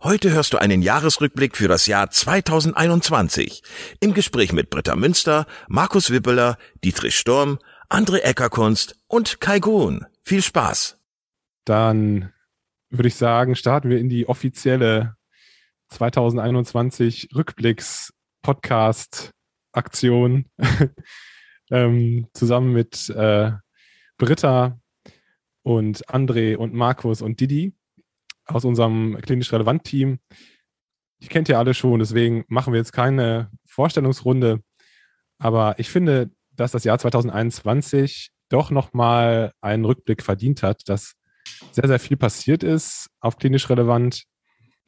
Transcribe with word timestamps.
Heute 0.00 0.30
hörst 0.30 0.52
du 0.52 0.58
einen 0.58 0.80
Jahresrückblick 0.80 1.56
für 1.56 1.66
das 1.66 1.88
Jahr 1.88 2.08
2021 2.08 3.64
im 3.98 4.14
Gespräch 4.14 4.52
mit 4.52 4.70
Britta 4.70 4.94
Münster, 4.94 5.44
Markus 5.66 6.12
Wippeler, 6.12 6.56
Dietrich 6.84 7.16
Sturm, 7.16 7.58
André 7.90 8.18
Eckerkunst 8.18 8.96
und 9.08 9.40
Kai 9.40 9.58
Gruhn. 9.58 10.06
Viel 10.22 10.40
Spaß. 10.40 11.00
Dann 11.64 12.32
würde 12.90 13.08
ich 13.08 13.16
sagen, 13.16 13.56
starten 13.56 13.90
wir 13.90 13.98
in 13.98 14.08
die 14.08 14.28
offizielle 14.28 15.16
2021 15.88 17.30
Rückblicks 17.34 18.14
Podcast 18.40 19.32
Aktion 19.72 20.44
ähm, 21.72 22.28
zusammen 22.34 22.72
mit 22.72 23.08
äh, 23.10 23.50
Britta 24.16 24.78
und 25.62 26.06
André 26.06 26.54
und 26.54 26.72
Markus 26.72 27.20
und 27.20 27.40
Didi 27.40 27.74
aus 28.48 28.64
unserem 28.64 29.18
klinisch 29.20 29.52
relevant 29.52 29.84
Team. 29.84 30.18
Die 31.22 31.28
kennt 31.28 31.48
ihr 31.48 31.58
alle 31.58 31.74
schon, 31.74 31.98
deswegen 32.00 32.44
machen 32.48 32.72
wir 32.72 32.78
jetzt 32.78 32.92
keine 32.92 33.50
Vorstellungsrunde. 33.66 34.62
Aber 35.38 35.78
ich 35.78 35.90
finde, 35.90 36.30
dass 36.50 36.72
das 36.72 36.84
Jahr 36.84 36.98
2021 36.98 38.30
doch 38.48 38.70
nochmal 38.70 39.52
einen 39.60 39.84
Rückblick 39.84 40.22
verdient 40.22 40.62
hat, 40.62 40.88
dass 40.88 41.14
sehr, 41.72 41.86
sehr 41.86 41.98
viel 41.98 42.16
passiert 42.16 42.62
ist 42.62 43.08
auf 43.20 43.38
klinisch 43.38 43.68
relevant, 43.70 44.24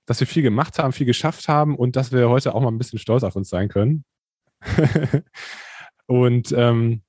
dass 0.07 0.21
wir 0.21 0.27
viel 0.27 0.43
gemacht 0.43 0.79
haben, 0.79 0.93
viel 0.93 1.07
geschafft 1.07 1.49
haben 1.49 1.77
und 1.77 1.97
dass 1.97 2.13
wir 2.13 2.29
heute 2.29 2.55
auch 2.55 2.61
mal 2.61 2.69
ein 2.69 2.79
bisschen 2.79 2.99
stolz 2.99 3.23
auf 3.23 3.37
uns 3.37 3.49
sein 3.49 3.69
können. 3.69 4.05
und 6.07 6.53
ähm, 6.53 7.03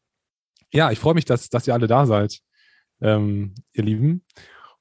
ja, 0.71 0.91
ich 0.91 0.99
freue 0.99 1.15
mich, 1.15 1.25
dass, 1.25 1.49
dass 1.49 1.67
ihr 1.67 1.73
alle 1.73 1.87
da 1.87 2.05
seid, 2.05 2.39
ähm, 3.01 3.55
ihr 3.73 3.83
Lieben 3.83 4.23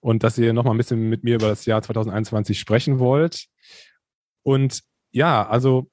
und 0.00 0.22
dass 0.22 0.38
ihr 0.38 0.52
noch 0.52 0.64
mal 0.64 0.72
ein 0.72 0.78
bisschen 0.78 1.08
mit 1.08 1.24
mir 1.24 1.36
über 1.36 1.48
das 1.48 1.66
Jahr 1.66 1.82
2021 1.82 2.58
sprechen 2.58 2.98
wollt. 2.98 3.46
Und 4.42 4.82
ja, 5.12 5.46
also 5.46 5.90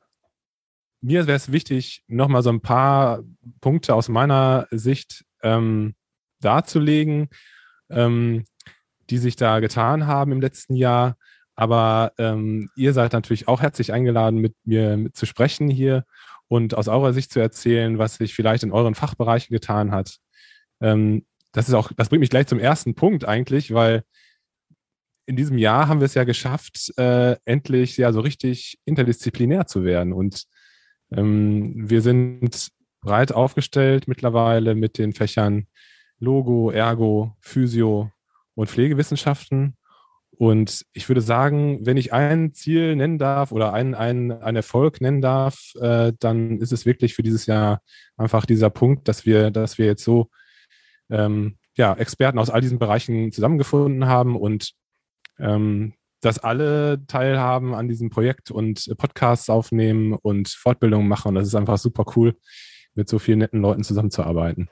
mir 1.01 1.28
wäre 1.28 1.38
es 1.38 1.51
wichtig, 1.51 2.03
noch 2.07 2.28
mal 2.28 2.41
so 2.41 2.50
ein 2.50 2.62
paar 2.62 3.23
Punkte 3.62 3.94
aus 3.94 4.09
meiner 4.09 4.67
Sicht 4.72 5.25
ähm, 5.44 5.96
darzulegen, 6.40 7.29
ähm, 7.90 8.46
die 9.09 9.17
sich 9.17 9.35
da 9.35 9.59
getan 9.59 10.07
haben 10.07 10.31
im 10.31 10.41
letzten 10.41 10.75
Jahr. 10.75 11.17
Aber 11.56 12.13
ähm, 12.17 12.69
ihr 12.75 12.94
seid 12.94 13.13
natürlich 13.13 13.47
auch 13.47 13.62
herzlich 13.62 13.91
eingeladen, 13.91 14.40
mit 14.40 14.56
mir 14.63 15.09
zu 15.13 15.25
sprechen 15.25 15.69
hier 15.69 16.06
und 16.47 16.75
aus 16.75 16.88
eurer 16.88 17.13
Sicht 17.13 17.31
zu 17.31 17.40
erzählen, 17.40 17.97
was 17.97 18.16
sich 18.16 18.34
vielleicht 18.34 18.63
in 18.63 18.72
euren 18.72 18.96
Fachbereichen 18.96 19.53
getan 19.53 19.91
hat. 19.91 20.17
Ähm, 20.81 21.25
das 21.57 21.68
ist 21.68 21.73
auch, 21.73 21.91
das 21.97 22.09
bringt 22.09 22.19
mich 22.19 22.29
gleich 22.29 22.45
zum 22.45 22.59
ersten 22.59 22.94
Punkt 22.94 23.25
eigentlich, 23.25 23.73
weil 23.73 24.03
in 25.25 25.35
diesem 25.35 25.57
Jahr 25.57 25.88
haben 25.88 26.00
wir 26.00 26.06
es 26.06 26.13
ja 26.13 26.23
geschafft, 26.23 26.94
äh, 26.97 27.35
endlich 27.45 27.97
ja 27.97 28.13
so 28.13 28.19
richtig 28.19 28.78
interdisziplinär 28.85 29.66
zu 29.66 29.84
werden. 29.84 30.13
Und 30.13 30.46
ähm, 31.12 31.90
wir 31.90 32.03
sind 32.03 32.67
breit 33.01 33.31
aufgestellt 33.31 34.07
mittlerweile 34.07 34.75
mit 34.75 35.00
den 35.00 35.13
Fächern 35.13 35.66
Logo, 36.19 36.69
Ergo, 36.69 37.35
Physio 37.40 38.12
und 38.53 38.69
Pflegewissenschaften. 38.69 39.78
Und 40.29 40.85
ich 40.94 41.09
würde 41.09 41.22
sagen, 41.22 41.79
wenn 41.88 41.97
ich 41.97 42.13
ein 42.13 42.53
Ziel 42.53 42.96
nennen 42.96 43.17
darf 43.17 43.51
oder 43.51 43.73
einen, 43.73 43.96
einen, 43.96 44.31
einen 44.31 44.57
Erfolg 44.57 45.01
nennen 45.01 45.22
darf, 45.22 45.72
äh, 45.81 46.13
dann 46.19 46.59
ist 46.59 46.72
es 46.72 46.85
wirklich 46.85 47.16
für 47.16 47.23
dieses 47.23 47.47
Jahr 47.47 47.81
einfach 48.16 48.46
dieser 48.46 48.69
Punkt, 48.69 49.07
dass 49.07 49.25
wir, 49.25 49.50
dass 49.50 49.79
wir 49.79 49.88
jetzt 49.88 50.03
so 50.03 50.29
ähm, 51.09 51.57
ja, 51.75 51.94
Experten 51.94 52.40
aus 52.40 52.50
all 52.50 52.62
diesen 52.62 52.79
Bereichen 52.79 53.31
zusammengefunden 53.31 54.07
haben 54.07 54.35
und 54.35 54.73
ähm, 55.40 55.94
dass 56.22 56.40
alle 56.40 57.06
teilhaben 57.06 57.75
an 57.75 57.88
diesem 57.88 58.09
Projekt 58.09 58.50
und 58.50 58.91
Podcasts 58.97 59.50
aufnehmen 59.50 60.13
und 60.13 60.50
Fortbildungen 60.50 61.07
machen. 61.07 61.29
Und 61.29 61.35
das 61.35 61.47
ist 61.47 61.56
einfach 61.56 61.78
super 61.78 62.06
cool, 62.16 62.35
mit 62.96 63.07
so 63.07 63.19
vielen 63.19 63.40
netten 63.40 63.62
Leuten 63.62 63.84
zusammenzuarbeiten. 63.84 64.69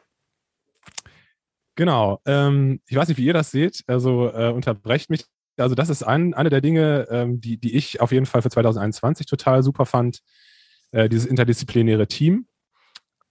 Genau. 1.75 2.19
Ähm, 2.25 2.81
ich 2.87 2.95
weiß 2.95 3.09
nicht, 3.09 3.17
wie 3.17 3.25
ihr 3.25 3.33
das 3.33 3.51
seht. 3.51 3.83
Also 3.87 4.31
äh, 4.33 4.51
unterbrecht 4.51 5.09
mich. 5.09 5.25
Also 5.57 5.75
das 5.75 5.89
ist 5.89 6.03
ein, 6.03 6.33
eine 6.33 6.49
der 6.49 6.61
Dinge, 6.61 7.07
ähm, 7.09 7.39
die, 7.39 7.57
die 7.57 7.75
ich 7.75 8.01
auf 8.01 8.11
jeden 8.11 8.25
Fall 8.25 8.41
für 8.41 8.49
2021 8.49 9.27
total 9.27 9.61
super 9.61 9.85
fand. 9.85 10.21
Äh, 10.91 11.09
dieses 11.09 11.25
interdisziplinäre 11.25 12.07
Team. 12.07 12.47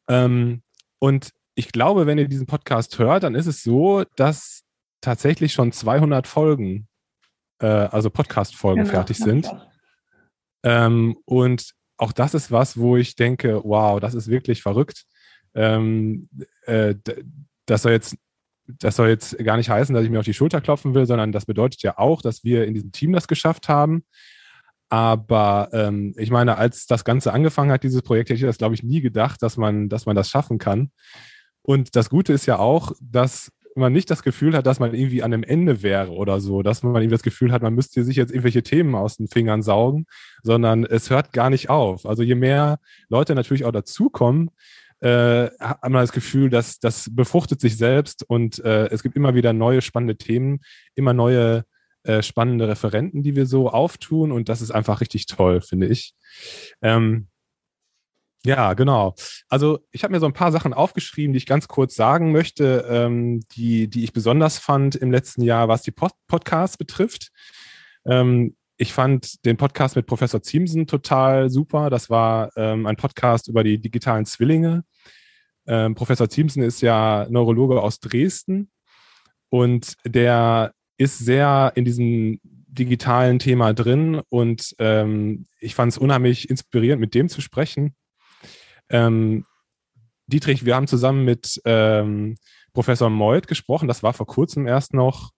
Ähm, 0.09 0.63
und 0.99 1.31
ich 1.55 1.73
glaube, 1.73 2.07
wenn 2.07 2.19
ihr 2.19 2.29
diesen 2.29 2.47
Podcast 2.47 2.99
hört, 2.99 3.23
dann 3.23 3.35
ist 3.35 3.47
es 3.47 3.63
so, 3.63 4.05
dass 4.17 4.63
tatsächlich 5.01 5.53
schon 5.53 5.73
200 5.73 6.27
Folgen, 6.27 6.89
äh, 7.61 7.67
also 7.67 8.11
Podcast-Folgen 8.11 8.83
genau, 8.83 8.93
fertig 8.93 9.19
sind. 9.19 9.51
Ähm, 10.63 11.17
und 11.25 11.73
auch 11.97 12.13
das 12.13 12.35
ist 12.35 12.51
was, 12.51 12.79
wo 12.79 12.97
ich 12.97 13.15
denke, 13.15 13.61
wow, 13.65 14.01
das 14.01 14.15
ist 14.15 14.29
wirklich 14.29 14.63
verrückt. 14.63 15.05
Ähm, 15.55 16.29
äh, 16.63 16.95
das 17.67 17.83
soll 17.83 17.93
jetzt 17.93 18.17
das 18.67 18.97
soll 18.97 19.09
jetzt 19.09 19.37
gar 19.45 19.57
nicht 19.57 19.69
heißen, 19.69 19.95
dass 19.95 20.05
ich 20.05 20.11
mir 20.11 20.21
auf 20.21 20.25
die 20.25 20.35
Schulter 20.35 20.61
klopfen 20.61 20.95
will, 20.95 21.07
sondern 21.07 21.33
das 21.33 21.45
bedeutet 21.45 21.83
ja 21.83 21.99
auch, 21.99 22.23
dass 22.23 22.45
wir 22.45 22.67
in 22.67 22.75
diesem 22.75 22.93
Team 22.93 23.13
das 23.13 23.29
geschafft 23.29 23.69
haben. 23.69 24.05
Aber 24.89 25.69
ähm, 25.73 26.15
ich 26.17 26.31
meine, 26.31 26.57
als 26.57 26.87
das 26.87 27.05
Ganze 27.05 27.33
angefangen 27.33 27.73
hat, 27.73 27.83
dieses 27.83 28.03
Projekt, 28.03 28.31
hätte 28.31 28.39
ich 28.39 28.47
das, 28.47 28.59
glaube 28.59 28.75
ich, 28.75 28.83
nie 28.83 29.01
gedacht, 29.01 29.43
dass 29.43 29.57
man, 29.57 29.89
dass 29.89 30.07
man 30.07 30.17
das 30.17 30.31
schaffen 30.31 30.59
kann. 30.59 30.91
Und 31.65 31.97
das 31.97 32.11
Gute 32.11 32.33
ist 32.33 32.47
ja 32.47 32.59
auch, 32.59 32.93
dass 33.01 33.51
man 33.75 33.93
nicht 33.93 34.11
das 34.11 34.23
Gefühl 34.23 34.57
hat, 34.57 34.67
dass 34.67 34.79
man 34.79 34.95
irgendwie 34.95 35.23
an 35.23 35.33
einem 35.33 35.43
Ende 35.43 35.83
wäre 35.83 36.13
oder 36.13 36.41
so, 36.41 36.63
dass 36.63 36.83
man 36.83 36.95
irgendwie 36.95 37.15
das 37.15 37.23
Gefühl 37.23 37.51
hat, 37.51 37.63
man 37.63 37.75
müsste 37.75 38.05
sich 38.05 38.17
jetzt 38.17 38.31
irgendwelche 38.31 38.63
Themen 38.63 38.95
aus 38.95 39.17
den 39.17 39.27
Fingern 39.27 39.63
saugen, 39.63 40.07
sondern 40.43 40.85
es 40.85 41.11
hört 41.11 41.33
gar 41.33 41.51
nicht 41.51 41.71
auf. 41.71 42.07
Also 42.07 42.23
je 42.23 42.37
mehr 42.37 42.79
Leute 43.09 43.35
natürlich 43.35 43.65
auch 43.65 43.73
dazukommen, 43.73 44.51
äh, 45.01 45.51
hat 45.59 45.83
man 45.83 45.95
das 45.95 46.13
Gefühl, 46.13 46.51
dass 46.51 46.79
das 46.79 47.11
befruchtet 47.13 47.61
sich 47.61 47.77
selbst 47.77 48.23
und 48.29 48.65
äh, 48.65 48.87
es 48.91 49.03
gibt 49.03 49.17
immer 49.17 49.35
wieder 49.35 49.53
neue 49.53 49.83
spannende 49.83 50.17
Themen, 50.17 50.61
immer 50.95 51.13
neue 51.13 51.65
äh, 52.05 52.23
spannende 52.23 52.69
Referenten, 52.69 53.23
die 53.23 53.35
wir 53.35 53.47
so 53.47 53.71
auftun 53.71 54.31
und 54.31 54.49
das 54.49 54.61
ist 54.61 54.71
einfach 54.71 55.01
richtig 55.01 55.27
toll, 55.27 55.61
finde 55.63 55.89
ich. 55.89 56.15
Ähm, 56.81 57.29
ja, 58.45 58.75
genau. 58.75 59.15
Also 59.49 59.79
ich 59.91 60.05
habe 60.05 60.13
mir 60.13 60.21
so 60.21 60.27
ein 60.27 60.35
paar 60.35 60.53
Sachen 60.53 60.75
aufgeschrieben, 60.75 61.33
die 61.33 61.39
ich 61.39 61.47
ganz 61.47 61.67
kurz 61.67 61.95
sagen 61.95 62.31
möchte, 62.31 62.87
ähm, 62.89 63.41
die, 63.53 63.89
die 63.89 64.05
ich 64.05 64.13
besonders 64.13 64.59
fand 64.59 64.97
im 64.97 65.11
letzten 65.11 65.43
Jahr, 65.43 65.69
was 65.69 65.83
die 65.83 65.93
Pod 65.93 66.13
Podcasts 66.29 66.77
betrifft. 66.77 67.31
Ähm, 68.05 68.55
ich 68.77 68.93
fand 68.93 69.45
den 69.47 69.57
Podcast 69.57 69.97
mit 69.97 70.07
Professor 70.07 70.43
Ziemsen 70.43 70.87
total 70.87 71.49
super. 71.49 71.91
Das 71.91 72.11
war 72.11 72.51
ähm, 72.57 72.87
ein 72.87 72.97
Podcast 72.97 73.49
über 73.49 73.65
die 73.65 73.81
digitalen 73.81 74.27
Zwillinge. 74.27 74.85
Ähm, 75.67 75.95
Professor 75.95 76.29
Ziemsen 76.29 76.63
ist 76.63 76.83
ja 76.83 77.27
Neurologe 77.31 77.81
aus 77.81 78.01
Dresden 78.01 78.71
und 79.49 79.95
der 80.05 80.73
ist 80.99 81.19
sehr 81.19 81.73
in 81.77 81.85
diesem 81.85 82.41
digitalen 82.43 83.39
Thema 83.39 83.73
drin 83.73 84.21
und 84.29 84.75
ähm, 84.79 85.47
ich 85.61 85.75
fand 85.75 85.93
es 85.93 85.99
unheimlich 85.99 86.51
inspirierend, 86.51 87.01
mit 87.01 87.15
dem 87.15 87.29
zu 87.29 87.41
sprechen. 87.41 87.95
Ähm, 88.91 89.45
Dietrich, 90.27 90.65
wir 90.65 90.75
haben 90.75 90.87
zusammen 90.87 91.25
mit 91.25 91.61
ähm, 91.65 92.37
Professor 92.73 93.11
Meuth 93.11 93.47
gesprochen, 93.47 93.89
das 93.89 94.03
war 94.03 94.13
vor 94.15 94.27
kurzem 94.27 94.67
erst 94.67 94.95
noch 94.95 95.33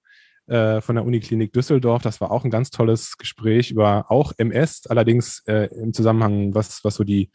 äh, 0.46 0.80
von 0.80 0.94
der 0.94 1.04
Uniklinik 1.04 1.52
Düsseldorf. 1.52 2.02
Das 2.02 2.20
war 2.20 2.30
auch 2.30 2.44
ein 2.44 2.50
ganz 2.50 2.70
tolles 2.70 3.18
Gespräch 3.18 3.70
über 3.70 4.10
auch 4.10 4.32
MS, 4.36 4.86
allerdings 4.86 5.42
äh, 5.46 5.68
im 5.74 5.92
Zusammenhang, 5.92 6.54
was, 6.54 6.84
was, 6.84 6.94
so 6.94 7.04
die, 7.04 7.30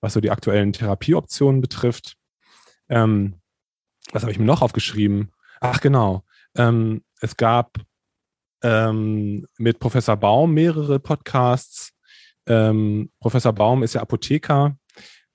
was 0.00 0.12
so 0.12 0.20
die 0.20 0.30
aktuellen 0.30 0.72
Therapieoptionen 0.72 1.60
betrifft. 1.60 2.16
Ähm, 2.88 3.40
was 4.12 4.22
habe 4.22 4.32
ich 4.32 4.38
mir 4.38 4.44
noch 4.44 4.62
aufgeschrieben? 4.62 5.32
Ach 5.60 5.80
genau. 5.80 6.24
Ähm, 6.56 7.02
es 7.20 7.36
gab 7.36 7.78
ähm, 8.62 9.46
mit 9.58 9.80
Professor 9.80 10.16
Baum 10.16 10.54
mehrere 10.54 11.00
Podcasts. 11.00 11.92
Ähm, 12.46 13.10
Professor 13.20 13.52
Baum 13.52 13.82
ist 13.82 13.94
ja 13.94 14.02
Apotheker 14.02 14.76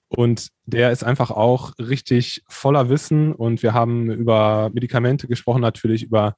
und 0.09 0.50
der 0.65 0.92
ist 0.92 1.04
einfach 1.04 1.31
auch 1.31 1.74
richtig 1.80 2.44
voller 2.48 2.89
Wissen. 2.89 3.33
Und 3.33 3.63
wir 3.63 3.74
haben 3.74 4.09
über 4.12 4.69
Medikamente 4.74 5.27
gesprochen, 5.27 5.62
natürlich 5.62 6.04
über 6.04 6.36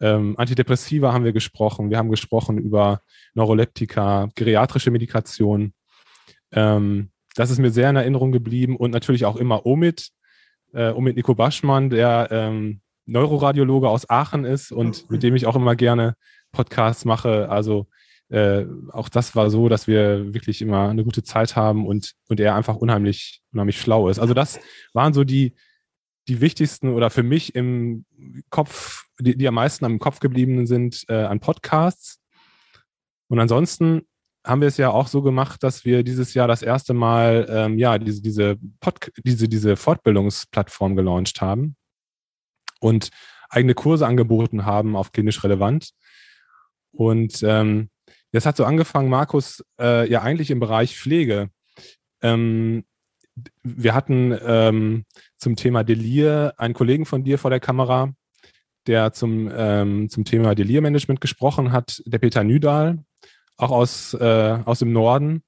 ähm, 0.00 0.34
Antidepressiva 0.36 1.12
haben 1.12 1.24
wir 1.24 1.32
gesprochen. 1.32 1.90
Wir 1.90 1.98
haben 1.98 2.10
gesprochen 2.10 2.58
über 2.58 3.00
Neuroleptika, 3.34 4.28
geriatrische 4.34 4.90
Medikation. 4.90 5.72
Ähm, 6.52 7.10
das 7.34 7.50
ist 7.50 7.58
mir 7.58 7.70
sehr 7.70 7.90
in 7.90 7.96
Erinnerung 7.96 8.32
geblieben 8.32 8.76
und 8.76 8.90
natürlich 8.90 9.24
auch 9.24 9.36
immer 9.36 9.64
Omid, 9.64 10.10
äh, 10.72 10.90
Omid 10.90 11.16
Nico 11.16 11.34
Baschmann, 11.34 11.90
der 11.90 12.28
ähm, 12.30 12.80
Neuroradiologe 13.06 13.88
aus 13.88 14.08
Aachen 14.10 14.44
ist 14.44 14.72
und 14.72 15.08
mit 15.10 15.22
dem 15.22 15.34
ich 15.34 15.46
auch 15.46 15.56
immer 15.56 15.76
gerne 15.76 16.14
Podcasts 16.52 17.04
mache. 17.04 17.48
Also 17.48 17.86
äh, 18.28 18.64
auch 18.92 19.08
das 19.08 19.36
war 19.36 19.50
so, 19.50 19.68
dass 19.68 19.86
wir 19.86 20.34
wirklich 20.34 20.60
immer 20.60 20.88
eine 20.88 21.04
gute 21.04 21.22
Zeit 21.22 21.54
haben 21.54 21.86
und, 21.86 22.14
und 22.28 22.40
er 22.40 22.54
einfach 22.54 22.76
unheimlich, 22.76 23.42
unheimlich 23.52 23.80
schlau 23.80 24.08
ist. 24.08 24.18
Also 24.18 24.34
das 24.34 24.58
waren 24.92 25.12
so 25.12 25.24
die, 25.24 25.54
die 26.28 26.40
wichtigsten 26.40 26.92
oder 26.92 27.10
für 27.10 27.22
mich 27.22 27.54
im 27.54 28.04
Kopf, 28.50 29.04
die, 29.20 29.36
die 29.36 29.46
am 29.46 29.54
meisten 29.54 29.84
am 29.84 29.98
Kopf 29.98 30.18
geblieben 30.18 30.66
sind 30.66 31.04
äh, 31.08 31.14
an 31.14 31.38
Podcasts. 31.38 32.20
Und 33.28 33.38
ansonsten 33.38 34.02
haben 34.44 34.60
wir 34.60 34.68
es 34.68 34.76
ja 34.76 34.90
auch 34.90 35.08
so 35.08 35.22
gemacht, 35.22 35.62
dass 35.62 35.84
wir 35.84 36.02
dieses 36.02 36.34
Jahr 36.34 36.48
das 36.48 36.62
erste 36.62 36.94
Mal 36.94 37.46
ähm, 37.48 37.78
ja 37.78 37.98
diese 37.98 38.22
diese, 38.22 38.56
Pod 38.80 39.12
diese 39.24 39.48
diese 39.48 39.76
Fortbildungsplattform 39.76 40.94
gelauncht 40.94 41.40
haben 41.40 41.76
und 42.80 43.10
eigene 43.48 43.74
Kurse 43.74 44.06
angeboten 44.06 44.64
haben 44.64 44.96
auf 44.96 45.12
klinisch 45.12 45.42
relevant. 45.42 45.90
Und 46.92 47.42
ähm, 47.42 47.90
das 48.36 48.46
hat 48.46 48.56
so 48.56 48.64
angefangen, 48.64 49.08
Markus, 49.08 49.64
äh, 49.80 50.08
ja 50.10 50.22
eigentlich 50.22 50.50
im 50.50 50.60
Bereich 50.60 50.96
Pflege. 50.96 51.48
Ähm, 52.22 52.84
wir 53.62 53.94
hatten 53.94 54.36
ähm, 54.44 55.04
zum 55.38 55.56
Thema 55.56 55.84
Delir 55.84 56.54
einen 56.58 56.74
Kollegen 56.74 57.06
von 57.06 57.24
dir 57.24 57.38
vor 57.38 57.50
der 57.50 57.60
Kamera, 57.60 58.12
der 58.86 59.12
zum, 59.12 59.50
ähm, 59.54 60.08
zum 60.10 60.24
Thema 60.24 60.54
Delir-Management 60.54 61.20
gesprochen 61.20 61.72
hat, 61.72 62.02
der 62.06 62.18
Peter 62.18 62.44
Nüdahl, 62.44 63.02
auch 63.56 63.70
aus, 63.70 64.14
äh, 64.14 64.58
aus 64.64 64.80
dem 64.80 64.92
Norden. 64.92 65.42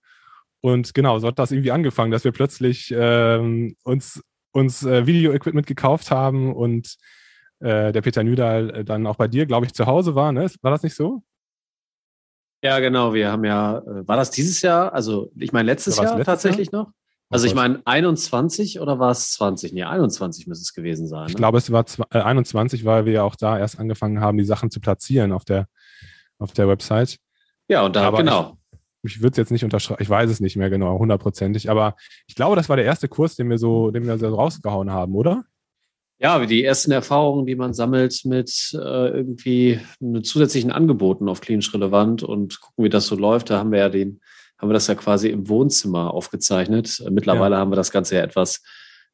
Und 0.61 0.94
genau, 0.94 1.19
so 1.19 1.29
hat 1.29 1.38
das 1.38 1.52
irgendwie 1.52 1.70
angefangen, 1.70 2.11
dass 2.11 2.25
wir 2.25 2.32
plötzlich 2.32 2.93
ähm, 2.96 3.76
uns, 3.85 4.23
uns 4.52 4.82
äh, 4.85 5.06
Video-Equipment 5.06 5.67
gekauft 5.67 6.11
haben 6.11 6.55
und 6.55 6.96
äh, 7.61 7.93
der 7.93 8.00
Peter 8.00 8.25
Nüdahl 8.25 8.70
äh, 8.70 8.85
dann 8.85 9.06
auch 9.06 9.17
bei 9.17 9.29
dir, 9.29 9.44
glaube 9.44 9.67
ich, 9.67 9.75
zu 9.75 9.87
Hause 9.87 10.14
war. 10.14 10.32
Ne? 10.32 10.50
War 10.62 10.70
das 10.70 10.82
nicht 10.82 10.94
so? 10.94 11.23
Ja, 12.63 12.79
genau. 12.81 13.15
Wir 13.15 13.31
haben 13.31 13.45
ja, 13.45 13.79
äh, 13.79 14.07
war 14.07 14.17
das 14.17 14.31
dieses 14.31 14.63
Jahr? 14.63 14.93
Also, 14.93 15.31
ich 15.37 15.53
meine, 15.53 15.67
letztes 15.67 15.97
Jahr 15.97 16.17
letztes 16.17 16.27
tatsächlich 16.27 16.73
Jahr? 16.73 16.85
noch? 16.85 16.93
Also, 17.31 17.47
ich 17.47 17.55
meine, 17.55 17.83
21 17.85 18.81
oder 18.81 18.99
war 18.99 19.11
es 19.11 19.33
20? 19.33 19.73
Nee, 19.75 19.85
21 19.85 20.47
müsste 20.47 20.63
es 20.63 20.73
gewesen 20.73 21.07
sein. 21.07 21.25
Ne? 21.25 21.31
Ich 21.31 21.37
glaube, 21.37 21.59
es 21.59 21.71
war 21.71 21.85
äh, 22.11 22.21
21, 22.21 22.85
weil 22.85 23.05
wir 23.05 23.13
ja 23.13 23.23
auch 23.23 23.37
da 23.37 23.59
erst 23.59 23.79
angefangen 23.79 24.21
haben, 24.21 24.39
die 24.39 24.45
Sachen 24.45 24.71
zu 24.71 24.81
platzieren 24.81 25.33
auf 25.33 25.45
der, 25.45 25.69
auf 26.39 26.53
der 26.53 26.69
Website. 26.69 27.19
Ja, 27.69 27.85
und 27.85 27.97
da, 27.97 28.05
aber 28.05 28.19
genau. 28.19 28.57
Ich, 29.03 29.17
ich 29.17 29.23
würde 29.23 29.33
es 29.33 29.37
jetzt 29.37 29.53
nicht 29.53 29.63
unterschreiben, 29.63 30.03
ich 30.03 30.09
weiß 30.09 30.31
es 30.31 30.41
nicht 30.41 30.57
mehr 30.57 30.71
genau, 30.71 30.99
hundertprozentig, 30.99 31.71
aber 31.71 31.95
ich 32.27 32.35
glaube, 32.35 32.57
das 32.57 32.69
war 32.69 32.77
der 32.77 32.87
erste 32.87 33.09
Kurs, 33.09 33.37
den 33.37 33.49
wir 33.51 33.59
so, 33.59 33.91
den 33.91 34.07
wir 34.07 34.19
so 34.19 34.35
rausgehauen 34.35 34.91
haben, 34.91 35.15
oder? 35.15 35.45
Ja, 36.20 36.44
die 36.44 36.65
ersten 36.65 36.91
Erfahrungen, 36.91 37.47
die 37.47 37.55
man 37.55 37.75
sammelt 37.75 38.25
mit 38.25 38.73
äh, 38.75 39.09
irgendwie 39.09 39.79
zusätzlichen 40.23 40.73
Angeboten 40.73 41.29
auf 41.29 41.41
klinisch 41.41 41.73
relevant 41.73 42.25
und 42.25 42.61
gucken, 42.61 42.85
wie 42.85 42.88
das 42.88 43.06
so 43.06 43.15
läuft. 43.15 43.50
Da 43.50 43.59
haben 43.59 43.70
wir 43.70 43.79
ja 43.79 43.88
den, 43.88 44.20
haben 44.59 44.69
wir 44.69 44.75
das 44.75 44.88
ja 44.88 44.97
quasi 44.97 45.29
im 45.29 45.49
Wohnzimmer 45.49 46.12
aufgezeichnet. 46.12 47.05
Mittlerweile 47.09 47.55
ja. 47.55 47.61
haben 47.61 47.70
wir 47.70 47.76
das 47.76 47.93
Ganze 47.93 48.17
ja 48.17 48.23
etwas 48.23 48.62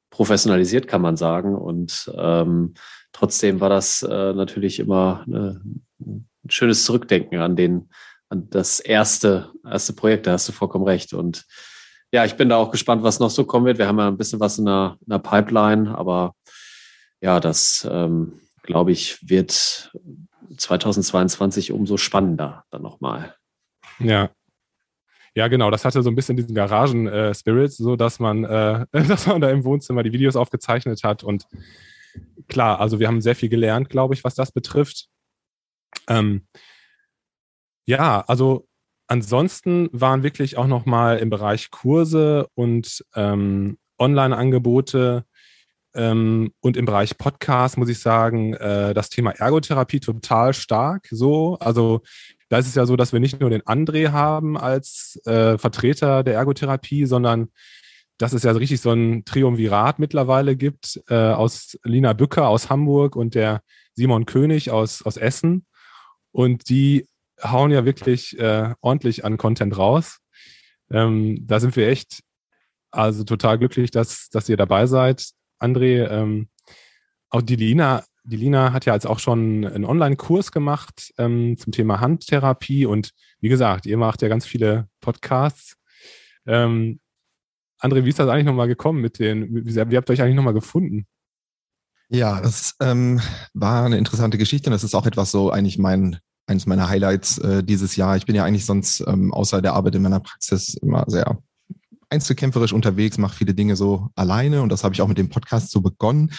professionalisiert, 0.09 0.89
kann 0.89 1.03
man 1.03 1.19
sagen. 1.19 1.55
Und 1.55 2.11
ähm, 2.17 2.73
trotzdem 3.13 3.61
war 3.61 3.69
das 3.69 4.03
äh, 4.03 4.33
natürlich 4.33 4.79
immer 4.79 5.25
eine, 5.27 5.61
ein 6.01 6.27
schönes 6.49 6.87
Zurückdenken 6.87 7.39
an 7.41 7.55
den, 7.55 7.91
an 8.31 8.49
das 8.49 8.81
erste, 8.81 9.51
erste 9.63 9.93
Projekt. 9.93 10.27
Da 10.27 10.33
hast 10.33 10.49
du 10.49 10.53
vollkommen 10.53 10.87
recht. 10.87 11.13
Und 11.13 11.45
ja, 12.13 12.25
ich 12.25 12.37
bin 12.37 12.49
da 12.49 12.57
auch 12.57 12.71
gespannt, 12.71 13.03
was 13.03 13.21
noch 13.21 13.31
so 13.31 13.45
kommen 13.45 13.67
wird. 13.67 13.77
Wir 13.77 13.89
haben 13.89 13.99
ja 13.99 14.09
ein 14.09 14.17
bisschen 14.17 14.41
was 14.41 14.59
in 14.59 14.65
der, 14.65 14.97
in 15.01 15.11
der 15.11 15.19
Pipeline, 15.19 15.99
aber 15.99 16.35
ja, 17.25 17.41
das, 17.41 17.89
ähm, 17.91 18.39
glaube 18.65 18.93
ich, 18.93 19.19
wird 19.27 19.91
2022 20.59 21.73
umso 21.73 21.97
spannender 21.97 22.65
dann 22.71 22.83
nochmal. 22.83 23.35
Ja. 23.99 24.31
Ja, 25.35 25.49
genau. 25.49 25.71
Das 25.71 25.87
hatte 25.87 26.03
so 26.03 26.11
ein 26.11 26.17
bisschen 26.17 26.37
diesen 26.37 26.55
Garagen-Spirit, 26.55 27.71
äh, 27.71 27.83
so 27.83 27.97
dass 27.97 28.21
man, 28.21 28.45
äh, 28.45 28.85
dass 29.09 29.27
man 29.27 29.41
da 29.41 29.49
im 29.49 29.65
Wohnzimmer 29.65 30.03
die 30.03 30.13
Videos 30.13 30.37
aufgezeichnet 30.37 31.03
hat. 31.03 31.25
Und 31.25 31.47
klar, 32.47 32.79
also 32.79 33.01
wir 33.01 33.09
haben 33.09 33.23
sehr 33.23 33.35
viel 33.35 33.49
gelernt, 33.49 33.89
glaube 33.89 34.13
ich, 34.13 34.23
was 34.23 34.35
das 34.35 34.53
betrifft. 34.53 35.09
Ähm, 36.09 36.47
ja, 37.87 38.21
also 38.21 38.69
ansonsten 39.07 39.89
waren 39.93 40.23
wirklich 40.23 40.59
auch 40.59 40.67
nochmal 40.67 41.21
im 41.21 41.31
Bereich 41.31 41.71
Kurse 41.71 42.49
und 42.55 43.03
ähm, 43.15 43.79
Online-Angebote 43.99 45.25
ähm, 45.95 46.53
und 46.61 46.77
im 46.77 46.87
Bereich 46.87 47.17
Podcast 47.17 47.79
muss 47.79 47.89
ich 47.89 48.01
sagen, 48.01 48.55
äh, 48.55 48.95
das 48.95 49.11
Thema 49.11 49.31
Ergotherapie 49.31 50.01
total 50.01 50.53
stark. 50.53 51.07
So, 51.11 51.57
also 51.61 52.03
da 52.49 52.59
ist 52.59 52.67
es 52.67 52.75
ja 52.75 52.87
so, 52.87 52.97
dass 52.97 53.13
wir 53.13 53.21
nicht 53.21 53.41
nur 53.41 53.51
den 53.51 53.63
André 53.63 54.11
haben 54.11 54.57
als 54.57 55.21
äh, 55.25 55.57
Vertreter 55.57 56.23
der 56.25 56.35
Ergotherapie, 56.35 57.07
sondern 57.07 57.49
dass 58.19 58.33
es 58.33 58.43
ja 58.43 58.53
richtig 58.53 58.81
so 58.81 58.93
ein 58.93 59.25
Triumvirat 59.25 59.99
mittlerweile 59.99 60.57
gibt 60.57 61.01
äh, 61.09 61.15
aus 61.15 61.79
Lina 61.85 62.13
Bücker 62.13 62.49
aus 62.49 62.71
Hamburg 62.71 63.17
und 63.17 63.35
der 63.35 63.63
Simon 63.95 64.27
König 64.27 64.71
aus, 64.71 65.03
aus 65.03 65.17
Essen. 65.17 65.67
Und 66.33 66.69
die 66.69 67.09
hauen 67.43 67.71
ja 67.71 67.85
wirklich 67.85 68.39
äh, 68.39 68.75
ordentlich 68.81 69.25
an 69.25 69.37
Content 69.37 69.77
raus. 69.77 70.19
Ähm, 70.91 71.39
da 71.47 71.61
sind 71.61 71.77
wir 71.77 71.89
echt 71.89 72.21
also 72.91 73.25
total 73.25 73.59
glücklich, 73.59 73.91
dass, 73.91 74.29
dass 74.31 74.49
ihr 74.49 74.57
dabei 74.57 74.87
seid. 74.87 75.31
André, 75.59 76.09
ähm, 76.09 76.49
auch 77.31 77.43
die 77.43 77.57
Lina, 77.57 78.05
die 78.25 78.37
Lina 78.37 78.73
hat 78.73 78.87
ja 78.87 78.95
jetzt 78.95 79.07
auch 79.07 79.19
schon 79.19 79.67
einen 79.67 79.85
Online-Kurs 79.85 80.51
gemacht 80.53 81.13
ähm, 81.19 81.57
zum 81.59 81.73
Thema 81.73 82.01
Handtherapie 82.01 82.87
und 82.87 83.11
wie 83.41 83.49
gesagt, 83.49 83.87
ihr 83.87 83.99
macht 83.99 84.23
ja 84.23 84.29
ganz 84.29 84.47
viele 84.47 84.89
Podcasts. 85.01 85.77
Ähm, 86.47 87.01
André, 87.81 88.05
wie 88.05 88.09
ist 88.09 88.19
das 88.19 88.29
eigentlich 88.29 88.47
nochmal 88.47 88.69
gekommen 88.69 89.01
mit 89.01 89.19
den, 89.19 89.55
wie, 89.55 89.75
wie 89.75 89.81
habt 89.97 90.09
ihr 90.09 90.13
euch 90.13 90.23
eigentlich 90.23 90.37
nochmal 90.37 90.55
gefunden? 90.55 91.07
Ja, 92.09 92.41
das 92.41 92.77
ähm, 92.81 93.21
war 93.53 93.85
eine 93.85 93.99
interessante 93.99 94.39
Geschichte 94.39 94.71
und 94.71 94.73
das 94.73 94.85
ist 94.85 94.95
auch 94.95 95.07
etwas 95.07 95.31
so 95.31 95.51
eigentlich 95.51 95.79
mein, 95.79 96.19
eines 96.47 96.67
meiner 96.67 96.89
Highlights 96.89 97.39
äh, 97.39 97.63
dieses 97.63 97.97
Jahr. 97.97 98.17
Ich 98.17 98.27
bin 98.27 98.37
ja 98.37 98.45
eigentlich 98.45 98.67
sonst 98.67 99.05
ähm, 99.07 99.33
außer 99.33 99.61
der 99.61 99.75
Arbeit 99.75 99.97
in 99.97 100.03
meiner 100.03 100.21
Praxis 100.21 100.75
immer 100.75 101.05
sehr 101.09 101.39
einzelkämpferisch 102.15 102.73
unterwegs, 102.73 103.19
mache 103.19 103.37
viele 103.37 103.55
Dinge 103.55 103.77
so 103.77 104.09
alleine 104.15 104.63
und 104.63 104.71
das 104.71 104.85
habe 104.85 104.95
ich 104.95 105.03
auch 105.03 105.09
mit 105.09 105.19
dem 105.19 105.29
Podcast 105.29 105.71
so 105.71 105.81
begonnen. 105.81 106.33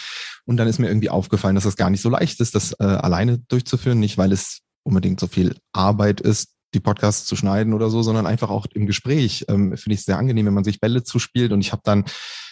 Und 0.44 0.56
dann 0.56 0.66
ist 0.66 0.78
mir 0.78 0.88
irgendwie 0.88 1.10
aufgefallen, 1.10 1.54
dass 1.54 1.64
das 1.64 1.76
gar 1.76 1.90
nicht 1.90 2.00
so 2.00 2.08
leicht 2.08 2.40
ist, 2.40 2.54
das 2.54 2.72
äh, 2.80 2.84
alleine 2.84 3.38
durchzuführen, 3.38 4.00
nicht 4.00 4.18
weil 4.18 4.32
es 4.32 4.60
unbedingt 4.82 5.20
so 5.20 5.26
viel 5.26 5.56
Arbeit 5.72 6.20
ist, 6.20 6.54
die 6.74 6.80
Podcasts 6.80 7.26
zu 7.26 7.36
schneiden 7.36 7.74
oder 7.74 7.90
so, 7.90 8.02
sondern 8.02 8.26
einfach 8.26 8.50
auch 8.50 8.66
im 8.74 8.86
Gespräch. 8.86 9.44
Ähm, 9.48 9.76
Finde 9.76 9.94
ich 9.94 10.04
sehr 10.04 10.18
angenehm, 10.18 10.46
wenn 10.46 10.54
man 10.54 10.64
sich 10.64 10.80
Bälle 10.80 11.04
zuspielt. 11.04 11.52
Und 11.52 11.60
ich 11.60 11.72
habe 11.72 11.82
dann 11.84 12.04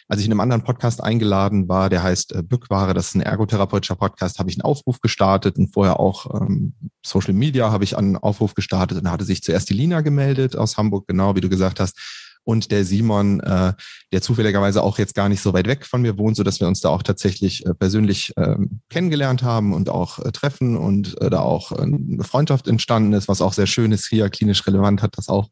als 0.08 0.20
ich 0.20 0.26
in 0.26 0.32
einem 0.32 0.40
anderen 0.40 0.64
Podcast 0.64 1.02
eingeladen 1.02 1.68
war, 1.68 1.88
der 1.88 2.02
heißt 2.02 2.34
äh, 2.34 2.42
Bückware, 2.42 2.92
das 2.92 3.08
ist 3.08 3.14
ein 3.14 3.22
ergotherapeutischer 3.22 3.96
Podcast, 3.96 4.38
habe 4.38 4.50
ich 4.50 4.56
einen 4.56 4.62
Aufruf 4.62 5.00
gestartet 5.00 5.56
und 5.56 5.72
vorher 5.72 5.98
auch 5.98 6.42
ähm, 6.42 6.74
Social 7.04 7.32
Media 7.32 7.70
habe 7.70 7.84
ich 7.84 7.96
einen 7.96 8.16
Aufruf 8.16 8.54
gestartet 8.54 8.98
und 8.98 9.04
da 9.04 9.12
hatte 9.12 9.24
sich 9.24 9.42
zuerst 9.42 9.70
die 9.70 9.74
Lina 9.74 10.02
gemeldet 10.02 10.56
aus 10.56 10.76
Hamburg, 10.76 11.06
genau 11.06 11.36
wie 11.36 11.40
du 11.40 11.48
gesagt 11.48 11.80
hast 11.80 11.98
und 12.44 12.70
der 12.70 12.84
Simon, 12.84 13.40
äh, 13.40 13.72
der 14.12 14.22
zufälligerweise 14.22 14.82
auch 14.82 14.98
jetzt 14.98 15.14
gar 15.14 15.28
nicht 15.28 15.40
so 15.40 15.52
weit 15.52 15.66
weg 15.66 15.86
von 15.86 16.02
mir 16.02 16.18
wohnt, 16.18 16.36
so 16.36 16.42
dass 16.42 16.60
wir 16.60 16.68
uns 16.68 16.80
da 16.80 16.90
auch 16.90 17.02
tatsächlich 17.02 17.66
äh, 17.66 17.74
persönlich 17.74 18.32
äh, 18.36 18.56
kennengelernt 18.90 19.42
haben 19.42 19.72
und 19.72 19.88
auch 19.88 20.18
äh, 20.18 20.30
treffen 20.30 20.76
und 20.76 21.20
äh, 21.20 21.30
da 21.30 21.40
auch 21.40 21.72
äh, 21.72 21.82
eine 21.82 22.24
Freundschaft 22.24 22.68
entstanden 22.68 23.12
ist, 23.12 23.28
was 23.28 23.40
auch 23.40 23.52
sehr 23.52 23.66
schön 23.66 23.92
ist 23.92 24.06
hier. 24.08 24.28
Klinisch 24.30 24.66
relevant 24.66 25.02
hat 25.02 25.16
das 25.16 25.28
auch 25.28 25.48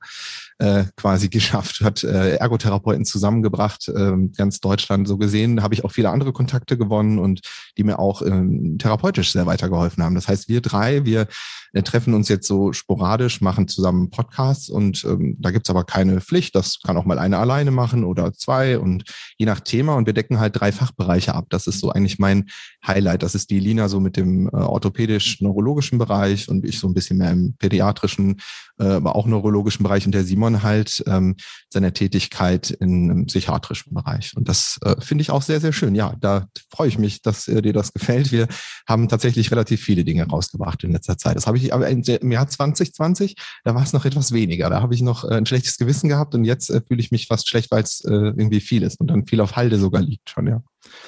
äh, 0.58 0.84
quasi 0.96 1.28
geschafft, 1.30 1.80
hat 1.80 2.04
äh, 2.04 2.37
Ergotherapeuten 2.37 3.04
zusammengebracht, 3.04 3.88
äh, 3.88 4.12
ganz 4.37 4.61
Deutschland 4.61 5.08
so 5.08 5.18
gesehen, 5.18 5.62
habe 5.62 5.75
ich 5.75 5.84
auch 5.84 5.92
viele 5.92 6.11
andere 6.11 6.32
Kontakte 6.32 6.76
gewonnen 6.78 7.18
und 7.18 7.40
die 7.76 7.84
mir 7.84 7.99
auch 7.99 8.22
äh, 8.22 8.76
therapeutisch 8.78 9.32
sehr 9.32 9.46
weitergeholfen 9.46 10.02
haben. 10.02 10.14
Das 10.14 10.28
heißt, 10.28 10.49
wir 10.49 10.61
drei, 10.61 11.04
wir 11.04 11.26
äh, 11.72 11.82
treffen 11.82 12.14
uns 12.14 12.28
jetzt 12.28 12.46
so 12.46 12.72
sporadisch, 12.72 13.40
machen 13.40 13.68
zusammen 13.68 14.11
Podcasts 14.11 14.68
und 14.68 15.04
ähm, 15.04 15.37
da 15.40 15.50
gibt's 15.50 15.70
aber 15.70 15.84
keine 15.84 16.20
Pflicht. 16.20 16.54
Das 16.54 16.78
kann 16.82 16.96
auch 16.96 17.04
mal 17.04 17.18
eine 17.18 17.38
alleine 17.38 17.70
machen 17.70 18.04
oder 18.04 18.32
zwei 18.32 18.78
und 18.78 19.04
je 19.38 19.46
nach 19.46 19.60
Thema 19.60 19.94
und 19.94 20.06
wir 20.06 20.12
decken 20.12 20.38
halt 20.38 20.58
drei 20.58 20.72
Fachbereiche 20.72 21.34
ab. 21.34 21.46
Das 21.50 21.66
ist 21.66 21.80
so 21.80 21.90
eigentlich 21.90 22.18
mein 22.18 22.46
Highlight. 22.86 23.22
Das 23.22 23.34
ist 23.34 23.50
die 23.50 23.60
Lina 23.60 23.88
so 23.88 24.00
mit 24.00 24.16
dem 24.16 24.48
äh, 24.48 24.56
orthopädisch-neurologischen 24.56 25.98
Bereich 25.98 26.48
und 26.48 26.64
ich 26.64 26.78
so 26.78 26.88
ein 26.88 26.94
bisschen 26.94 27.18
mehr 27.18 27.30
im 27.30 27.54
pädiatrischen, 27.58 28.40
äh, 28.78 28.84
aber 28.84 29.16
auch 29.16 29.26
neurologischen 29.26 29.82
Bereich 29.84 30.06
und 30.06 30.12
der 30.12 30.24
Simon 30.24 30.62
halt 30.62 31.02
ähm, 31.06 31.36
seiner 31.70 31.92
Tätigkeit 31.92 32.70
im 32.70 33.26
psychiatrischen 33.26 33.94
Bereich. 33.94 34.36
Und 34.36 34.48
das 34.48 34.78
äh, 34.82 35.00
finde 35.00 35.22
ich 35.22 35.30
auch 35.30 35.42
sehr, 35.42 35.60
sehr 35.60 35.72
schön. 35.72 35.94
Ja, 35.94 36.14
da 36.20 36.46
freue 36.70 36.88
ich 36.88 36.98
mich, 36.98 37.22
dass 37.22 37.48
äh, 37.48 37.62
dir 37.62 37.72
das 37.72 37.92
gefällt. 37.92 38.32
Wir 38.32 38.48
haben 38.88 39.08
tatsächlich 39.08 39.50
relativ 39.50 39.82
viele 39.82 40.04
Dinge 40.04 40.26
rausgebracht 40.26 40.82
in 40.84 40.92
letzter 40.92 41.16
Zeit. 41.16 41.36
Das 41.36 41.46
habe 41.46 41.56
ich 41.56 41.72
aber 41.72 41.88
im 41.88 42.32
Jahr 42.32 42.48
2020, 42.48 43.36
da 43.64 43.74
war 43.74 43.82
es 43.82 43.92
noch 43.92 44.04
etwas 44.04 44.32
weniger. 44.32 44.70
Da 44.70 44.82
habe 44.82 44.94
ich 44.94 45.02
noch 45.02 45.24
äh, 45.24 45.34
ein 45.34 45.46
schlechtes 45.46 45.78
Gewissen 45.78 46.08
gehabt 46.08 46.34
und 46.34 46.44
jetzt 46.44 46.71
äh, 46.72 46.80
fühle 46.86 47.00
ich 47.00 47.10
mich 47.10 47.26
fast 47.26 47.48
schlecht, 47.48 47.70
weil 47.70 47.82
es 47.82 48.04
äh, 48.04 48.10
irgendwie 48.10 48.60
viel 48.60 48.82
ist 48.82 49.00
und 49.00 49.08
dann 49.08 49.26
viel 49.26 49.40
auf 49.40 49.56
Halde 49.56 49.78
sogar 49.78 50.02
liegt 50.02 50.30
schon, 50.30 50.46
ja. 50.46 50.62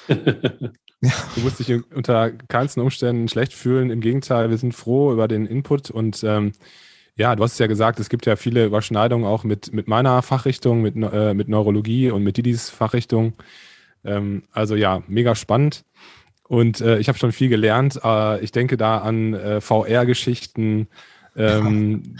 Ja. 1.05 1.13
Du 1.35 1.43
musst 1.43 1.59
dich 1.59 1.71
unter 1.95 2.31
keinsten 2.31 2.81
Umständen 2.83 3.29
schlecht 3.29 3.53
fühlen. 3.53 3.91
Im 3.91 4.01
Gegenteil, 4.01 4.49
wir 4.49 4.57
sind 4.57 4.75
froh 4.75 5.13
über 5.13 5.29
den 5.29 5.45
Input 5.45 5.91
und 5.91 6.25
ähm, 6.25 6.53
ja, 7.17 7.37
du 7.37 7.45
hast 7.45 7.53
es 7.53 7.59
ja 7.59 7.67
gesagt, 7.67 8.01
es 8.01 8.09
gibt 8.09 8.25
ja 8.27 8.37
viele 8.37 8.65
Überschneidungen 8.65 9.27
auch 9.27 9.45
mit, 9.45 9.73
mit 9.73 9.87
meiner 9.87 10.23
Fachrichtung, 10.23 10.81
mit, 10.81 10.97
äh, 10.97 11.35
mit 11.35 11.49
Neurologie 11.49 12.11
und 12.11 12.25
mit 12.25 12.39
Didis 12.39 12.71
Fachrichtung. 12.71 13.35
Ähm, 14.05 14.45
also 14.51 14.75
ja, 14.77 15.03
mega 15.07 15.35
spannend. 15.35 15.85
Und 16.49 16.81
äh, 16.81 16.99
ich 16.99 17.09
habe 17.09 17.19
schon 17.19 17.33
viel 17.33 17.49
gelernt. 17.49 18.01
Äh, 18.03 18.43
ich 18.43 18.51
denke 18.51 18.77
da 18.77 18.99
an 18.99 19.35
äh, 19.35 19.61
VR-Geschichten. 19.61 20.89
Ähm, 21.37 22.17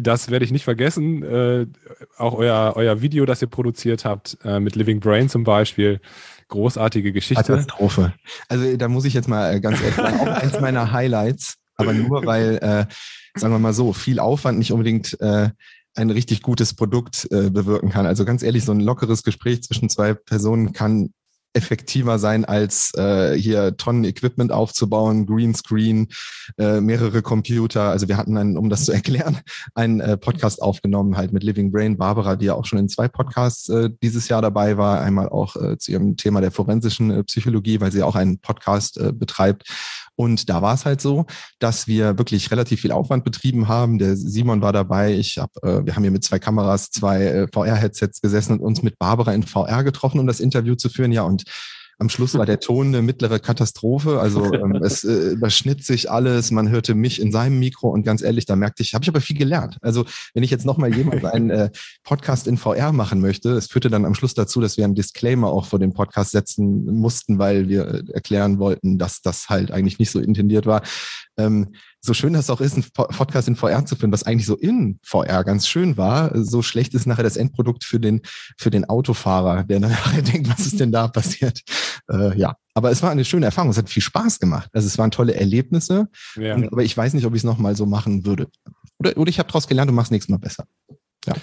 das 0.00 0.30
werde 0.30 0.44
ich 0.44 0.52
nicht 0.52 0.64
vergessen. 0.64 1.22
Äh, 1.22 1.66
auch 2.16 2.34
euer, 2.34 2.74
euer 2.76 3.00
Video, 3.00 3.24
das 3.26 3.42
ihr 3.42 3.48
produziert 3.48 4.04
habt, 4.04 4.38
äh, 4.44 4.60
mit 4.60 4.76
Living 4.76 5.00
Brain 5.00 5.28
zum 5.28 5.44
Beispiel 5.44 6.00
großartige 6.48 7.12
Geschichte. 7.12 7.44
Katastrophe. 7.44 8.14
Also 8.48 8.76
da 8.76 8.88
muss 8.88 9.04
ich 9.04 9.14
jetzt 9.14 9.28
mal 9.28 9.54
äh, 9.54 9.60
ganz 9.60 9.80
ehrlich 9.80 9.96
sagen, 9.96 10.20
auch 10.20 10.26
eins 10.26 10.60
meiner 10.60 10.92
Highlights, 10.92 11.56
aber 11.76 11.92
nur 11.92 12.24
weil, 12.26 12.56
äh, 12.56 12.86
sagen 13.38 13.54
wir 13.54 13.58
mal 13.58 13.74
so, 13.74 13.92
viel 13.92 14.18
Aufwand 14.18 14.58
nicht 14.58 14.72
unbedingt 14.72 15.18
äh, 15.20 15.50
ein 15.94 16.10
richtig 16.10 16.42
gutes 16.42 16.74
Produkt 16.74 17.28
äh, 17.30 17.50
bewirken 17.50 17.90
kann. 17.90 18.06
Also 18.06 18.24
ganz 18.24 18.42
ehrlich, 18.42 18.64
so 18.64 18.72
ein 18.72 18.80
lockeres 18.80 19.22
Gespräch 19.22 19.62
zwischen 19.62 19.88
zwei 19.88 20.14
Personen 20.14 20.72
kann 20.72 21.10
effektiver 21.54 22.18
sein, 22.18 22.44
als 22.44 22.92
äh, 22.94 23.34
hier 23.34 23.76
Tonnen 23.76 24.04
Equipment 24.04 24.52
aufzubauen, 24.52 25.26
Greenscreen, 25.26 26.08
äh, 26.58 26.80
mehrere 26.80 27.22
Computer. 27.22 27.90
Also 27.90 28.08
wir 28.08 28.16
hatten 28.16 28.36
einen, 28.36 28.56
um 28.56 28.68
das 28.70 28.84
zu 28.84 28.92
erklären, 28.98 29.38
einen 29.74 30.00
äh, 30.00 30.16
Podcast 30.16 30.62
aufgenommen, 30.62 31.16
halt 31.16 31.32
mit 31.32 31.42
Living 31.42 31.72
Brain, 31.72 31.96
Barbara, 31.96 32.36
die 32.36 32.46
ja 32.46 32.54
auch 32.54 32.66
schon 32.66 32.78
in 32.78 32.88
zwei 32.88 33.08
Podcasts 33.08 33.68
äh, 33.68 33.90
dieses 34.02 34.28
Jahr 34.28 34.42
dabei 34.42 34.76
war. 34.76 35.00
Einmal 35.00 35.28
auch 35.28 35.56
äh, 35.56 35.78
zu 35.78 35.92
ihrem 35.92 36.16
Thema 36.16 36.40
der 36.40 36.52
forensischen 36.52 37.10
äh, 37.10 37.24
Psychologie, 37.24 37.80
weil 37.80 37.92
sie 37.92 38.02
auch 38.02 38.14
einen 38.14 38.38
Podcast 38.38 38.98
äh, 38.98 39.12
betreibt. 39.12 39.64
Und 40.18 40.50
da 40.50 40.62
war 40.62 40.74
es 40.74 40.84
halt 40.84 41.00
so, 41.00 41.26
dass 41.60 41.86
wir 41.86 42.18
wirklich 42.18 42.50
relativ 42.50 42.80
viel 42.80 42.90
Aufwand 42.90 43.22
betrieben 43.22 43.68
haben. 43.68 43.98
Der 43.98 44.16
Simon 44.16 44.60
war 44.62 44.72
dabei. 44.72 45.14
Ich 45.14 45.38
hab, 45.38 45.56
äh, 45.62 45.86
wir 45.86 45.94
haben 45.94 46.02
hier 46.02 46.10
mit 46.10 46.24
zwei 46.24 46.40
Kameras, 46.40 46.90
zwei 46.90 47.24
äh, 47.24 47.46
VR-Headsets 47.52 48.20
gesessen 48.20 48.54
und 48.54 48.60
uns 48.60 48.82
mit 48.82 48.98
Barbara 48.98 49.32
in 49.32 49.44
VR 49.44 49.84
getroffen, 49.84 50.18
um 50.18 50.26
das 50.26 50.40
Interview 50.40 50.74
zu 50.74 50.88
führen. 50.88 51.12
Ja, 51.12 51.22
und 51.22 51.44
am 52.00 52.08
Schluss 52.08 52.34
war 52.34 52.46
der 52.46 52.60
Ton 52.60 52.88
eine 52.88 53.02
mittlere 53.02 53.40
Katastrophe. 53.40 54.20
Also 54.20 54.52
ähm, 54.52 54.76
es 54.82 55.02
äh, 55.02 55.32
überschnitt 55.32 55.84
sich 55.84 56.10
alles. 56.10 56.52
Man 56.52 56.70
hörte 56.70 56.94
mich 56.94 57.20
in 57.20 57.32
seinem 57.32 57.58
Mikro 57.58 57.88
und 57.88 58.04
ganz 58.04 58.22
ehrlich, 58.22 58.46
da 58.46 58.54
merkte 58.54 58.84
ich, 58.84 58.94
habe 58.94 59.02
ich 59.02 59.08
aber 59.08 59.20
viel 59.20 59.36
gelernt. 59.36 59.78
Also 59.82 60.04
wenn 60.32 60.44
ich 60.44 60.50
jetzt 60.50 60.64
nochmal 60.64 60.94
jemand 60.94 61.24
einen 61.24 61.50
äh, 61.50 61.70
Podcast 62.04 62.46
in 62.46 62.56
VR 62.56 62.92
machen 62.92 63.20
möchte, 63.20 63.50
es 63.50 63.66
führte 63.66 63.90
dann 63.90 64.04
am 64.04 64.14
Schluss 64.14 64.34
dazu, 64.34 64.60
dass 64.60 64.76
wir 64.76 64.84
einen 64.84 64.94
Disclaimer 64.94 65.48
auch 65.48 65.66
vor 65.66 65.80
dem 65.80 65.92
Podcast 65.92 66.30
setzen 66.30 66.84
mussten, 66.84 67.38
weil 67.40 67.68
wir 67.68 67.88
äh, 67.88 68.02
erklären 68.12 68.60
wollten, 68.60 68.98
dass 68.98 69.20
das 69.20 69.48
halt 69.48 69.72
eigentlich 69.72 69.98
nicht 69.98 70.12
so 70.12 70.20
intendiert 70.20 70.66
war. 70.66 70.82
Ähm, 71.36 71.74
so 72.00 72.14
schön 72.14 72.32
das 72.32 72.50
auch 72.50 72.60
ist, 72.60 72.74
einen 72.74 72.84
Podcast 72.92 73.48
in 73.48 73.56
VR 73.56 73.84
zu 73.84 73.96
finden, 73.96 74.12
was 74.12 74.22
eigentlich 74.22 74.46
so 74.46 74.56
in 74.56 74.98
VR 75.02 75.44
ganz 75.44 75.66
schön 75.66 75.96
war, 75.96 76.30
so 76.34 76.62
schlecht 76.62 76.94
ist 76.94 77.06
nachher 77.06 77.22
das 77.22 77.36
Endprodukt 77.36 77.84
für 77.84 77.98
den, 77.98 78.22
für 78.56 78.70
den 78.70 78.84
Autofahrer, 78.84 79.64
der 79.64 79.80
nachher 79.80 80.22
denkt, 80.22 80.48
was 80.48 80.66
ist 80.66 80.80
denn 80.80 80.92
da 80.92 81.08
passiert? 81.08 81.60
Äh, 82.10 82.38
ja, 82.38 82.56
aber 82.74 82.90
es 82.90 83.02
war 83.02 83.10
eine 83.10 83.24
schöne 83.24 83.46
Erfahrung. 83.46 83.70
Es 83.70 83.78
hat 83.78 83.90
viel 83.90 84.02
Spaß 84.02 84.38
gemacht. 84.38 84.70
Also 84.72 84.86
es 84.86 84.98
waren 84.98 85.10
tolle 85.10 85.34
Erlebnisse. 85.34 86.08
Ja. 86.36 86.54
Aber 86.54 86.84
ich 86.84 86.96
weiß 86.96 87.14
nicht, 87.14 87.26
ob 87.26 87.34
ich 87.34 87.40
es 87.40 87.44
nochmal 87.44 87.74
so 87.74 87.86
machen 87.86 88.24
würde. 88.24 88.48
Oder, 88.98 89.16
oder 89.16 89.28
ich 89.28 89.38
habe 89.38 89.48
daraus 89.48 89.66
gelernt 89.66 89.90
und 89.90 89.96
mache 89.96 90.04
es 90.04 90.10
nächstes 90.10 90.30
Mal 90.30 90.38
besser. 90.38 90.64
Ja. 91.26 91.34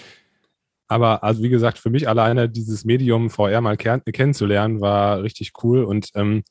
Aber 0.88 1.24
also 1.24 1.42
wie 1.42 1.50
gesagt, 1.50 1.80
für 1.80 1.90
mich 1.90 2.08
alleine 2.08 2.48
dieses 2.48 2.86
Medium 2.86 3.30
VR 3.30 3.60
mal 3.62 3.76
kennenzulernen, 3.76 4.82
war 4.82 5.24
richtig 5.24 5.52
cool. 5.64 5.84
Und 5.84 6.10
ähm, 6.16 6.44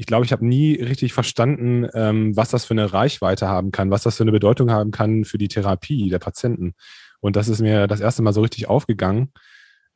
ich 0.00 0.06
glaube, 0.06 0.24
ich 0.24 0.32
habe 0.32 0.46
nie 0.46 0.76
richtig 0.76 1.12
verstanden, 1.12 1.86
ähm, 1.92 2.34
was 2.34 2.48
das 2.48 2.64
für 2.64 2.72
eine 2.72 2.90
Reichweite 2.90 3.48
haben 3.48 3.70
kann, 3.70 3.90
was 3.90 4.02
das 4.02 4.16
für 4.16 4.22
eine 4.22 4.32
Bedeutung 4.32 4.70
haben 4.70 4.92
kann 4.92 5.26
für 5.26 5.36
die 5.36 5.48
Therapie 5.48 6.08
der 6.08 6.18
Patienten. 6.18 6.72
Und 7.20 7.36
das 7.36 7.48
ist 7.48 7.60
mir 7.60 7.86
das 7.86 8.00
erste 8.00 8.22
Mal 8.22 8.32
so 8.32 8.40
richtig 8.40 8.66
aufgegangen. 8.66 9.30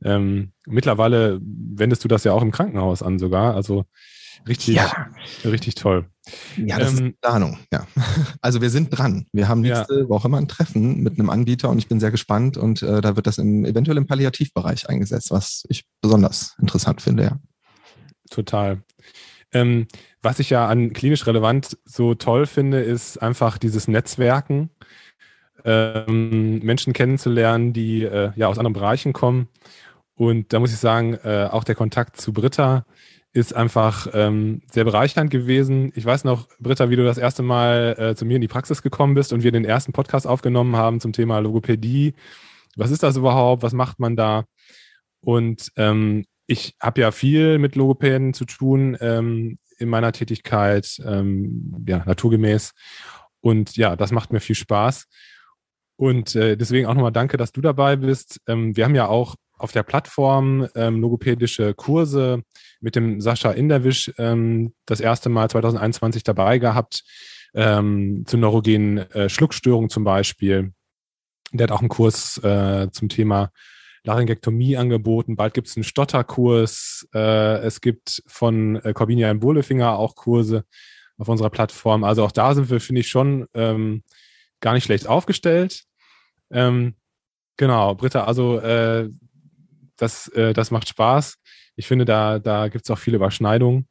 Ähm, 0.04 0.52
mittlerweile 0.66 1.40
wendest 1.40 2.04
du 2.04 2.08
das 2.08 2.22
ja 2.22 2.34
auch 2.34 2.42
im 2.42 2.50
Krankenhaus 2.50 3.02
an 3.02 3.18
sogar. 3.18 3.54
Also 3.54 3.86
richtig, 4.46 4.74
ja. 4.74 4.92
richtig 5.42 5.74
toll. 5.74 6.04
Ja, 6.58 6.78
das 6.78 7.00
ähm, 7.00 7.06
ist 7.06 7.20
Planung, 7.22 7.58
ja. 7.72 7.86
Also 8.42 8.60
wir 8.60 8.68
sind 8.68 8.90
dran. 8.90 9.24
Wir 9.32 9.48
haben 9.48 9.62
nächste 9.62 10.00
ja. 10.00 10.08
Woche 10.10 10.28
mal 10.28 10.36
ein 10.36 10.48
Treffen 10.48 11.02
mit 11.02 11.18
einem 11.18 11.30
Anbieter 11.30 11.70
und 11.70 11.78
ich 11.78 11.88
bin 11.88 11.98
sehr 11.98 12.10
gespannt 12.10 12.58
und 12.58 12.82
äh, 12.82 13.00
da 13.00 13.16
wird 13.16 13.26
das 13.26 13.38
im, 13.38 13.64
eventuell 13.64 13.96
im 13.96 14.06
Palliativbereich 14.06 14.86
eingesetzt, 14.86 15.30
was 15.30 15.64
ich 15.70 15.86
besonders 16.02 16.56
interessant 16.60 17.00
finde, 17.00 17.22
ja. 17.22 17.38
Total. 18.28 18.82
Ähm, 19.54 19.86
was 20.20 20.40
ich 20.40 20.50
ja 20.50 20.68
an 20.68 20.92
klinisch 20.92 21.26
relevant 21.26 21.78
so 21.84 22.14
toll 22.14 22.46
finde, 22.46 22.80
ist 22.80 23.18
einfach 23.18 23.56
dieses 23.56 23.88
Netzwerken, 23.88 24.70
ähm, 25.64 26.58
Menschen 26.58 26.92
kennenzulernen, 26.92 27.72
die 27.72 28.02
äh, 28.02 28.32
ja 28.36 28.48
aus 28.48 28.58
anderen 28.58 28.74
Bereichen 28.74 29.12
kommen. 29.12 29.48
Und 30.14 30.52
da 30.52 30.60
muss 30.60 30.72
ich 30.72 30.78
sagen, 30.78 31.14
äh, 31.24 31.48
auch 31.50 31.64
der 31.64 31.74
Kontakt 31.74 32.20
zu 32.20 32.32
Britta 32.32 32.84
ist 33.32 33.54
einfach 33.54 34.06
ähm, 34.12 34.62
sehr 34.70 34.84
bereichernd 34.84 35.30
gewesen. 35.30 35.92
Ich 35.96 36.04
weiß 36.04 36.22
noch, 36.22 36.48
Britta, 36.60 36.88
wie 36.88 36.96
du 36.96 37.04
das 37.04 37.18
erste 37.18 37.42
Mal 37.42 37.96
äh, 37.98 38.14
zu 38.14 38.24
mir 38.24 38.36
in 38.36 38.40
die 38.40 38.48
Praxis 38.48 38.80
gekommen 38.80 39.14
bist 39.14 39.32
und 39.32 39.42
wir 39.42 39.50
den 39.50 39.64
ersten 39.64 39.92
Podcast 39.92 40.26
aufgenommen 40.26 40.76
haben 40.76 41.00
zum 41.00 41.12
Thema 41.12 41.40
Logopädie. 41.40 42.14
Was 42.76 42.92
ist 42.92 43.02
das 43.02 43.16
überhaupt? 43.16 43.64
Was 43.64 43.72
macht 43.72 43.98
man 43.98 44.14
da? 44.14 44.44
Und 45.20 45.72
ähm, 45.76 46.26
ich 46.46 46.74
habe 46.80 47.00
ja 47.00 47.10
viel 47.10 47.58
mit 47.58 47.76
Logopäden 47.76 48.34
zu 48.34 48.44
tun 48.44 48.96
ähm, 49.00 49.58
in 49.78 49.88
meiner 49.88 50.12
Tätigkeit, 50.12 51.00
ähm, 51.04 51.84
ja, 51.86 52.04
naturgemäß. 52.04 52.72
Und 53.40 53.76
ja, 53.76 53.96
das 53.96 54.12
macht 54.12 54.32
mir 54.32 54.40
viel 54.40 54.56
Spaß. 54.56 55.06
Und 55.96 56.34
äh, 56.34 56.56
deswegen 56.56 56.86
auch 56.86 56.94
nochmal 56.94 57.12
danke, 57.12 57.36
dass 57.36 57.52
du 57.52 57.60
dabei 57.60 57.96
bist. 57.96 58.40
Ähm, 58.46 58.76
wir 58.76 58.84
haben 58.84 58.94
ja 58.94 59.06
auch 59.06 59.36
auf 59.56 59.72
der 59.72 59.82
Plattform 59.84 60.68
ähm, 60.74 61.00
logopädische 61.00 61.74
Kurse 61.74 62.42
mit 62.80 62.96
dem 62.96 63.20
Sascha 63.20 63.52
Inderwisch 63.52 64.12
ähm, 64.18 64.74
das 64.86 65.00
erste 65.00 65.28
Mal 65.28 65.48
2021 65.48 66.24
dabei 66.24 66.58
gehabt, 66.58 67.04
ähm, 67.54 68.24
zu 68.26 68.36
neurogenen 68.36 68.98
äh, 69.12 69.28
Schluckstörungen 69.28 69.90
zum 69.90 70.04
Beispiel. 70.04 70.72
Der 71.52 71.64
hat 71.64 71.70
auch 71.70 71.80
einen 71.80 71.88
Kurs 71.88 72.38
äh, 72.38 72.88
zum 72.90 73.08
Thema 73.08 73.52
Laryngektomie 74.04 74.76
angeboten. 74.76 75.36
Bald 75.36 75.54
gibt 75.54 75.68
es 75.68 75.76
einen 75.76 75.84
Stotterkurs. 75.84 77.08
Äh, 77.14 77.58
es 77.58 77.80
gibt 77.80 78.22
von 78.26 78.76
äh, 78.76 78.92
Corbinia 78.92 79.30
im 79.30 79.40
Bohlefinger 79.40 79.98
auch 79.98 80.14
Kurse 80.14 80.64
auf 81.16 81.28
unserer 81.28 81.50
Plattform. 81.50 82.04
Also 82.04 82.24
auch 82.24 82.32
da 82.32 82.54
sind 82.54 82.70
wir, 82.70 82.80
finde 82.80 83.00
ich, 83.00 83.08
schon 83.08 83.46
ähm, 83.54 84.02
gar 84.60 84.74
nicht 84.74 84.84
schlecht 84.84 85.06
aufgestellt. 85.06 85.84
Ähm, 86.50 86.94
genau, 87.56 87.94
Britta, 87.94 88.24
also 88.24 88.58
äh, 88.58 89.08
das, 89.96 90.28
äh, 90.28 90.52
das 90.52 90.70
macht 90.70 90.88
Spaß. 90.88 91.38
ich 91.76 91.86
finde, 91.86 92.04
da, 92.04 92.38
da 92.38 92.68
gibt 92.68 92.84
es 92.84 92.90
auch 92.90 92.98
viele 92.98 93.16
Überschneidungen. 93.16 93.88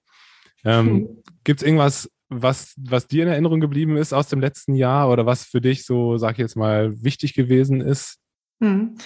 Ähm, 0.64 0.88
hm. 0.88 1.24
Gibt 1.44 1.62
es 1.62 1.66
irgendwas, 1.66 2.10
was, 2.30 2.74
was 2.78 3.08
dir 3.08 3.24
in 3.24 3.30
Erinnerung 3.30 3.60
geblieben 3.60 3.98
ist 3.98 4.14
aus 4.14 4.28
dem 4.28 4.40
letzten 4.40 4.76
Jahr 4.76 5.10
oder 5.10 5.26
was 5.26 5.44
für 5.44 5.62
dich 5.62 5.86
so, 5.86 6.18
sag 6.18 6.34
ich 6.34 6.40
jetzt 6.40 6.56
mal, 6.56 7.04
wichtig 7.04 7.34
gewesen 7.34 7.82
ist? 7.82 8.20
Hm. 8.62 8.98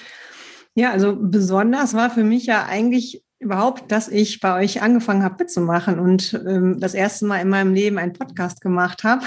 Ja, 0.78 0.92
also 0.92 1.18
besonders 1.20 1.96
war 1.96 2.12
für 2.12 2.24
mich 2.24 2.46
ja 2.46 2.68
eigentlich 2.68 3.24
überhaupt, 3.40 3.92
dass 3.92 4.08
ich 4.08 4.40
bei 4.40 4.62
euch 4.62 4.84
angefangen 4.84 5.24
habe 5.24 5.38
mitzumachen 5.40 5.98
und 5.98 6.40
ähm, 6.48 6.80
das 6.80 6.94
erste 6.94 7.26
Mal 7.26 7.42
in 7.42 7.50
meinem 7.50 7.74
Leben 7.74 7.98
einen 7.98 8.14
Podcast 8.14 8.62
gemacht 8.62 9.04
habe. 9.04 9.26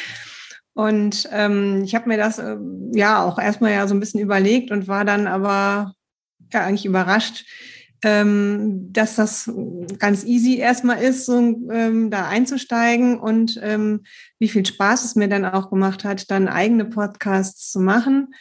und 0.74 1.28
ähm, 1.30 1.82
ich 1.84 1.94
habe 1.94 2.08
mir 2.08 2.16
das 2.16 2.40
äh, 2.40 2.56
ja 2.92 3.24
auch 3.24 3.38
erstmal 3.38 3.70
ja 3.70 3.86
so 3.86 3.94
ein 3.94 4.00
bisschen 4.00 4.18
überlegt 4.18 4.72
und 4.72 4.88
war 4.88 5.04
dann 5.04 5.28
aber 5.28 5.94
ja 6.52 6.64
eigentlich 6.64 6.86
überrascht, 6.86 7.46
ähm, 8.02 8.92
dass 8.92 9.14
das 9.14 9.48
ganz 10.00 10.24
easy 10.24 10.56
erstmal 10.56 11.00
ist, 11.04 11.24
so 11.24 11.38
ähm, 11.70 12.10
da 12.10 12.26
einzusteigen 12.26 13.16
und 13.20 13.60
ähm, 13.62 14.02
wie 14.40 14.48
viel 14.48 14.66
Spaß 14.66 15.04
es 15.04 15.14
mir 15.14 15.28
dann 15.28 15.44
auch 15.44 15.70
gemacht 15.70 16.02
hat, 16.02 16.32
dann 16.32 16.48
eigene 16.48 16.84
Podcasts 16.84 17.70
zu 17.70 17.78
machen. 17.78 18.34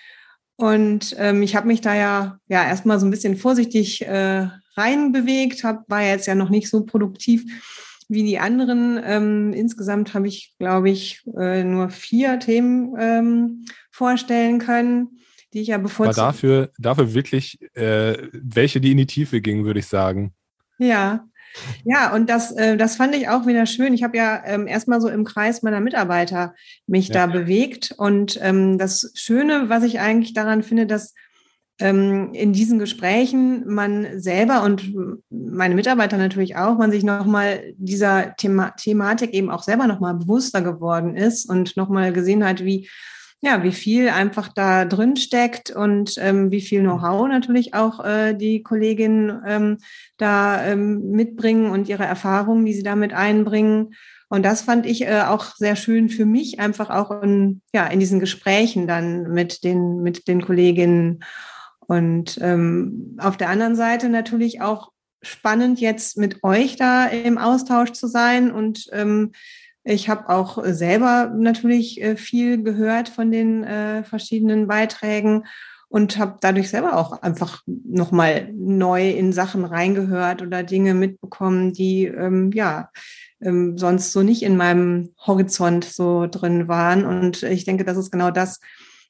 Und 0.59 1.15
ähm, 1.17 1.41
ich 1.41 1.55
habe 1.55 1.67
mich 1.67 1.79
da 1.79 1.95
ja, 1.95 2.37
ja 2.47 2.65
erstmal 2.65 2.99
so 2.99 3.05
ein 3.05 3.11
bisschen 3.11 3.37
vorsichtig 3.37 4.05
äh, 4.05 4.47
reinbewegt, 4.75 5.63
hab, 5.63 5.89
war 5.89 6.01
jetzt 6.01 6.27
ja 6.27 6.35
noch 6.35 6.49
nicht 6.49 6.69
so 6.69 6.83
produktiv 6.83 7.45
wie 8.09 8.23
die 8.23 8.39
anderen. 8.39 8.99
Ähm, 9.03 9.53
insgesamt 9.53 10.13
habe 10.13 10.27
ich, 10.27 10.53
glaube 10.59 10.89
ich, 10.89 11.21
äh, 11.37 11.63
nur 11.63 11.89
vier 11.89 12.39
Themen 12.39 12.93
ähm, 12.99 13.65
vorstellen 13.89 14.59
können 14.59 15.19
die 15.53 15.61
ich 15.61 15.69
ja 15.69 15.77
bevorzugt. 15.77 16.17
Aber 16.17 16.27
dafür, 16.27 16.71
dafür 16.77 17.13
wirklich 17.13 17.59
äh, 17.75 18.17
welche, 18.33 18.79
die 18.79 18.91
in 18.91 18.97
die 18.97 19.05
Tiefe 19.05 19.41
gingen, 19.41 19.65
würde 19.65 19.79
ich 19.79 19.87
sagen. 19.87 20.33
Ja. 20.77 21.25
Ja, 21.83 22.13
und 22.13 22.29
das, 22.29 22.51
äh, 22.51 22.77
das 22.77 22.95
fand 22.95 23.15
ich 23.15 23.29
auch 23.29 23.47
wieder 23.47 23.65
schön. 23.65 23.93
Ich 23.93 24.03
habe 24.03 24.17
ja 24.17 24.41
ähm, 24.45 24.67
erstmal 24.67 25.01
so 25.01 25.09
im 25.09 25.23
Kreis 25.23 25.61
meiner 25.61 25.81
Mitarbeiter 25.81 26.53
mich 26.87 27.07
ja. 27.09 27.13
da 27.13 27.27
bewegt. 27.27 27.93
Und 27.97 28.39
ähm, 28.41 28.77
das 28.77 29.11
Schöne, 29.15 29.69
was 29.69 29.83
ich 29.83 29.99
eigentlich 29.99 30.33
daran 30.33 30.63
finde, 30.63 30.85
dass 30.85 31.13
ähm, 31.79 32.33
in 32.33 32.51
diesen 32.53 32.77
Gesprächen 32.77 33.65
man 33.67 34.19
selber 34.19 34.63
und 34.63 34.93
meine 35.29 35.75
Mitarbeiter 35.75 36.17
natürlich 36.17 36.57
auch, 36.57 36.77
man 36.77 36.91
sich 36.91 37.03
nochmal 37.03 37.73
dieser 37.77 38.35
Thema 38.35 38.71
Thematik 38.71 39.33
eben 39.33 39.49
auch 39.49 39.63
selber 39.63 39.87
nochmal 39.87 40.15
bewusster 40.15 40.61
geworden 40.61 41.15
ist 41.15 41.49
und 41.49 41.77
nochmal 41.77 42.11
gesehen 42.11 42.43
hat, 42.45 42.65
wie 42.65 42.89
ja, 43.41 43.63
wie 43.63 43.71
viel 43.71 44.09
einfach 44.09 44.49
da 44.49 44.85
drin 44.85 45.15
steckt 45.15 45.71
und 45.71 46.15
ähm, 46.17 46.51
wie 46.51 46.61
viel 46.61 46.81
Know-how 46.81 47.27
natürlich 47.27 47.73
auch 47.73 48.03
äh, 48.03 48.33
die 48.33 48.63
Kolleginnen 48.63 49.41
ähm, 49.47 49.77
da 50.17 50.65
ähm, 50.65 51.11
mitbringen 51.11 51.71
und 51.71 51.87
ihre 51.87 52.05
Erfahrungen, 52.05 52.65
die 52.65 52.73
sie 52.73 52.83
damit 52.83 53.13
einbringen. 53.13 53.93
Und 54.27 54.43
das 54.43 54.61
fand 54.61 54.85
ich 54.85 55.03
äh, 55.03 55.21
auch 55.21 55.55
sehr 55.55 55.75
schön 55.75 56.09
für 56.09 56.25
mich, 56.25 56.59
einfach 56.59 56.89
auch 56.89 57.23
in, 57.23 57.61
ja, 57.73 57.87
in 57.87 57.99
diesen 57.99 58.19
Gesprächen 58.19 58.87
dann 58.87 59.31
mit 59.31 59.63
den, 59.63 60.01
mit 60.01 60.27
den 60.27 60.41
Kolleginnen. 60.41 61.23
Und 61.79 62.37
ähm, 62.41 63.17
auf 63.19 63.37
der 63.37 63.49
anderen 63.49 63.75
Seite 63.75 64.09
natürlich 64.09 64.61
auch 64.61 64.91
spannend, 65.21 65.79
jetzt 65.79 66.17
mit 66.17 66.43
euch 66.43 66.75
da 66.75 67.05
im 67.05 67.37
Austausch 67.37 67.91
zu 67.91 68.07
sein 68.07 68.51
und 68.51 68.87
ähm, 68.91 69.31
ich 69.89 70.09
habe 70.09 70.29
auch 70.29 70.63
selber 70.65 71.33
natürlich 71.35 72.01
äh, 72.01 72.15
viel 72.15 72.63
gehört 72.63 73.09
von 73.09 73.31
den 73.31 73.63
äh, 73.63 74.03
verschiedenen 74.03 74.67
Beiträgen 74.67 75.45
und 75.89 76.17
habe 76.17 76.37
dadurch 76.39 76.69
selber 76.69 76.97
auch 76.97 77.21
einfach 77.23 77.63
nochmal 77.65 78.49
neu 78.53 79.09
in 79.09 79.33
Sachen 79.33 79.65
reingehört 79.65 80.41
oder 80.43 80.63
Dinge 80.63 80.93
mitbekommen, 80.93 81.73
die 81.73 82.05
ähm, 82.05 82.51
ja 82.53 82.89
ähm, 83.41 83.77
sonst 83.77 84.11
so 84.11 84.21
nicht 84.21 84.43
in 84.43 84.55
meinem 84.55 85.13
Horizont 85.25 85.85
so 85.85 86.27
drin 86.27 86.67
waren. 86.67 87.05
Und 87.05 87.41
ich 87.43 87.65
denke, 87.65 87.83
das 87.83 87.97
ist 87.97 88.11
genau 88.11 88.29
das, 88.29 88.59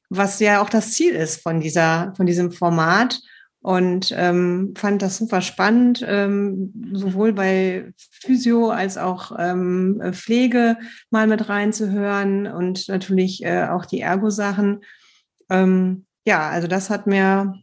was 0.10 0.40
ja 0.40 0.62
auch 0.62 0.70
das 0.70 0.94
Ziel 0.94 1.14
ist 1.14 1.42
von 1.42 1.60
dieser, 1.60 2.14
von 2.16 2.26
diesem 2.26 2.52
Format 2.52 3.20
und 3.62 4.14
ähm, 4.16 4.74
fand 4.78 5.02
das 5.02 5.18
super 5.18 5.42
spannend, 5.42 6.04
ähm, 6.08 6.72
sowohl 6.94 7.34
bei 7.34 7.92
Physio 7.98 8.70
als 8.70 8.98
auch 8.98 9.34
ähm, 9.38 10.02
Pflege 10.14 10.78
mal 11.10 11.28
mit 11.28 11.50
reinzuhören 11.50 12.48
und 12.48 12.88
natürlich 12.88 13.44
äh, 13.44 13.66
auch 13.66 13.86
die 13.86 14.00
Ergo-Sachen. 14.00 14.82
Ähm, 15.50 16.06
ja, 16.26 16.50
also 16.50 16.68
das 16.68 16.90
hat 16.90 17.06
mir, 17.06 17.56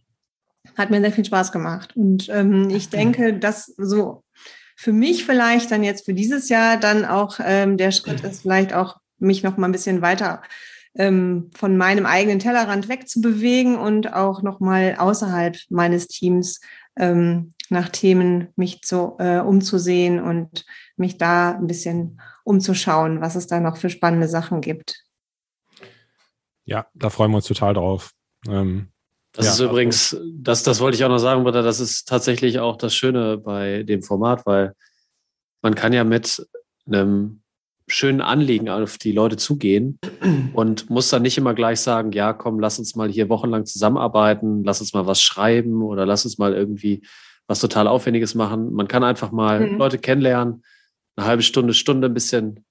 hat 0.77 0.91
mir 0.91 1.01
sehr 1.01 1.13
viel 1.13 1.25
Spaß 1.25 1.51
gemacht. 1.51 1.97
Und 1.97 2.29
ähm, 2.29 2.69
ich 2.69 2.91
denke, 2.91 3.39
dass 3.39 3.67
so 3.79 4.23
für 4.77 4.93
mich 4.93 5.25
vielleicht 5.25 5.71
dann 5.71 5.83
jetzt 5.83 6.05
für 6.05 6.15
dieses 6.15 6.51
Jahr 6.51 6.77
dann 6.77 7.07
auch 7.07 7.41
ähm, 7.43 7.79
der 7.79 7.91
Schritt 7.91 8.23
ist, 8.23 8.43
vielleicht 8.43 8.75
auch 8.75 8.99
mich 9.19 9.43
noch 9.43 9.57
mal 9.57 9.67
ein 9.67 9.73
bisschen 9.73 10.03
weiter 10.03 10.43
ähm, 10.97 11.51
von 11.55 11.77
meinem 11.77 12.07
eigenen 12.07 12.39
Tellerrand 12.39 12.89
wegzubewegen 12.89 13.77
und 13.77 14.13
auch 14.13 14.43
nochmal 14.43 14.97
außerhalb 14.99 15.57
meines 15.69 16.09
Teams 16.09 16.61
ähm, 16.97 17.55
nach 17.69 17.89
Themen 17.89 18.49
mich 18.57 18.83
zu, 18.83 19.17
äh, 19.19 19.41
umzusehen 19.41 20.21
und 20.21 20.65
mich 20.97 21.19
da 21.19 21.53
ein 21.53 21.67
bisschen 21.67 22.21
umzuschauen, 22.45 23.21
was 23.21 23.35
es 23.35 23.47
da 23.47 23.61
noch 23.61 23.77
für 23.77 23.91
spannende 23.91 24.29
Sachen 24.29 24.61
gibt. 24.61 25.03
Ja, 26.65 26.87
da 26.95 27.11
freuen 27.11 27.31
wir 27.31 27.37
uns 27.37 27.47
total 27.47 27.75
drauf. 27.75 28.13
Ähm, 28.49 28.89
das 29.33 29.47
ja, 29.47 29.53
ist 29.53 29.61
übrigens, 29.61 30.17
das, 30.33 30.63
das 30.63 30.81
wollte 30.81 30.97
ich 30.97 31.05
auch 31.05 31.11
noch 31.11 31.19
sagen, 31.19 31.45
Britta, 31.45 31.63
das 31.63 31.79
ist 31.79 32.09
tatsächlich 32.09 32.59
auch 32.59 32.77
das 32.77 32.95
Schöne 32.95 33.37
bei 33.37 33.83
dem 33.83 34.03
Format, 34.03 34.47
weil 34.47 34.73
man 35.61 35.75
kann 35.75 35.93
ja 35.93 36.05
mit 36.05 36.47
einem 36.87 37.43
schönen 37.89 38.21
Anliegen 38.21 38.69
auf 38.69 38.99
die 38.99 39.13
Leute 39.13 39.37
zugehen 39.37 39.99
und 40.55 40.91
muss 40.91 41.09
dann 41.09 41.23
nicht 41.23 41.39
immer 41.39 41.55
gleich 41.55 41.81
sagen, 41.81 42.13
ja, 42.13 42.33
komm, 42.33 42.59
lass 42.59 42.79
uns 42.79 42.97
mal 42.97 43.09
hier 43.09 43.29
wochenlang 43.29 43.65
zusammenarbeiten, 43.65 44.65
lass 44.65 44.81
uns 44.81 44.93
mal 44.93 45.07
was 45.07 45.23
schreiben 45.23 45.83
oder 45.83 46.05
lass 46.05 46.25
uns 46.25 46.39
mal 46.39 46.53
irgendwie 46.53 47.03
was 47.47 47.61
total 47.61 47.87
Aufwendiges 47.87 48.35
machen. 48.35 48.73
Man 48.73 48.89
kann 48.89 49.05
einfach 49.05 49.31
mal 49.31 49.61
mhm. 49.61 49.79
Leute 49.79 49.99
kennenlernen, 49.99 50.65
eine 51.15 51.27
halbe 51.27 51.43
Stunde, 51.43 51.75
Stunde 51.75 52.09
ein 52.09 52.15
bisschen 52.15 52.65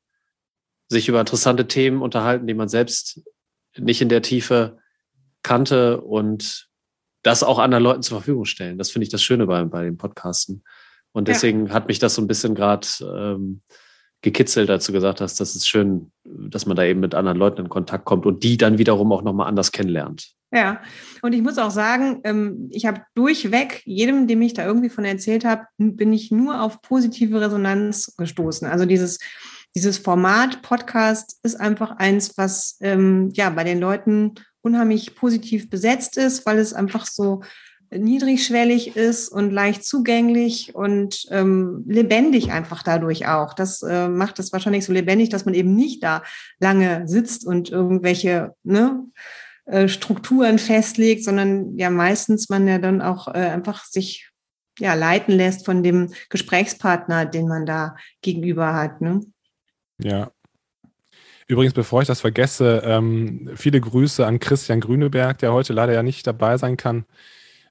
sich 0.89 1.07
über 1.07 1.19
interessante 1.19 1.67
Themen 1.67 2.01
unterhalten, 2.01 2.45
die 2.45 2.53
man 2.53 2.67
selbst 2.67 3.21
nicht 3.77 4.01
in 4.01 4.09
der 4.09 4.21
Tiefe 4.21 4.79
kannte 5.43 6.01
und 6.01 6.67
das 7.23 7.41
auch 7.41 7.57
anderen 7.57 7.83
Leuten 7.83 8.03
zur 8.03 8.19
Verfügung 8.19 8.45
stellen. 8.45 8.77
Das 8.77 8.91
finde 8.91 9.05
ich 9.05 9.09
das 9.09 9.23
Schöne 9.23 9.47
bei, 9.47 9.63
bei 9.63 9.83
den 9.83 9.97
Podcasten. 9.97 10.63
Und 11.11 11.27
deswegen 11.27 11.67
ja. 11.67 11.73
hat 11.73 11.87
mich 11.87 11.97
das 11.97 12.15
so 12.15 12.21
ein 12.21 12.27
bisschen 12.27 12.53
gerade 12.53 12.87
ähm, 13.01 13.61
gekitzelt, 14.25 14.67
du 14.85 14.91
gesagt 14.91 15.21
hast, 15.21 15.39
das 15.39 15.55
ist 15.55 15.67
schön, 15.67 16.11
dass 16.25 16.65
man 16.65 16.75
da 16.75 16.83
eben 16.83 16.99
mit 16.99 17.15
anderen 17.15 17.37
Leuten 17.37 17.61
in 17.61 17.69
Kontakt 17.69 18.03
kommt 18.03 18.25
und 18.25 18.43
die 18.43 18.57
dann 18.57 18.77
wiederum 18.77 19.13
auch 19.13 19.21
nochmal 19.21 19.47
anders 19.47 19.71
kennenlernt. 19.71 20.33
Ja, 20.51 20.81
und 21.21 21.33
ich 21.33 21.41
muss 21.41 21.57
auch 21.57 21.71
sagen, 21.71 22.21
ähm, 22.23 22.69
ich 22.71 22.85
habe 22.85 23.01
durchweg, 23.13 23.81
jedem, 23.85 24.27
dem 24.27 24.41
ich 24.41 24.53
da 24.53 24.65
irgendwie 24.65 24.89
von 24.89 25.05
erzählt 25.05 25.45
habe, 25.45 25.63
bin 25.77 26.11
ich 26.11 26.31
nur 26.31 26.61
auf 26.61 26.81
positive 26.81 27.39
Resonanz 27.39 28.13
gestoßen. 28.17 28.67
Also 28.67 28.85
dieses, 28.85 29.19
dieses 29.75 29.97
Format 29.97 30.61
Podcast 30.61 31.39
ist 31.43 31.59
einfach 31.59 31.91
eins, 31.97 32.37
was 32.37 32.77
ähm, 32.81 33.31
ja 33.33 33.49
bei 33.49 33.63
den 33.63 33.79
Leuten 33.79 34.35
unheimlich 34.61 35.15
positiv 35.15 35.69
besetzt 35.69 36.17
ist, 36.17 36.45
weil 36.45 36.57
es 36.57 36.73
einfach 36.73 37.05
so 37.05 37.41
niedrigschwellig 37.97 38.95
ist 38.95 39.29
und 39.29 39.51
leicht 39.51 39.83
zugänglich 39.83 40.75
und 40.75 41.25
ähm, 41.31 41.83
lebendig 41.87 42.51
einfach 42.51 42.83
dadurch 42.83 43.27
auch. 43.27 43.53
Das 43.53 43.81
äh, 43.81 44.07
macht 44.07 44.39
es 44.39 44.51
wahrscheinlich 44.53 44.85
so 44.85 44.93
lebendig, 44.93 45.29
dass 45.29 45.45
man 45.45 45.53
eben 45.53 45.75
nicht 45.75 46.03
da 46.03 46.23
lange 46.59 47.07
sitzt 47.07 47.45
und 47.45 47.69
irgendwelche 47.69 48.53
ne, 48.63 49.05
äh, 49.65 49.87
Strukturen 49.87 50.59
festlegt, 50.59 51.23
sondern 51.23 51.77
ja 51.77 51.89
meistens 51.89 52.49
man 52.49 52.67
ja 52.67 52.77
dann 52.77 53.01
auch 53.01 53.27
äh, 53.27 53.39
einfach 53.39 53.85
sich 53.85 54.29
ja 54.79 54.93
leiten 54.93 55.33
lässt 55.33 55.65
von 55.65 55.83
dem 55.83 56.11
Gesprächspartner, 56.29 57.25
den 57.25 57.47
man 57.47 57.65
da 57.65 57.95
gegenüber 58.21 58.73
hat. 58.73 59.01
Ne? 59.01 59.21
Ja. 59.99 60.31
Übrigens, 61.47 61.73
bevor 61.73 62.01
ich 62.01 62.07
das 62.07 62.21
vergesse, 62.21 62.81
ähm, 62.83 63.51
viele 63.55 63.79
Grüße 63.79 64.25
an 64.25 64.39
Christian 64.39 64.81
Grüneberg, 64.81 65.37
der 65.37 65.53
heute 65.53 65.73
leider 65.73 65.93
ja 65.93 66.01
nicht 66.01 66.25
dabei 66.25 66.57
sein 66.57 66.75
kann 66.75 67.05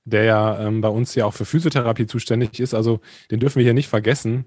der 0.04 0.24
ja 0.24 0.66
ähm, 0.66 0.80
bei 0.80 0.88
uns 0.88 1.14
ja 1.14 1.24
auch 1.26 1.34
für 1.34 1.44
Physiotherapie 1.44 2.06
zuständig 2.06 2.60
ist. 2.60 2.74
Also 2.74 3.00
den 3.30 3.40
dürfen 3.40 3.58
wir 3.58 3.64
hier 3.64 3.74
nicht 3.74 3.88
vergessen. 3.88 4.46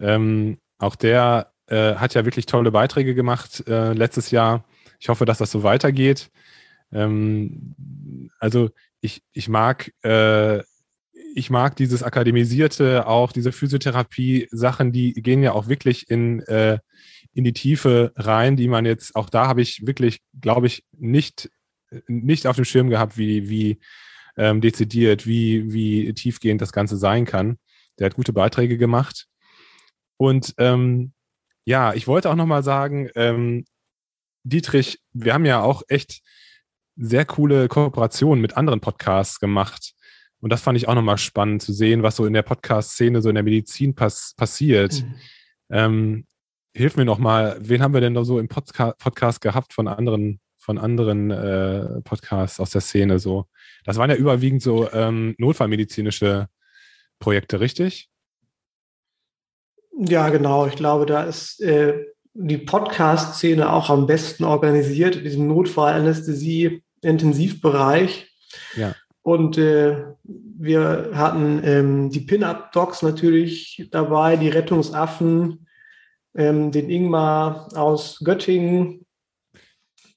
Ähm, 0.00 0.58
auch 0.78 0.96
der 0.96 1.52
äh, 1.66 1.94
hat 1.94 2.14
ja 2.14 2.24
wirklich 2.24 2.46
tolle 2.46 2.70
Beiträge 2.70 3.14
gemacht 3.14 3.64
äh, 3.68 3.92
letztes 3.92 4.30
Jahr. 4.30 4.64
Ich 5.00 5.08
hoffe, 5.08 5.24
dass 5.24 5.38
das 5.38 5.50
so 5.50 5.62
weitergeht. 5.62 6.30
Ähm, 6.92 7.74
also 8.38 8.70
ich, 9.00 9.22
ich 9.32 9.48
mag 9.48 9.92
äh, 10.02 10.62
ich 11.36 11.50
mag 11.50 11.74
dieses 11.74 12.04
akademisierte, 12.04 13.08
auch 13.08 13.32
diese 13.32 13.50
Physiotherapie-Sachen, 13.50 14.92
die 14.92 15.14
gehen 15.14 15.42
ja 15.42 15.52
auch 15.52 15.66
wirklich 15.66 16.08
in, 16.08 16.40
äh, 16.42 16.78
in 17.32 17.42
die 17.42 17.52
Tiefe 17.52 18.12
rein, 18.14 18.56
die 18.56 18.68
man 18.68 18.86
jetzt, 18.86 19.16
auch 19.16 19.28
da 19.28 19.48
habe 19.48 19.60
ich 19.60 19.84
wirklich, 19.84 20.20
glaube 20.40 20.68
ich, 20.68 20.84
nicht, 20.96 21.50
nicht 22.06 22.46
auf 22.46 22.54
dem 22.54 22.64
Schirm 22.64 22.88
gehabt, 22.88 23.18
wie, 23.18 23.48
wie 23.48 23.80
ähm, 24.36 24.60
dezidiert, 24.60 25.26
wie, 25.26 25.72
wie 25.72 26.12
tiefgehend 26.14 26.60
das 26.60 26.72
Ganze 26.72 26.96
sein 26.96 27.24
kann. 27.24 27.58
Der 27.98 28.06
hat 28.06 28.14
gute 28.14 28.32
Beiträge 28.32 28.78
gemacht. 28.78 29.26
Und 30.16 30.54
ähm, 30.58 31.12
ja, 31.64 31.94
ich 31.94 32.06
wollte 32.06 32.30
auch 32.30 32.34
nochmal 32.34 32.62
sagen, 32.62 33.10
ähm, 33.14 33.64
Dietrich, 34.42 35.00
wir 35.12 35.34
haben 35.34 35.46
ja 35.46 35.62
auch 35.62 35.82
echt 35.88 36.22
sehr 36.96 37.24
coole 37.24 37.68
Kooperationen 37.68 38.40
mit 38.40 38.56
anderen 38.56 38.80
Podcasts 38.80 39.40
gemacht. 39.40 39.94
Und 40.40 40.52
das 40.52 40.60
fand 40.60 40.76
ich 40.76 40.88
auch 40.88 40.94
nochmal 40.94 41.18
spannend 41.18 41.62
zu 41.62 41.72
sehen, 41.72 42.02
was 42.02 42.16
so 42.16 42.26
in 42.26 42.34
der 42.34 42.42
Podcast-Szene, 42.42 43.22
so 43.22 43.30
in 43.30 43.34
der 43.34 43.44
Medizin 43.44 43.94
pass 43.94 44.34
passiert. 44.36 45.02
Mhm. 45.02 45.14
Ähm, 45.70 46.26
hilf 46.74 46.96
mir 46.96 47.06
nochmal, 47.06 47.56
wen 47.60 47.82
haben 47.82 47.94
wir 47.94 48.02
denn 48.02 48.14
da 48.14 48.24
so 48.24 48.38
im 48.38 48.48
Podca 48.48 48.92
Podcast 48.98 49.40
gehabt 49.40 49.72
von 49.72 49.88
anderen, 49.88 50.40
von 50.64 50.78
anderen 50.78 51.30
äh, 51.30 52.00
Podcasts 52.02 52.58
aus 52.58 52.70
der 52.70 52.80
Szene 52.80 53.18
so? 53.18 53.44
Das 53.84 53.98
waren 53.98 54.08
ja 54.08 54.16
überwiegend 54.16 54.62
so 54.62 54.90
ähm, 54.90 55.34
notfallmedizinische 55.36 56.48
Projekte, 57.18 57.60
richtig? 57.60 58.08
Ja, 59.98 60.30
genau. 60.30 60.66
Ich 60.66 60.76
glaube, 60.76 61.04
da 61.04 61.24
ist 61.24 61.60
äh, 61.60 62.06
die 62.32 62.56
Podcast-Szene 62.58 63.70
auch 63.70 63.90
am 63.90 64.06
besten 64.06 64.44
organisiert, 64.44 65.16
in 65.16 65.24
diesem 65.24 65.48
Notfallanästhesie-Intensivbereich. 65.48 68.30
Ja. 68.74 68.94
Und 69.22 69.58
äh, 69.58 70.04
wir 70.22 71.10
hatten 71.14 71.60
ähm, 71.62 72.08
die 72.10 72.20
Pin-Up-Docs 72.20 73.02
natürlich 73.02 73.86
dabei, 73.90 74.36
die 74.36 74.48
Rettungsaffen, 74.48 75.66
ähm, 76.34 76.72
den 76.72 76.88
Ingmar 76.90 77.68
aus 77.76 78.20
Göttingen. 78.24 79.03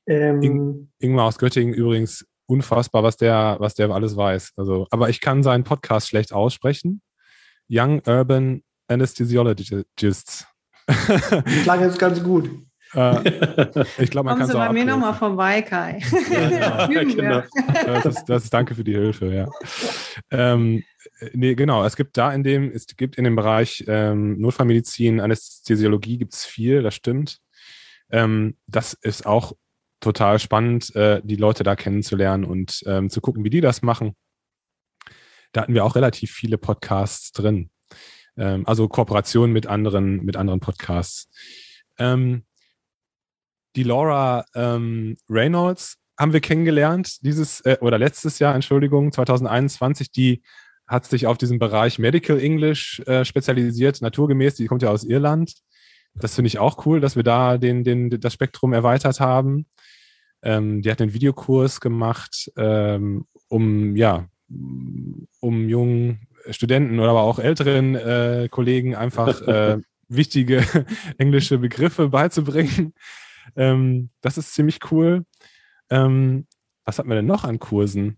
Ähm, 0.07 0.41
In, 0.41 0.91
Ingmar 0.99 1.25
aus 1.25 1.37
Göttingen 1.37 1.73
übrigens 1.73 2.25
unfassbar, 2.45 3.03
was 3.03 3.17
der, 3.17 3.57
was 3.59 3.75
der 3.75 3.89
alles 3.89 4.15
weiß. 4.15 4.53
Also, 4.55 4.87
aber 4.89 5.09
ich 5.09 5.21
kann 5.21 5.43
seinen 5.43 5.63
Podcast 5.63 6.07
schlecht 6.07 6.33
aussprechen. 6.33 7.01
Young 7.69 8.01
Urban 8.05 8.63
Anesthesiologists. 8.87 10.47
Klang 11.63 11.81
jetzt 11.81 11.99
ganz 11.99 12.23
gut. 12.23 12.49
Äh, 12.93 13.75
ich 13.97 14.09
glaube, 14.09 14.29
man 14.29 14.39
kann 14.39 14.47
so 14.47 14.57
bei 14.57 14.71
mir 14.71 14.85
nochmal 14.85 15.13
vorbei, 15.13 15.61
Kai. 15.61 15.99
Ja, 16.31 16.87
genau. 16.87 17.43
das, 17.85 18.05
ist, 18.05 18.25
das 18.25 18.43
ist 18.45 18.53
danke 18.53 18.75
für 18.75 18.83
die 18.83 18.93
Hilfe, 18.93 19.33
ja. 19.33 19.49
Ähm, 20.31 20.83
nee, 21.33 21.55
genau, 21.55 21.83
es 21.83 21.97
gibt 21.97 22.17
da 22.17 22.33
in 22.33 22.43
dem, 22.43 22.71
es 22.71 22.87
gibt 22.87 23.17
in 23.17 23.25
dem 23.25 23.35
Bereich 23.35 23.83
ähm, 23.87 24.39
Notfallmedizin, 24.39 25.19
Anästhesiologie 25.19 26.17
gibt 26.17 26.33
es 26.33 26.45
viel, 26.45 26.81
das 26.81 26.95
stimmt. 26.95 27.39
Ähm, 28.09 28.55
das 28.67 28.93
ist 28.93 29.25
auch 29.25 29.53
total 29.99 30.39
spannend, 30.39 30.95
äh, 30.95 31.21
die 31.23 31.35
Leute 31.35 31.63
da 31.63 31.75
kennenzulernen 31.75 32.45
und 32.45 32.83
ähm, 32.85 33.09
zu 33.09 33.21
gucken, 33.21 33.43
wie 33.43 33.49
die 33.49 33.61
das 33.61 33.81
machen. 33.81 34.15
Da 35.51 35.61
hatten 35.61 35.73
wir 35.73 35.85
auch 35.85 35.95
relativ 35.95 36.31
viele 36.31 36.57
Podcasts 36.57 37.31
drin. 37.31 37.69
Ähm, 38.37 38.67
also 38.67 38.87
Kooperationen 38.87 39.53
mit 39.53 39.67
anderen, 39.67 40.23
mit 40.23 40.37
anderen 40.37 40.59
Podcasts. 40.59 41.29
Ähm, 41.97 42.43
die 43.75 43.83
Laura 43.83 44.45
ähm, 44.55 45.17
Reynolds 45.29 45.97
haben 46.19 46.33
wir 46.33 46.41
kennengelernt, 46.41 47.23
dieses 47.23 47.61
äh, 47.61 47.77
oder 47.79 47.97
letztes 47.97 48.39
Jahr, 48.39 48.55
Entschuldigung, 48.55 49.11
2021, 49.11 50.11
die 50.11 50.41
hat 50.87 51.05
sich 51.05 51.27
auf 51.27 51.37
diesen 51.37 51.59
Bereich 51.59 51.99
Medical 51.99 52.39
English 52.39 53.01
äh, 53.05 53.25
spezialisiert, 53.25 54.01
naturgemäß, 54.01 54.55
die 54.55 54.67
kommt 54.67 54.81
ja 54.81 54.89
aus 54.89 55.03
Irland. 55.03 55.53
Das 56.15 56.33
finde 56.33 56.47
ich 56.47 56.59
auch 56.59 56.85
cool, 56.85 56.99
dass 56.99 57.15
wir 57.15 57.23
da 57.23 57.57
den, 57.57 57.83
den, 57.83 58.09
das 58.09 58.33
Spektrum 58.33 58.73
erweitert 58.73 59.19
haben. 59.19 59.67
Ähm, 60.43 60.81
die 60.81 60.91
hat 60.91 61.01
einen 61.01 61.13
Videokurs 61.13 61.81
gemacht, 61.81 62.51
ähm, 62.57 63.25
um 63.47 63.95
ja, 63.95 64.27
um 65.39 65.69
jungen 65.69 66.27
Studenten 66.51 66.99
oder 66.99 67.09
aber 67.09 67.23
auch 67.23 67.39
älteren 67.39 67.95
äh, 67.95 68.47
Kollegen 68.49 68.95
einfach 68.95 69.41
äh, 69.47 69.79
wichtige 70.07 70.63
englische 71.17 71.57
Begriffe 71.57 72.09
beizubringen. 72.09 72.93
Ähm, 73.55 74.09
das 74.21 74.37
ist 74.37 74.53
ziemlich 74.53 74.79
cool. 74.91 75.25
Ähm, 75.89 76.47
was 76.85 76.99
hatten 76.99 77.09
wir 77.09 77.15
denn 77.15 77.25
noch 77.25 77.43
an 77.43 77.59
Kursen? 77.59 78.17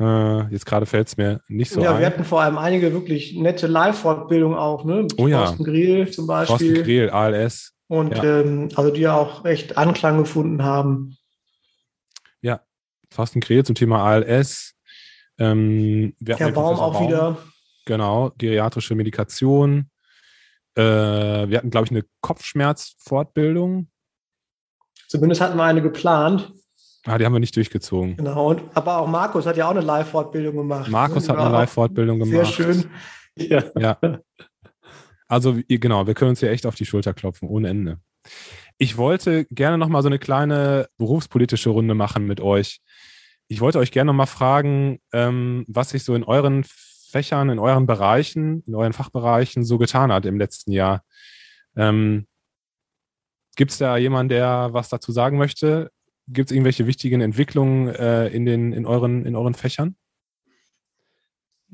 Äh, 0.00 0.50
jetzt 0.50 0.66
gerade 0.66 0.86
fällt 0.86 1.08
es 1.08 1.16
mir 1.16 1.40
nicht 1.48 1.70
so 1.70 1.80
ja, 1.80 1.94
ein. 1.94 2.00
wir 2.00 2.06
hatten 2.06 2.24
vor 2.24 2.40
allem 2.40 2.58
einige 2.58 2.92
wirklich 2.92 3.36
nette 3.36 3.66
Live-Fortbildungen 3.66 4.56
auch, 4.56 4.84
ne? 4.84 5.02
Mit 5.02 5.18
oh 5.18 5.28
ja. 5.28 5.44
Thorsten 5.44 5.64
Grill 5.64 6.10
zum 6.10 6.26
Beispiel. 6.26 6.56
Thorsten 6.56 6.84
Grill, 6.84 7.10
ALS. 7.10 7.74
Und 7.92 8.16
ja. 8.16 8.40
ähm, 8.40 8.70
also 8.74 8.90
die 8.90 9.02
ja 9.02 9.14
auch 9.14 9.44
echt 9.44 9.76
Anklang 9.76 10.16
gefunden 10.16 10.64
haben. 10.64 11.18
Ja, 12.40 12.62
Thorsten 13.10 13.40
Grill 13.40 13.66
zum 13.66 13.74
Thema 13.74 14.02
ALS. 14.02 14.72
Ähm, 15.38 16.14
Herr 16.24 16.52
Baum 16.52 16.76
auch 16.76 16.94
Baum. 16.94 17.06
wieder. 17.06 17.36
Genau, 17.84 18.32
geriatrische 18.38 18.94
Medikation. 18.94 19.90
Äh, 20.74 20.82
wir 20.82 21.58
hatten, 21.58 21.68
glaube 21.68 21.84
ich, 21.84 21.90
eine 21.90 22.06
Kopfschmerzfortbildung. 22.22 23.90
Zumindest 25.08 25.42
hatten 25.42 25.58
wir 25.58 25.64
eine 25.64 25.82
geplant. 25.82 26.50
Ah, 27.04 27.18
die 27.18 27.26
haben 27.26 27.34
wir 27.34 27.40
nicht 27.40 27.56
durchgezogen. 27.56 28.16
Genau, 28.16 28.52
und, 28.52 28.62
aber 28.72 29.00
auch 29.00 29.06
Markus 29.06 29.44
hat 29.44 29.58
ja 29.58 29.66
auch 29.66 29.72
eine 29.72 29.82
Live-Fortbildung 29.82 30.56
gemacht. 30.56 30.90
Markus 30.90 31.28
hat 31.28 31.36
eine 31.36 31.50
Live-Fortbildung 31.50 32.20
gemacht. 32.20 32.54
Sehr 32.54 32.72
schön. 32.72 32.90
Ja. 33.36 33.64
ja. 33.78 33.98
Also 35.32 35.58
genau, 35.66 36.06
wir 36.06 36.12
können 36.12 36.28
uns 36.28 36.40
hier 36.40 36.50
echt 36.50 36.66
auf 36.66 36.74
die 36.74 36.84
Schulter 36.84 37.14
klopfen, 37.14 37.48
ohne 37.48 37.70
Ende. 37.70 37.98
Ich 38.76 38.98
wollte 38.98 39.46
gerne 39.46 39.78
noch 39.78 39.88
mal 39.88 40.02
so 40.02 40.08
eine 40.10 40.18
kleine 40.18 40.88
berufspolitische 40.98 41.70
Runde 41.70 41.94
machen 41.94 42.26
mit 42.26 42.42
euch. 42.42 42.82
Ich 43.48 43.62
wollte 43.62 43.78
euch 43.78 43.92
gerne 43.92 44.08
noch 44.08 44.16
mal 44.16 44.26
fragen, 44.26 44.98
ähm, 45.10 45.64
was 45.68 45.88
sich 45.88 46.04
so 46.04 46.14
in 46.14 46.22
euren 46.22 46.64
Fächern, 46.64 47.48
in 47.48 47.58
euren 47.58 47.86
Bereichen, 47.86 48.62
in 48.66 48.74
euren 48.74 48.92
Fachbereichen 48.92 49.64
so 49.64 49.78
getan 49.78 50.12
hat 50.12 50.26
im 50.26 50.36
letzten 50.36 50.70
Jahr. 50.70 51.02
Ähm, 51.76 52.26
Gibt 53.56 53.70
es 53.70 53.78
da 53.78 53.96
jemanden, 53.96 54.28
der 54.28 54.68
was 54.72 54.90
dazu 54.90 55.12
sagen 55.12 55.38
möchte? 55.38 55.90
Gibt 56.28 56.50
es 56.50 56.54
irgendwelche 56.54 56.86
wichtigen 56.86 57.22
Entwicklungen 57.22 57.88
äh, 57.88 58.28
in, 58.28 58.44
den, 58.44 58.74
in, 58.74 58.84
euren, 58.84 59.24
in 59.24 59.34
euren 59.34 59.54
Fächern? 59.54 59.96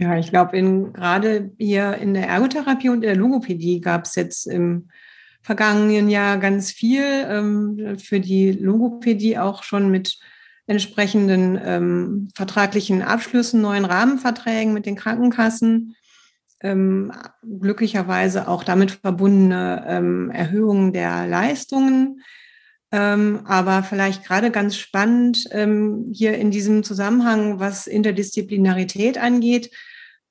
Ja, 0.01 0.17
ich 0.17 0.31
glaube, 0.31 0.53
gerade 0.93 1.51
hier 1.59 1.95
in 1.97 2.15
der 2.15 2.29
Ergotherapie 2.29 2.89
und 2.89 3.03
in 3.03 3.09
der 3.09 3.17
Logopädie 3.17 3.81
gab 3.81 4.05
es 4.05 4.15
jetzt 4.15 4.47
im 4.47 4.91
vergangenen 5.43 6.09
Jahr 6.09 6.39
ganz 6.39 6.71
viel. 6.71 7.03
Ähm, 7.03 7.99
für 7.99 8.21
die 8.21 8.53
Logopädie 8.53 9.39
auch 9.39 9.65
schon 9.65 9.91
mit 9.91 10.17
entsprechenden 10.69 11.59
ähm, 11.65 12.29
vertraglichen 12.33 13.03
Abschlüssen, 13.03 13.61
neuen 13.61 13.85
Rahmenverträgen 13.85 14.73
mit 14.73 14.87
den 14.87 14.95
Krankenkassen, 14.95 15.97
ähm, 16.63 17.11
glücklicherweise 17.43 18.47
auch 18.47 18.63
damit 18.63 18.93
verbundene 18.93 19.85
ähm, 19.89 20.31
Erhöhungen 20.31 20.93
der 20.93 21.27
Leistungen. 21.27 22.21
Ähm, 22.93 23.41
aber 23.47 23.83
vielleicht 23.83 24.25
gerade 24.25 24.53
ganz 24.53 24.77
spannend 24.77 25.45
ähm, 25.51 26.11
hier 26.13 26.39
in 26.39 26.53
diesem 26.53 26.85
Zusammenhang, 26.85 27.59
was 27.59 27.89
Interdisziplinarität 27.89 29.19
angeht, 29.19 29.71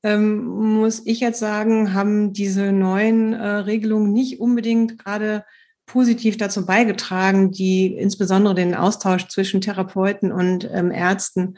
ähm, 0.08 0.46
muss 0.46 1.02
ich 1.06 1.20
jetzt 1.20 1.40
sagen, 1.40 1.94
haben 1.94 2.32
diese 2.32 2.72
neuen 2.72 3.34
äh, 3.34 3.46
Regelungen 3.46 4.14
nicht 4.14 4.40
unbedingt 4.40 4.98
gerade 4.98 5.44
positiv 5.86 6.38
dazu 6.38 6.66
beigetragen, 6.66 7.52
die 7.52 7.88
insbesondere 7.94 8.56
den 8.56 8.74
Austausch 8.74 9.28
zwischen 9.28 9.62
Therapeuten 9.62 10.32
und 10.32 10.70
ähm, 10.72 10.92
Ärzten 10.92 11.58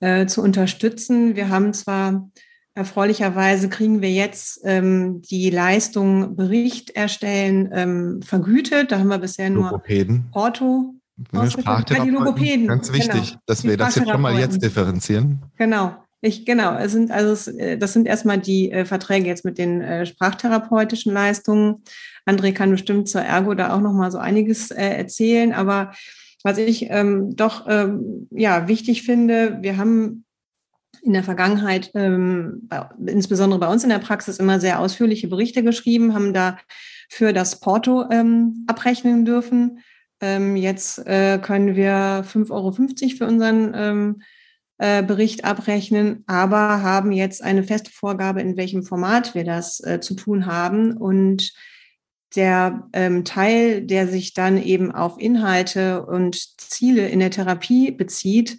äh, 0.00 0.26
zu 0.26 0.42
unterstützen. 0.42 1.36
Wir 1.36 1.50
haben 1.50 1.74
zwar 1.74 2.30
erfreulicherweise 2.74 3.68
kriegen 3.68 4.00
wir 4.00 4.10
jetzt 4.10 4.60
ähm, 4.64 5.20
die 5.22 5.50
Leistung 5.50 6.36
Bericht 6.36 6.90
erstellen 6.90 7.70
ähm, 7.72 8.22
vergütet. 8.22 8.92
Da 8.92 8.98
haben 8.98 9.08
wir 9.08 9.18
bisher 9.18 9.50
nur 9.50 9.64
Logopäden. 9.64 10.30
Porto. 10.30 10.94
Ja, 11.32 11.82
die 11.82 12.10
Logopäden. 12.10 12.66
Ganz 12.66 12.92
wichtig, 12.92 13.30
genau. 13.30 13.42
dass 13.44 13.64
wir 13.64 13.76
das 13.76 13.96
jetzt 13.96 14.08
schon 14.08 14.22
mal 14.22 14.38
jetzt 14.38 14.62
differenzieren. 14.62 15.42
Genau. 15.58 15.96
Ich, 16.22 16.44
genau, 16.44 16.76
es 16.76 16.92
sind 16.92 17.10
also 17.10 17.50
äh, 17.52 17.78
das 17.78 17.94
sind 17.94 18.06
erstmal 18.06 18.38
die 18.38 18.70
äh, 18.70 18.84
Verträge 18.84 19.26
jetzt 19.26 19.44
mit 19.44 19.56
den 19.56 19.80
äh, 19.80 20.04
sprachtherapeutischen 20.04 21.12
Leistungen. 21.12 21.82
André 22.26 22.52
kann 22.52 22.70
bestimmt 22.70 23.08
zur 23.08 23.22
Ergo 23.22 23.54
da 23.54 23.74
auch 23.74 23.80
noch 23.80 23.92
mal 23.92 24.10
so 24.10 24.18
einiges 24.18 24.70
äh, 24.70 24.84
erzählen. 24.84 25.52
Aber 25.52 25.92
was 26.42 26.58
ich 26.58 26.90
ähm, 26.90 27.34
doch 27.36 27.66
ähm, 27.68 28.28
ja 28.30 28.68
wichtig 28.68 29.02
finde, 29.02 29.58
wir 29.62 29.78
haben 29.78 30.24
in 31.02 31.14
der 31.14 31.24
Vergangenheit, 31.24 31.90
ähm, 31.94 32.60
bei, 32.64 32.86
insbesondere 33.06 33.60
bei 33.60 33.68
uns 33.68 33.82
in 33.84 33.90
der 33.90 33.98
Praxis, 33.98 34.38
immer 34.38 34.60
sehr 34.60 34.80
ausführliche 34.80 35.28
Berichte 35.28 35.62
geschrieben, 35.62 36.14
haben 36.14 36.34
da 36.34 36.58
für 37.08 37.32
das 37.32 37.60
Porto 37.60 38.04
ähm, 38.10 38.64
abrechnen 38.66 39.24
dürfen. 39.24 39.80
Ähm, 40.20 40.56
jetzt 40.56 40.98
äh, 41.06 41.38
können 41.38 41.76
wir 41.76 42.24
5,50 42.26 42.50
Euro 42.50 42.72
für 42.72 43.26
unseren 43.26 43.72
ähm, 43.74 44.22
äh, 44.80 45.02
Bericht 45.02 45.44
abrechnen, 45.44 46.24
aber 46.26 46.80
haben 46.80 47.12
jetzt 47.12 47.42
eine 47.42 47.62
feste 47.62 47.90
Vorgabe, 47.90 48.40
in 48.40 48.56
welchem 48.56 48.82
Format 48.82 49.34
wir 49.34 49.44
das 49.44 49.78
äh, 49.84 50.00
zu 50.00 50.14
tun 50.14 50.46
haben. 50.46 50.96
Und 50.96 51.52
der 52.34 52.88
ähm, 52.94 53.26
Teil, 53.26 53.82
der 53.82 54.08
sich 54.08 54.32
dann 54.32 54.56
eben 54.56 54.90
auf 54.90 55.20
Inhalte 55.20 56.06
und 56.06 56.58
Ziele 56.58 57.08
in 57.08 57.20
der 57.20 57.30
Therapie 57.30 57.90
bezieht, 57.90 58.56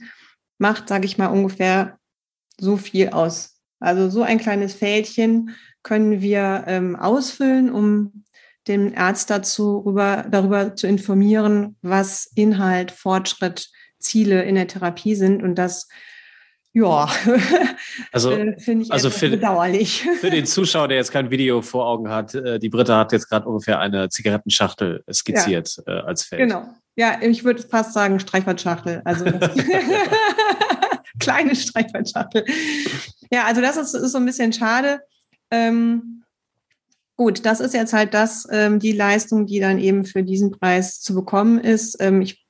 macht, 0.60 0.90
sage 0.90 1.06
ich 1.06 1.18
mal, 1.18 1.28
ungefähr 1.28 1.98
so 2.60 2.78
viel 2.78 3.10
aus. 3.10 3.60
Also 3.80 4.08
so 4.12 4.22
ein 4.22 4.38
kleines 4.38 4.76
Fältchen 4.76 5.56
können 5.82 6.22
wir 6.22 6.66
ähm, 6.68 6.96
ausfüllen, 6.96 7.72
um 7.72 8.26
den 8.68 8.96
Arzt 8.96 9.32
dazu 9.32 9.80
rüber, 9.80 10.28
darüber 10.30 10.76
zu 10.76 10.86
informieren, 10.86 11.78
was 11.82 12.32
Inhalt, 12.36 12.92
Fortschritt, 12.92 13.72
Ziele 13.98 14.44
in 14.44 14.54
der 14.54 14.68
Therapie 14.68 15.16
sind. 15.16 15.42
Und 15.42 15.56
das 15.56 15.88
ja, 16.74 17.10
also 18.14 18.32
äh, 18.32 18.58
finde 18.58 18.86
ich 18.86 18.92
also 18.92 19.10
für, 19.10 19.30
bedauerlich. 19.30 20.08
Für 20.22 20.30
den 20.30 20.46
Zuschauer, 20.46 20.88
der 20.88 20.98
jetzt 20.98 21.12
kein 21.12 21.30
Video 21.30 21.62
vor 21.62 21.86
Augen 21.86 22.10
hat, 22.10 22.34
äh, 22.34 22.60
die 22.60 22.70
Britta 22.70 22.98
hat 22.98 23.12
jetzt 23.12 23.28
gerade 23.28 23.46
ungefähr 23.46 23.80
eine 23.80 24.08
Zigarettenschachtel 24.08 25.04
skizziert 25.12 25.82
ja. 25.86 26.00
äh, 26.00 26.02
als 26.02 26.24
Feld. 26.24 26.42
Genau. 26.42 26.64
Ja, 26.96 27.22
ich 27.22 27.44
würde 27.44 27.62
fast 27.64 27.94
sagen 27.94 28.20
Streichholzschachtel. 28.20 29.02
Also 29.04 29.26
kleine 31.20 31.56
Streichholzschachtel. 31.56 32.46
Ja, 33.32 33.46
also 33.46 33.62
das 33.62 33.76
ist, 33.76 33.94
ist 33.94 34.12
so 34.12 34.18
ein 34.18 34.26
bisschen 34.26 34.54
schade. 34.54 35.02
Ähm, 35.52 36.24
gut, 37.18 37.46
das 37.46 37.60
ist 37.60 37.74
jetzt 37.74 37.94
halt 37.94 38.14
das, 38.14 38.48
ähm, 38.50 38.80
die 38.80 38.94
Leistung, 38.94 39.46
die 39.46 39.60
dann 39.60 39.78
eben 39.78 40.06
für 40.06 40.24
diesen 40.24 40.52
Preis 40.52 41.02
zu 41.02 41.14
bekommen 41.16 41.60
ist. 41.60 41.98
Ähm, 42.00 42.22
ich 42.22 42.46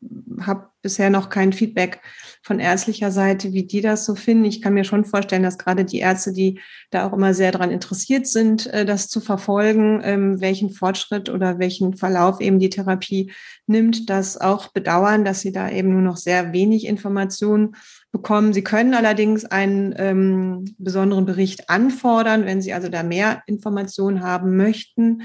habe 0.47 0.67
bisher 0.81 1.09
noch 1.09 1.29
kein 1.29 1.53
Feedback 1.53 2.01
von 2.43 2.59
ärztlicher 2.59 3.11
Seite, 3.11 3.53
wie 3.53 3.63
die 3.63 3.81
das 3.81 4.05
so 4.05 4.15
finden. 4.15 4.45
Ich 4.45 4.61
kann 4.61 4.73
mir 4.73 4.83
schon 4.83 5.05
vorstellen, 5.05 5.43
dass 5.43 5.57
gerade 5.57 5.85
die 5.85 5.99
Ärzte, 5.99 6.33
die 6.33 6.59
da 6.89 7.07
auch 7.07 7.13
immer 7.13 7.33
sehr 7.33 7.51
daran 7.51 7.71
interessiert 7.71 8.27
sind, 8.27 8.67
äh, 8.67 8.85
das 8.85 9.07
zu 9.07 9.21
verfolgen, 9.21 10.01
ähm, 10.03 10.41
welchen 10.41 10.71
Fortschritt 10.71 11.29
oder 11.29 11.59
welchen 11.59 11.95
Verlauf 11.95 12.41
eben 12.41 12.59
die 12.59 12.69
Therapie 12.69 13.31
nimmt, 13.67 14.09
das 14.09 14.39
auch 14.39 14.69
bedauern, 14.69 15.23
dass 15.23 15.41
sie 15.41 15.51
da 15.51 15.69
eben 15.69 15.91
nur 15.91 16.01
noch 16.01 16.17
sehr 16.17 16.51
wenig 16.51 16.87
Informationen 16.87 17.75
bekommen. 18.11 18.53
Sie 18.53 18.63
können 18.63 18.93
allerdings 18.93 19.45
einen 19.45 19.93
ähm, 19.97 20.75
besonderen 20.77 21.25
Bericht 21.25 21.69
anfordern, 21.69 22.45
wenn 22.45 22.61
Sie 22.61 22.73
also 22.73 22.89
da 22.89 23.03
mehr 23.03 23.41
Informationen 23.45 24.21
haben 24.21 24.57
möchten. 24.57 25.23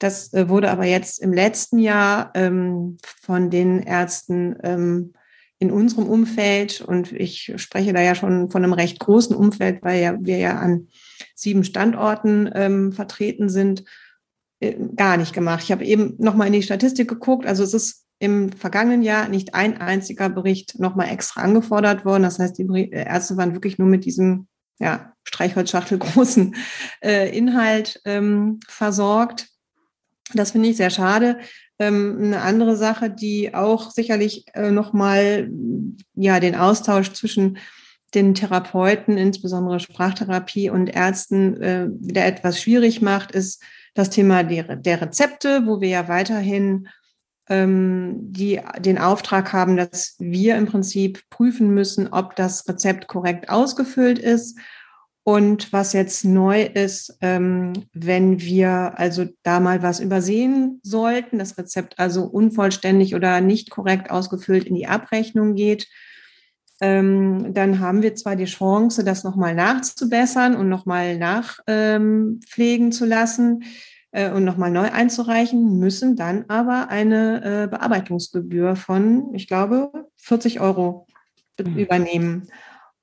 Das 0.00 0.32
äh, 0.32 0.48
wurde 0.48 0.70
aber 0.70 0.86
jetzt 0.86 1.20
im 1.20 1.32
letzten 1.32 1.78
Jahr 1.78 2.32
ähm, 2.34 2.96
von 3.22 3.50
den 3.50 3.80
Ärzten 3.80 4.56
ähm, 4.64 5.12
in 5.60 5.70
unserem 5.70 6.08
Umfeld, 6.08 6.80
und 6.80 7.12
ich 7.12 7.52
spreche 7.56 7.92
da 7.92 8.00
ja 8.00 8.14
schon 8.14 8.50
von 8.50 8.64
einem 8.64 8.72
recht 8.72 8.98
großen 8.98 9.36
Umfeld, 9.36 9.82
weil 9.82 10.02
ja, 10.02 10.16
wir 10.18 10.38
ja 10.38 10.58
an 10.58 10.88
sieben 11.34 11.64
Standorten 11.64 12.50
ähm, 12.54 12.92
vertreten 12.92 13.50
sind, 13.50 13.84
äh, 14.60 14.74
gar 14.96 15.18
nicht 15.18 15.34
gemacht. 15.34 15.62
Ich 15.62 15.70
habe 15.70 15.84
eben 15.84 16.14
nochmal 16.18 16.46
in 16.46 16.54
die 16.54 16.62
Statistik 16.62 17.08
geguckt. 17.08 17.46
Also 17.46 17.62
es 17.62 17.74
ist 17.74 18.06
im 18.18 18.52
vergangenen 18.52 19.02
Jahr 19.02 19.28
nicht 19.28 19.54
ein 19.54 19.78
einziger 19.78 20.30
Bericht 20.30 20.78
nochmal 20.78 21.10
extra 21.10 21.42
angefordert 21.42 22.06
worden. 22.06 22.22
Das 22.22 22.38
heißt, 22.38 22.56
die 22.56 22.64
äh, 22.64 23.04
Ärzte 23.04 23.36
waren 23.36 23.52
wirklich 23.52 23.78
nur 23.78 23.88
mit 23.88 24.06
diesem 24.06 24.48
ja, 24.78 25.12
Streichholzschachtel 25.24 25.98
großen 25.98 26.56
äh, 27.04 27.36
Inhalt 27.36 28.00
ähm, 28.06 28.60
versorgt. 28.66 29.50
Das 30.34 30.52
finde 30.52 30.68
ich 30.68 30.76
sehr 30.76 30.90
schade. 30.90 31.38
Ähm, 31.78 32.18
eine 32.20 32.42
andere 32.42 32.76
Sache, 32.76 33.10
die 33.10 33.54
auch 33.54 33.90
sicherlich 33.90 34.44
äh, 34.54 34.70
nochmal 34.70 35.50
ja, 36.14 36.40
den 36.40 36.54
Austausch 36.54 37.12
zwischen 37.12 37.58
den 38.14 38.34
Therapeuten, 38.34 39.16
insbesondere 39.16 39.80
Sprachtherapie 39.80 40.70
und 40.70 40.88
Ärzten, 40.88 41.60
äh, 41.62 41.88
wieder 42.00 42.26
etwas 42.26 42.60
schwierig 42.60 43.00
macht, 43.02 43.32
ist 43.32 43.62
das 43.94 44.10
Thema 44.10 44.42
der, 44.42 44.76
der 44.76 45.00
Rezepte, 45.00 45.66
wo 45.66 45.80
wir 45.80 45.88
ja 45.88 46.08
weiterhin 46.08 46.88
ähm, 47.48 48.16
die 48.32 48.60
den 48.78 48.98
Auftrag 48.98 49.52
haben, 49.52 49.76
dass 49.76 50.16
wir 50.18 50.56
im 50.56 50.66
Prinzip 50.66 51.22
prüfen 51.30 51.70
müssen, 51.70 52.08
ob 52.08 52.36
das 52.36 52.68
Rezept 52.68 53.08
korrekt 53.08 53.48
ausgefüllt 53.48 54.18
ist 54.18 54.58
und 55.22 55.72
was 55.72 55.92
jetzt 55.92 56.24
neu 56.24 56.62
ist, 56.62 57.16
ähm, 57.20 57.72
wenn 57.92 58.40
wir 58.40 58.98
also 58.98 59.26
da 59.42 59.60
mal 59.60 59.82
was 59.82 60.00
übersehen 60.00 60.80
sollten, 60.82 61.38
das 61.38 61.58
Rezept 61.58 61.98
also 61.98 62.24
unvollständig 62.24 63.14
oder 63.14 63.40
nicht 63.40 63.70
korrekt 63.70 64.10
ausgefüllt 64.10 64.64
in 64.64 64.74
die 64.74 64.86
Abrechnung 64.86 65.54
geht, 65.54 65.88
ähm, 66.80 67.52
dann 67.52 67.80
haben 67.80 68.02
wir 68.02 68.14
zwar 68.14 68.36
die 68.36 68.46
Chance, 68.46 69.04
das 69.04 69.22
nochmal 69.22 69.54
nachzubessern 69.54 70.56
und 70.56 70.70
nochmal 70.70 71.18
nachpflegen 71.18 72.86
ähm, 72.86 72.92
zu 72.92 73.04
lassen 73.04 73.64
äh, 74.12 74.30
und 74.30 74.44
nochmal 74.44 74.70
neu 74.70 74.90
einzureichen, 74.90 75.78
müssen 75.78 76.16
dann 76.16 76.46
aber 76.48 76.88
eine 76.88 77.64
äh, 77.64 77.68
Bearbeitungsgebühr 77.68 78.76
von, 78.76 79.34
ich 79.34 79.46
glaube, 79.46 79.92
40 80.16 80.60
Euro 80.60 81.06
mhm. 81.62 81.76
übernehmen. 81.76 82.48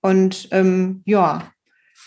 Und 0.01 0.47
ähm, 0.51 1.03
ja, 1.05 1.51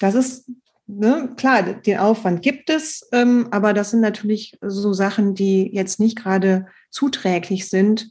das 0.00 0.16
ist 0.16 0.50
ne, 0.88 1.32
klar, 1.36 1.62
den 1.62 1.98
Aufwand 1.98 2.42
gibt 2.42 2.68
es, 2.68 3.08
ähm, 3.12 3.48
aber 3.52 3.72
das 3.72 3.90
sind 3.90 4.00
natürlich 4.00 4.58
so 4.60 4.92
Sachen, 4.92 5.34
die 5.34 5.70
jetzt 5.72 6.00
nicht 6.00 6.18
gerade 6.18 6.66
zuträglich 6.90 7.68
sind 7.68 8.10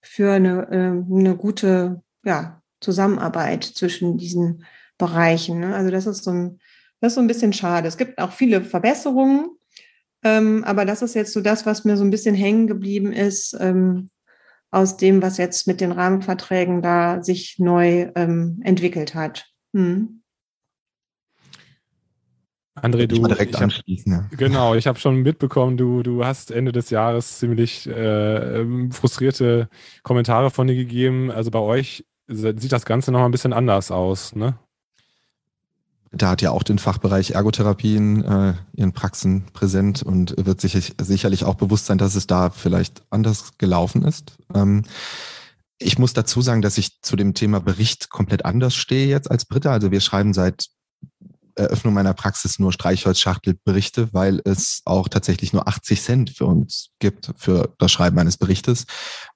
für 0.00 0.32
eine, 0.32 0.68
äh, 0.70 1.14
eine 1.14 1.36
gute 1.36 2.02
ja, 2.24 2.62
Zusammenarbeit 2.80 3.64
zwischen 3.64 4.16
diesen 4.16 4.64
Bereichen. 4.98 5.60
Ne? 5.60 5.74
Also 5.74 5.90
das 5.90 6.06
ist 6.06 6.24
so 6.24 6.30
ein, 6.30 6.60
das 7.00 7.12
ist 7.12 7.14
so 7.14 7.20
ein 7.20 7.26
bisschen 7.26 7.52
schade. 7.52 7.88
Es 7.88 7.96
gibt 7.96 8.18
auch 8.18 8.32
viele 8.32 8.62
Verbesserungen, 8.62 9.48
ähm, 10.22 10.62
aber 10.64 10.84
das 10.84 11.02
ist 11.02 11.14
jetzt 11.14 11.32
so 11.32 11.40
das, 11.40 11.66
was 11.66 11.84
mir 11.84 11.96
so 11.96 12.04
ein 12.04 12.10
bisschen 12.10 12.34
hängen 12.34 12.66
geblieben 12.66 13.12
ist 13.12 13.56
ähm, 13.58 14.10
aus 14.70 14.98
dem, 14.98 15.22
was 15.22 15.38
jetzt 15.38 15.66
mit 15.66 15.80
den 15.80 15.90
Rahmenverträgen 15.90 16.82
da 16.82 17.22
sich 17.22 17.56
neu 17.58 18.10
ähm, 18.14 18.60
entwickelt 18.62 19.14
hat. 19.14 19.46
Hm. 19.74 20.19
André, 22.74 23.06
du. 23.06 23.16
Ich 23.16 23.22
direkt 23.22 23.54
ich 23.54 23.60
anschließen. 23.60 24.14
Hab, 24.14 24.30
ja. 24.30 24.36
Genau, 24.36 24.74
ich 24.74 24.86
habe 24.86 24.98
schon 24.98 25.16
mitbekommen, 25.16 25.76
du, 25.76 26.02
du 26.02 26.24
hast 26.24 26.50
Ende 26.50 26.72
des 26.72 26.90
Jahres 26.90 27.38
ziemlich 27.38 27.86
äh, 27.88 28.60
ähm, 28.60 28.92
frustrierte 28.92 29.68
Kommentare 30.02 30.50
von 30.50 30.66
dir 30.66 30.76
gegeben. 30.76 31.30
Also 31.30 31.50
bei 31.50 31.58
euch 31.58 32.04
sieht 32.28 32.72
das 32.72 32.84
Ganze 32.84 33.10
noch 33.10 33.24
ein 33.24 33.32
bisschen 33.32 33.52
anders 33.52 33.90
aus, 33.90 34.34
ne? 34.34 34.56
Da 36.12 36.30
hat 36.30 36.42
ja 36.42 36.50
auch 36.50 36.64
den 36.64 36.80
Fachbereich 36.80 37.32
Ergotherapie 37.32 37.94
in 37.94 38.24
äh, 38.24 38.54
ihren 38.74 38.92
Praxen 38.92 39.44
präsent 39.52 40.02
und 40.02 40.34
wird 40.44 40.60
sich 40.60 40.94
sicherlich 41.00 41.44
auch 41.44 41.54
bewusst 41.54 41.86
sein, 41.86 41.98
dass 41.98 42.16
es 42.16 42.26
da 42.26 42.50
vielleicht 42.50 43.02
anders 43.10 43.58
gelaufen 43.58 44.04
ist. 44.04 44.36
Ähm, 44.52 44.84
ich 45.78 45.98
muss 45.98 46.12
dazu 46.12 46.42
sagen, 46.42 46.62
dass 46.62 46.78
ich 46.78 47.00
zu 47.00 47.14
dem 47.14 47.34
Thema 47.34 47.60
Bericht 47.60 48.10
komplett 48.10 48.44
anders 48.44 48.74
stehe 48.74 49.06
jetzt 49.06 49.30
als 49.30 49.44
Britta. 49.44 49.70
Also 49.70 49.92
wir 49.92 50.00
schreiben 50.00 50.34
seit 50.34 50.66
Eröffnung 51.54 51.94
meiner 51.94 52.14
Praxis 52.14 52.58
nur 52.58 52.72
Streichholzschachtelberichte, 52.72 54.12
weil 54.12 54.40
es 54.44 54.82
auch 54.84 55.08
tatsächlich 55.08 55.52
nur 55.52 55.66
80 55.68 56.02
Cent 56.02 56.30
für 56.30 56.46
uns 56.46 56.90
gibt 56.98 57.32
für 57.36 57.74
das 57.78 57.92
Schreiben 57.92 58.18
eines 58.18 58.36
Berichtes. 58.36 58.86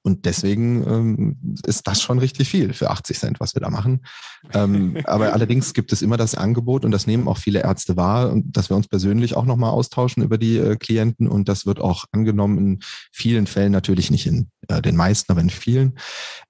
Und 0.07 0.27
deswegen 0.27 0.87
ähm, 0.87 1.57
ist 1.67 1.87
das 1.87 2.03
schon 2.03 2.19
richtig 2.19 2.51
viel 2.51 2.75
für 2.75 2.91
80 2.91 3.19
Cent, 3.19 3.41
was 3.41 3.55
wir 3.55 3.61
da 3.61 3.71
machen. 3.71 4.05
Ähm, 4.53 4.99
aber 5.05 5.33
allerdings 5.33 5.73
gibt 5.73 5.95
es 5.95 6.03
immer 6.03 6.19
das 6.19 6.35
Angebot 6.35 6.85
und 6.85 6.91
das 6.91 7.07
nehmen 7.07 7.27
auch 7.27 7.39
viele 7.39 7.63
Ärzte 7.63 7.97
wahr, 7.97 8.35
dass 8.45 8.69
wir 8.69 8.77
uns 8.77 8.87
persönlich 8.87 9.35
auch 9.35 9.47
nochmal 9.47 9.71
austauschen 9.71 10.23
über 10.23 10.37
die 10.37 10.59
äh, 10.59 10.77
Klienten 10.77 11.27
und 11.27 11.49
das 11.49 11.65
wird 11.65 11.81
auch 11.81 12.05
angenommen 12.13 12.59
in 12.59 12.79
vielen 13.13 13.47
Fällen, 13.47 13.73
natürlich 13.73 14.11
nicht 14.11 14.27
in 14.27 14.51
äh, 14.69 14.83
den 14.83 14.95
meisten, 14.95 15.33
aber 15.33 15.41
in 15.41 15.49
vielen. 15.49 15.99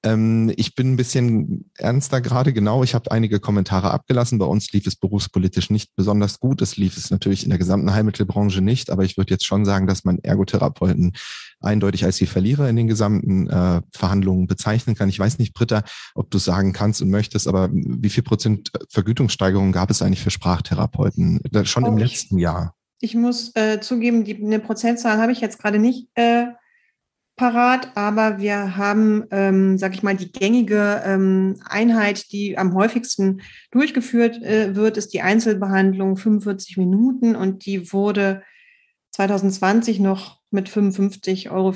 Ähm, 0.03 0.53
ich 0.57 0.75
bin 0.75 0.93
ein 0.93 0.97
bisschen 0.97 1.71
ernster 1.79 2.21
gerade, 2.21 2.53
genau. 2.53 2.83
Ich 2.83 2.95
habe 2.95 3.13
einige 3.13 3.39
Kommentare 3.39 3.93
abgelassen. 3.93 4.39
Bei 4.39 4.47
uns 4.47 4.73
lief 4.73 4.87
es 4.89 4.97
berufspolitisch 4.97 5.71
nicht 5.71 5.95
besonders 5.95 6.41
gut. 6.41 6.61
Es 6.61 6.77
lief 6.77 6.97
es 6.97 7.11
natürlich 7.11 7.45
in 7.45 7.51
der 7.51 7.59
gesamten 7.59 7.93
Heilmittelbranche 7.93 8.61
nicht, 8.61 8.91
aber 8.91 9.05
ich 9.05 9.17
würde 9.17 9.33
jetzt 9.33 9.47
schon 9.47 9.65
sagen, 9.65 9.87
dass 9.87 10.05
man 10.05 10.19
Ergotherapeuten 10.19 11.13
eindeutig 11.65 12.05
als 12.05 12.17
die 12.17 12.27
Verlierer 12.27 12.69
in 12.69 12.77
den 12.77 12.89
gesamten 12.89 13.49
äh, 13.49 13.81
Verhandlungen 13.91 14.47
bezeichnen 14.47 14.95
kann. 14.95 15.09
Ich 15.09 15.19
weiß 15.19 15.39
nicht, 15.39 15.55
Britta, 15.55 15.83
ob 16.15 16.31
du 16.31 16.39
sagen 16.39 16.73
kannst 16.73 17.03
und 17.03 17.11
möchtest, 17.11 17.49
aber 17.49 17.71
wie 17.73 18.11
viel 18.11 18.23
Prozent 18.23 18.71
Vergütungssteigerung 18.91 19.73
gab 19.73 19.91
es 19.91 20.03
eigentlich 20.03 20.23
für 20.23 20.31
Sprachtherapeuten 20.31 21.41
schon 21.65 21.85
oh, 21.85 21.89
im 21.89 21.99
letzten 21.99 22.39
Jahr? 22.39 22.75
Ich 23.01 23.15
muss 23.15 23.55
äh, 23.55 23.81
zugeben, 23.81 24.25
die, 24.25 24.37
eine 24.37 24.61
Prozentzahl 24.61 25.19
habe 25.19 25.33
ich 25.33 25.41
jetzt 25.41 25.59
gerade 25.59 25.79
nicht 25.79 26.09
äh, 26.15 26.47
parat, 27.37 27.97
aber 27.97 28.39
wir 28.39 28.77
haben, 28.77 29.25
ähm, 29.31 29.77
sag 29.77 29.95
ich 29.95 30.03
mal, 30.03 30.17
die 30.17 30.31
gängige 30.31 31.03
ähm, 31.05 31.61
Einheit, 31.65 32.33
die 32.33 32.57
am 32.57 32.75
häufigsten 32.75 33.43
durchgeführt 33.73 34.41
äh, 34.43 34.77
wird, 34.77 34.97
ist 34.97 35.13
die 35.13 35.23
Einzelbehandlung 35.23 36.17
45 36.17 36.77
Minuten 36.77 37.35
und 37.35 37.67
die 37.67 37.93
wurde 37.93 38.43
2020 39.13 40.01
noch 40.01 40.41
mit 40.55 40.69
55,64 40.69 41.51
Euro 41.51 41.73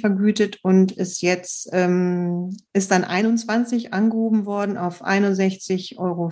vergütet 0.00 0.58
und 0.62 0.92
ist 0.92 1.22
jetzt, 1.22 1.68
ähm, 1.72 2.56
ist 2.72 2.92
dann 2.92 3.04
21 3.04 3.92
angehoben 3.92 4.46
worden 4.46 4.76
auf 4.76 5.04
61,05 5.04 5.98
Euro. 5.98 6.30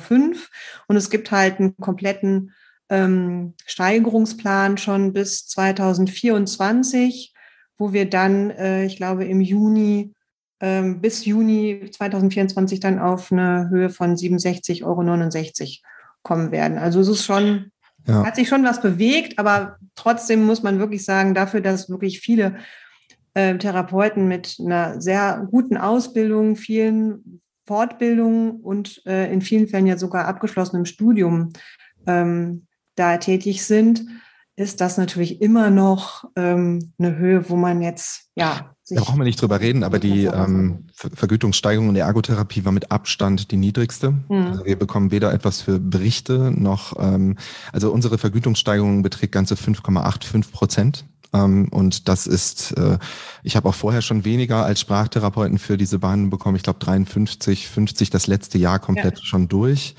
Und 0.87 0.97
es 0.97 1.11
gibt 1.11 1.33
halt 1.33 1.59
einen 1.59 1.77
kompletten 1.77 2.53
ähm, 2.89 3.55
Steigerungsplan 3.67 4.79
schon 4.79 5.13
bis 5.13 5.47
2024, 5.49 7.35
wo 7.79 7.93
wir 7.93 8.09
dann, 8.09 8.51
äh, 8.51 8.85
ich 8.85 8.97
glaube, 8.97 9.25
im 9.25 9.41
Juni 9.41 10.13
äh, 10.61 10.83
bis 10.83 11.25
Juni 11.25 11.89
2024 11.91 12.81
dann 12.81 12.99
auf 12.99 13.33
eine 13.33 13.69
Höhe 13.71 13.91
von 13.91 14.15
67,69 14.15 14.85
Euro 14.85 15.03
kommen 16.23 16.53
werden. 16.53 16.79
Also 16.79 17.01
es 17.01 17.09
ist 17.09 17.25
schon, 17.25 17.73
ja. 18.11 18.25
hat 18.25 18.37
sich 18.37 18.49
schon 18.49 18.65
was 18.65 18.81
bewegt, 18.81 19.39
aber 19.39 19.79
trotzdem 19.95 20.45
muss 20.45 20.63
man 20.63 20.79
wirklich 20.79 21.05
sagen, 21.05 21.35
dafür, 21.35 21.61
dass 21.61 21.89
wirklich 21.89 22.21
viele 22.21 22.57
äh, 23.35 23.57
Therapeuten 23.57 24.29
mit 24.29 24.57
einer 24.61 25.01
sehr 25.01 25.47
guten 25.51 25.77
Ausbildung, 25.77 26.57
vielen 26.57 27.41
Fortbildungen 27.67 28.61
und 28.61 29.03
äh, 29.07 29.33
in 29.33 29.41
vielen 29.41 29.69
Fällen 29.69 29.87
ja 29.87 29.97
sogar 29.97 30.27
abgeschlossenem 30.27 30.85
Studium 30.85 31.53
ähm, 32.07 32.67
da 32.97 33.17
tätig 33.19 33.65
sind, 33.65 34.05
ist 34.57 34.81
das 34.81 34.99
natürlich 34.99 35.41
immer 35.41 35.71
noch 35.71 36.25
ähm, 36.37 36.93
eine 36.99 37.17
Höhe, 37.17 37.49
wo 37.49 37.57
man 37.57 37.81
jetzt, 37.81 38.31
ja. 38.35 38.75
Da 38.97 39.03
brauchen 39.03 39.19
wir 39.19 39.25
nicht 39.25 39.41
drüber 39.41 39.61
reden, 39.61 39.85
aber 39.85 39.99
die 39.99 40.25
ähm, 40.25 40.87
Vergütungssteigerung 40.93 41.89
in 41.89 41.95
der 41.95 42.07
Ergotherapie 42.07 42.65
war 42.65 42.73
mit 42.73 42.91
Abstand 42.91 43.51
die 43.51 43.57
niedrigste. 43.57 44.13
Mhm. 44.29 44.47
Also 44.47 44.65
wir 44.65 44.77
bekommen 44.77 45.11
weder 45.11 45.33
etwas 45.33 45.63
für 45.63 45.79
Berichte 45.79 46.53
noch, 46.55 46.95
ähm, 46.99 47.37
also 47.73 47.93
unsere 47.93 48.19
Vergütungssteigerung 48.19 49.03
beträgt 49.03 49.33
ganze 49.33 49.55
5,85 49.55 50.51
Prozent. 50.51 51.05
Ähm, 51.33 51.69
und 51.71 52.09
das 52.09 52.27
ist, 52.27 52.73
äh, 52.73 52.99
ich 53.43 53.57
habe 53.57 53.69
auch 53.69 53.75
vorher 53.75 54.03
schon 54.03 54.25
weniger 54.25 54.65
als 54.65 54.81
Sprachtherapeuten 54.81 55.59
für 55.59 55.77
diese 55.77 55.99
Behandlung 55.99 56.31
bekommen. 56.31 56.57
Ich 56.57 56.63
glaube 56.63 56.81
53, 56.81 57.69
50 57.69 58.11
das 58.11 58.27
letzte 58.27 58.59
Jahr 58.59 58.79
komplett 58.79 59.19
ja. 59.19 59.25
schon 59.25 59.49
durch. 59.49 59.95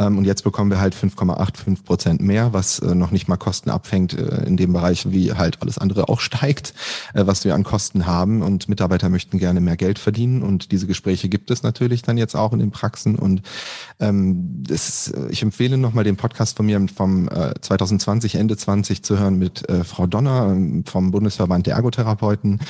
Ähm, 0.00 0.18
und 0.18 0.24
jetzt 0.24 0.42
bekommen 0.42 0.70
wir 0.70 0.80
halt 0.80 0.94
5,85 0.94 1.84
Prozent 1.84 2.20
mehr, 2.22 2.52
was 2.52 2.78
äh, 2.78 2.94
noch 2.94 3.10
nicht 3.10 3.28
mal 3.28 3.36
Kosten 3.36 3.70
abfängt 3.70 4.14
äh, 4.14 4.44
in 4.44 4.56
dem 4.56 4.72
Bereich, 4.72 5.12
wie 5.12 5.32
halt 5.34 5.60
alles 5.60 5.78
andere 5.78 6.08
auch 6.08 6.20
steigt, 6.20 6.74
äh, 7.14 7.26
was 7.26 7.44
wir 7.44 7.54
an 7.54 7.64
Kosten 7.64 8.06
haben. 8.06 8.42
Und 8.42 8.68
Mitarbeiter 8.68 9.08
möchten 9.10 9.38
gerne 9.38 9.60
mehr 9.60 9.76
Geld 9.76 9.98
verdienen. 9.98 10.42
Und 10.42 10.72
diese 10.72 10.86
Gespräche 10.86 11.28
gibt 11.28 11.50
es 11.50 11.62
natürlich 11.62 12.02
dann 12.02 12.16
jetzt 12.16 12.34
auch 12.34 12.52
in 12.52 12.58
den 12.58 12.70
Praxen. 12.70 13.16
Und 13.16 13.42
ähm, 14.00 14.62
das, 14.66 15.12
ich 15.28 15.42
empfehle 15.42 15.76
nochmal 15.76 16.04
den 16.04 16.16
Podcast 16.16 16.56
von 16.56 16.66
mir 16.66 16.80
vom 16.94 17.28
2020, 17.28 18.36
Ende 18.36 18.56
20 18.56 19.02
zu 19.02 19.18
hören 19.18 19.38
mit 19.38 19.64
Frau 19.84 20.06
Donner 20.06 20.48
ähm, 20.50 20.84
vom 20.86 21.10
Bundesverband 21.10 21.66
der 21.66 21.74
Ergotherapeuten 21.74 22.60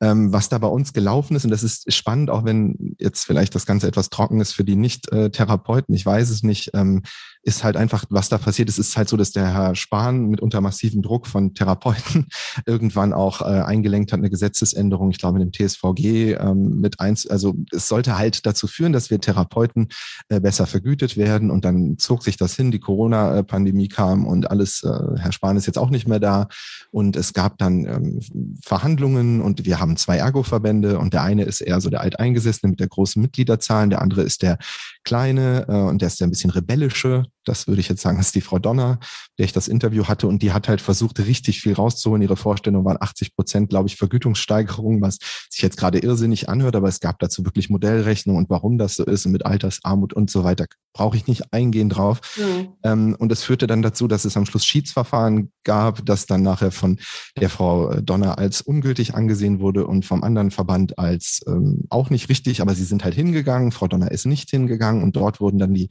ähm, 0.00 0.32
was 0.32 0.48
da 0.48 0.58
bei 0.58 0.68
uns 0.68 0.92
gelaufen 0.92 1.36
ist. 1.36 1.44
Und 1.44 1.50
das 1.50 1.62
ist 1.62 1.92
spannend, 1.92 2.30
auch 2.30 2.44
wenn 2.44 2.96
jetzt 2.98 3.24
vielleicht 3.24 3.54
das 3.54 3.66
Ganze 3.66 3.88
etwas 3.88 4.10
trocken 4.10 4.40
ist 4.40 4.52
für 4.52 4.64
die 4.64 4.76
Nicht-Therapeuten. 4.76 5.94
Ich 5.94 6.06
weiß 6.06 6.30
es 6.30 6.42
nicht. 6.42 6.70
Ähm, 6.74 7.02
ist 7.48 7.64
halt 7.64 7.76
einfach, 7.76 8.04
was 8.10 8.28
da 8.28 8.36
passiert 8.36 8.68
ist, 8.68 8.78
ist 8.78 8.96
halt 8.96 9.08
so, 9.08 9.16
dass 9.16 9.32
der 9.32 9.52
Herr 9.52 9.74
Spahn 9.74 10.26
mit 10.26 10.40
unter 10.40 10.60
massivem 10.60 11.00
Druck 11.02 11.26
von 11.26 11.54
Therapeuten 11.54 12.26
irgendwann 12.66 13.14
auch 13.14 13.40
äh, 13.40 13.44
eingelenkt 13.44 14.12
hat, 14.12 14.18
eine 14.18 14.30
Gesetzesänderung, 14.30 15.10
ich 15.10 15.18
glaube, 15.18 15.40
in 15.40 15.50
dem 15.50 15.52
TSVG 15.52 16.34
ähm, 16.38 16.80
mit 16.80 17.00
eins, 17.00 17.26
also 17.26 17.54
es 17.72 17.88
sollte 17.88 18.18
halt 18.18 18.44
dazu 18.44 18.66
führen, 18.66 18.92
dass 18.92 19.10
wir 19.10 19.18
Therapeuten 19.18 19.88
äh, 20.28 20.40
besser 20.40 20.66
vergütet 20.66 21.16
werden. 21.16 21.50
Und 21.50 21.64
dann 21.64 21.96
zog 21.98 22.22
sich 22.22 22.36
das 22.36 22.54
hin, 22.54 22.70
die 22.70 22.80
Corona-Pandemie 22.80 23.88
kam 23.88 24.26
und 24.26 24.50
alles, 24.50 24.84
äh, 24.84 25.18
Herr 25.18 25.32
Spahn 25.32 25.56
ist 25.56 25.66
jetzt 25.66 25.78
auch 25.78 25.90
nicht 25.90 26.06
mehr 26.06 26.20
da. 26.20 26.48
Und 26.90 27.16
es 27.16 27.32
gab 27.32 27.56
dann 27.56 27.86
ähm, 27.86 28.20
Verhandlungen 28.62 29.40
und 29.40 29.64
wir 29.64 29.80
haben 29.80 29.96
zwei 29.96 30.18
Ergo-Verbände 30.18 30.98
und 30.98 31.14
der 31.14 31.22
eine 31.22 31.44
ist 31.44 31.62
eher 31.62 31.80
so 31.80 31.88
der 31.88 32.02
Alteingesessene 32.02 32.70
mit 32.70 32.80
der 32.80 32.88
großen 32.88 33.20
Mitgliederzahlen, 33.22 33.88
der 33.88 34.02
andere 34.02 34.22
ist 34.22 34.42
der 34.42 34.58
kleine 35.02 35.64
äh, 35.66 35.72
und 35.72 36.02
der 36.02 36.08
ist 36.08 36.20
der 36.20 36.26
ein 36.26 36.30
bisschen 36.30 36.50
rebellische 36.50 37.24
das 37.48 37.66
würde 37.66 37.80
ich 37.80 37.88
jetzt 37.88 38.02
sagen, 38.02 38.20
ist 38.20 38.34
die 38.34 38.40
Frau 38.40 38.58
Donner, 38.58 38.98
der 39.38 39.44
ich 39.46 39.52
das 39.52 39.68
Interview 39.68 40.04
hatte 40.06 40.26
und 40.26 40.42
die 40.42 40.52
hat 40.52 40.68
halt 40.68 40.80
versucht, 40.80 41.18
richtig 41.18 41.60
viel 41.60 41.72
rauszuholen. 41.72 42.22
Ihre 42.22 42.36
Vorstellung 42.36 42.84
waren 42.84 42.98
80 43.00 43.34
Prozent, 43.34 43.70
glaube 43.70 43.88
ich, 43.88 43.96
Vergütungssteigerung, 43.96 45.00
was 45.00 45.18
sich 45.48 45.62
jetzt 45.62 45.76
gerade 45.76 45.98
irrsinnig 45.98 46.48
anhört, 46.48 46.76
aber 46.76 46.88
es 46.88 47.00
gab 47.00 47.18
dazu 47.18 47.44
wirklich 47.44 47.70
Modellrechnungen 47.70 48.42
und 48.42 48.50
warum 48.50 48.78
das 48.78 48.94
so 48.94 49.04
ist 49.04 49.26
und 49.26 49.32
mit 49.32 49.46
Altersarmut 49.46 50.12
und 50.12 50.30
so 50.30 50.44
weiter. 50.44 50.66
Brauche 50.92 51.16
ich 51.16 51.26
nicht 51.26 51.52
eingehen 51.52 51.88
drauf. 51.88 52.20
Mhm. 52.36 52.68
Ähm, 52.82 53.16
und 53.18 53.32
es 53.32 53.42
führte 53.42 53.66
dann 53.66 53.82
dazu, 53.82 54.08
dass 54.08 54.24
es 54.24 54.36
am 54.36 54.46
Schluss 54.46 54.66
Schiedsverfahren 54.66 55.52
gab, 55.64 56.04
das 56.04 56.26
dann 56.26 56.42
nachher 56.42 56.72
von 56.72 56.98
der 57.38 57.50
Frau 57.50 57.94
Donner 58.00 58.38
als 58.38 58.60
ungültig 58.60 59.14
angesehen 59.14 59.60
wurde 59.60 59.86
und 59.86 60.04
vom 60.04 60.22
anderen 60.22 60.50
Verband 60.50 60.98
als 60.98 61.40
ähm, 61.46 61.84
auch 61.88 62.10
nicht 62.10 62.28
richtig, 62.28 62.60
aber 62.60 62.74
sie 62.74 62.84
sind 62.84 63.04
halt 63.04 63.14
hingegangen. 63.14 63.72
Frau 63.72 63.86
Donner 63.86 64.10
ist 64.10 64.26
nicht 64.26 64.50
hingegangen 64.50 65.02
und 65.02 65.16
dort 65.16 65.40
wurden 65.40 65.58
dann 65.58 65.74
die 65.74 65.88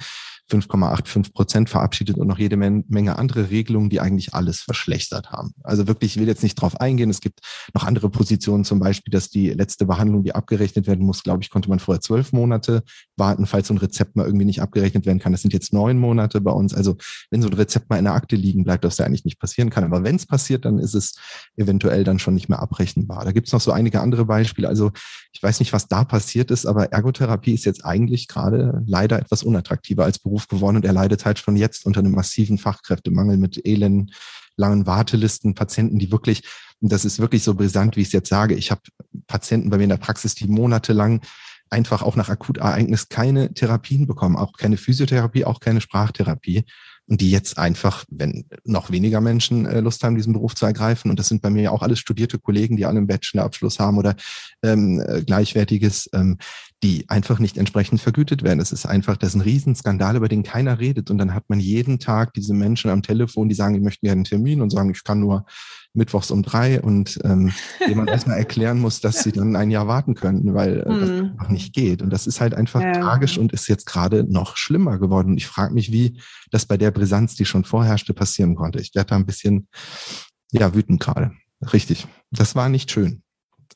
5,85 0.50 1.34
Prozent 1.34 1.70
verabschiedet 1.70 2.18
und 2.18 2.28
noch 2.28 2.40
jede 2.40 2.58
Menge 2.58 3.20
andere 3.20 3.50
Regelungen, 3.50 3.90
die 3.90 4.00
eigentlich 4.00 4.34
alles 4.34 4.62
verschlechtert 4.62 5.32
haben. 5.32 5.52
Also 5.64 5.88
wirklich, 5.88 6.16
ich 6.16 6.22
will 6.22 6.28
jetzt 6.28 6.44
nicht 6.44 6.56
drauf 6.56 6.80
eingehen. 6.80 7.10
Es 7.10 7.22
gibt 7.22 7.40
noch 7.74 7.84
andere 7.84 8.10
Positionen, 8.10 8.64
zum 8.64 8.80
Beispiel, 8.80 9.12
dass 9.12 9.30
die 9.30 9.50
letzte 9.50 9.86
Behandlung, 9.86 10.24
die 10.24 10.34
abgerechnet 10.34 10.88
werden 10.88 11.06
muss, 11.06 11.24
glaube 11.24 11.44
ich, 11.44 11.50
konnte 11.50 11.70
man 11.70 11.80
vorher 11.80 12.02
zwölf 12.02 12.32
Monate 12.32 12.84
warten, 13.18 13.46
falls 13.46 13.68
so 13.68 13.74
ein 13.74 13.78
Rezept 13.78 14.16
mal 14.16 14.26
irgendwie 14.26 14.46
nicht 14.46 14.62
abgerechnet 14.62 15.06
werden 15.06 15.20
kann. 15.20 15.34
Das 15.34 15.42
sind 15.42 15.54
jetzt 15.54 15.74
neun 15.74 15.98
Monate 15.98 16.40
bei 16.40 16.52
uns. 16.52 16.74
Also 16.74 16.96
wenn 17.30 17.42
so 17.42 17.50
ein 17.50 17.54
Rezept 17.54 17.90
mal 17.90 17.98
in 17.98 18.06
der 18.06 18.14
Akte 18.14 18.36
liegen 18.36 18.64
bleibt, 18.64 18.86
was 18.86 18.96
da 18.96 19.04
eigentlich 19.04 19.26
nicht 19.26 19.40
passieren 19.40 19.70
kann. 19.70 19.84
Aber 19.84 20.04
wenn 20.04 20.16
es 20.16 20.26
passiert, 20.26 20.66
dann 20.66 20.80
ist 20.80 20.94
es 20.94 21.16
eventuell 21.58 22.04
dann 22.04 22.20
schon 22.20 22.36
nicht 22.36 22.50
mehr 22.50 22.60
abrechenbar. 22.60 23.26
Da 23.26 23.32
gibt 23.32 23.48
es 23.48 23.54
noch 23.54 23.62
so 23.62 23.72
einige 23.72 24.02
andere 24.02 24.26
Beispiele. 24.26 24.68
Also 24.68 24.92
ich 25.34 25.44
weiß 25.44 25.60
nicht, 25.60 25.74
was 25.74 25.88
da 25.88 26.04
passiert 26.04 26.52
ist, 26.52 26.66
aber 26.66 26.92
Ergotherapie 26.92 27.54
ist 27.54 27.66
jetzt 27.66 27.86
eigentlich 27.86 28.28
gerade 28.28 28.82
leider 28.86 29.20
etwas 29.20 29.44
unattraktiver 29.44 30.06
als 30.06 30.20
Beruf 30.20 30.37
Beruf 30.38 30.48
geworden 30.48 30.78
und 30.78 30.86
er 30.86 30.94
leidet 30.94 31.26
halt 31.26 31.40
schon 31.40 31.56
jetzt 31.56 31.86
unter 31.86 32.00
einem 32.00 32.12
massiven 32.12 32.58
Fachkräftemangel 32.58 33.38
mit 33.38 33.66
elenden 33.66 34.12
langen 34.56 34.86
Wartelisten, 34.86 35.56
Patienten, 35.56 35.98
die 35.98 36.12
wirklich, 36.12 36.44
das 36.80 37.06
ist 37.06 37.20
wirklich 37.20 37.44
so 37.44 37.56
brisant, 37.56 37.96
wie 37.96 38.02
ich 38.02 38.08
es 38.08 38.14
jetzt 38.14 38.30
sage. 38.30 38.56
Ich 38.56 38.70
habe 38.70 38.82
Patienten 39.26 39.70
bei 39.70 39.78
mir 39.78 39.84
in 39.84 39.90
der 39.90 39.98
Praxis, 39.98 40.36
die 40.36 40.48
monatelang 40.48 41.22
einfach 41.70 42.02
auch 42.02 42.16
nach 42.16 42.30
Akutereignis 42.30 43.10
keine 43.10 43.54
Therapien 43.54 44.08
bekommen, 44.08 44.36
auch 44.36 44.54
keine 44.54 44.78
Physiotherapie, 44.78 45.46
auch 45.46 45.60
keine 45.60 45.82
Sprachtherapie 45.82 46.66
und 47.08 47.22
die 47.22 47.32
jetzt 47.32 47.58
einfach, 47.58 48.04
wenn 48.10 48.46
noch 48.66 48.92
weniger 48.92 49.22
Menschen 49.22 49.66
äh, 49.66 49.80
Lust 49.80 50.04
haben, 50.04 50.16
diesen 50.16 50.34
Beruf 50.34 50.56
zu 50.56 50.66
ergreifen, 50.66 51.10
und 51.10 51.18
das 51.18 51.30
sind 51.30 51.42
bei 51.42 51.50
mir 51.50 51.64
ja 51.64 51.72
auch 51.72 51.82
alles 51.82 52.00
studierte 52.00 52.38
Kollegen, 52.38 52.76
die 52.76 52.86
alle 52.86 52.98
einen 52.98 53.08
Bachelorabschluss 53.08 53.80
haben 53.80 53.98
oder 53.98 54.16
ähm, 54.62 55.02
äh, 55.06 55.22
gleichwertiges, 55.24 56.10
ähm, 56.14 56.38
die 56.84 57.10
einfach 57.10 57.40
nicht 57.40 57.58
entsprechend 57.58 58.02
vergütet 58.02 58.44
werden. 58.44 58.60
Es 58.60 58.72
ist 58.72 58.86
einfach, 58.86 59.18
das 59.18 59.30
ist 59.30 59.36
ein 59.36 59.42
Riesenskandal, 59.42 60.16
über 60.16 60.28
den 60.28 60.44
keiner 60.44 60.80
redet. 60.80 61.10
Und 61.10 61.18
dann 61.18 61.34
hat 61.34 61.46
man 61.48 61.60
jeden 61.60 61.98
Tag 61.98 62.34
diese 62.34 62.54
Menschen 62.54 62.92
am 62.92 63.02
Telefon, 63.02 63.50
die 63.50 63.56
sagen, 63.56 63.74
die 63.74 63.80
möchten 63.80 64.06
gerne 64.06 64.20
einen 64.20 64.26
Termin 64.26 64.62
und 64.62 64.70
sagen, 64.70 64.92
ich 64.92 65.04
kann 65.04 65.20
nur 65.20 65.46
mittwochs 65.94 66.32
um 66.32 66.44
drei 66.44 66.82
und 66.82 67.20
ähm, 67.24 67.52
jemand 67.88 68.10
erstmal 68.10 68.38
erklären 68.38 68.80
muss, 68.80 69.02
dass 69.02 69.24
sie 69.24 69.32
dann 69.32 69.56
ein 69.56 69.72
Jahr 69.72 69.88
warten 69.88 70.14
könnten, 70.14 70.54
weil 70.54 70.82
äh, 70.82 70.84
das 70.86 71.10
hm. 71.10 71.32
einfach 71.32 71.50
nicht 71.50 71.74
geht. 71.74 72.02
Und 72.02 72.12
das 72.12 72.28
ist 72.28 72.42
halt 72.42 72.54
einfach 72.54 72.82
ja. 72.82 72.94
tragisch 72.94 73.38
und 73.38 73.52
ist 73.54 73.68
jetzt 73.68 73.86
gerade 73.86 74.24
noch 74.24 74.58
schlimmer 74.58 75.00
geworden. 75.00 75.32
Und 75.32 75.38
ich 75.38 75.48
frage 75.48 75.74
mich, 75.74 75.92
wie 75.92 76.20
das 76.52 76.66
bei 76.66 76.78
der 76.78 76.92
Brisanz, 76.92 77.36
die 77.36 77.46
schon 77.46 77.64
vorherrschte, 77.64 78.14
passieren 78.14 78.56
konnte. 78.56 78.80
Ich 78.80 78.94
werde 78.96 79.10
da 79.10 79.16
ein 79.16 79.26
bisschen 79.26 79.68
ja 80.52 80.74
wütend 80.74 81.00
gerade. 81.00 81.32
Richtig. 81.74 82.08
Das 82.32 82.56
war 82.56 82.70
nicht 82.70 82.92
schön. 82.92 83.24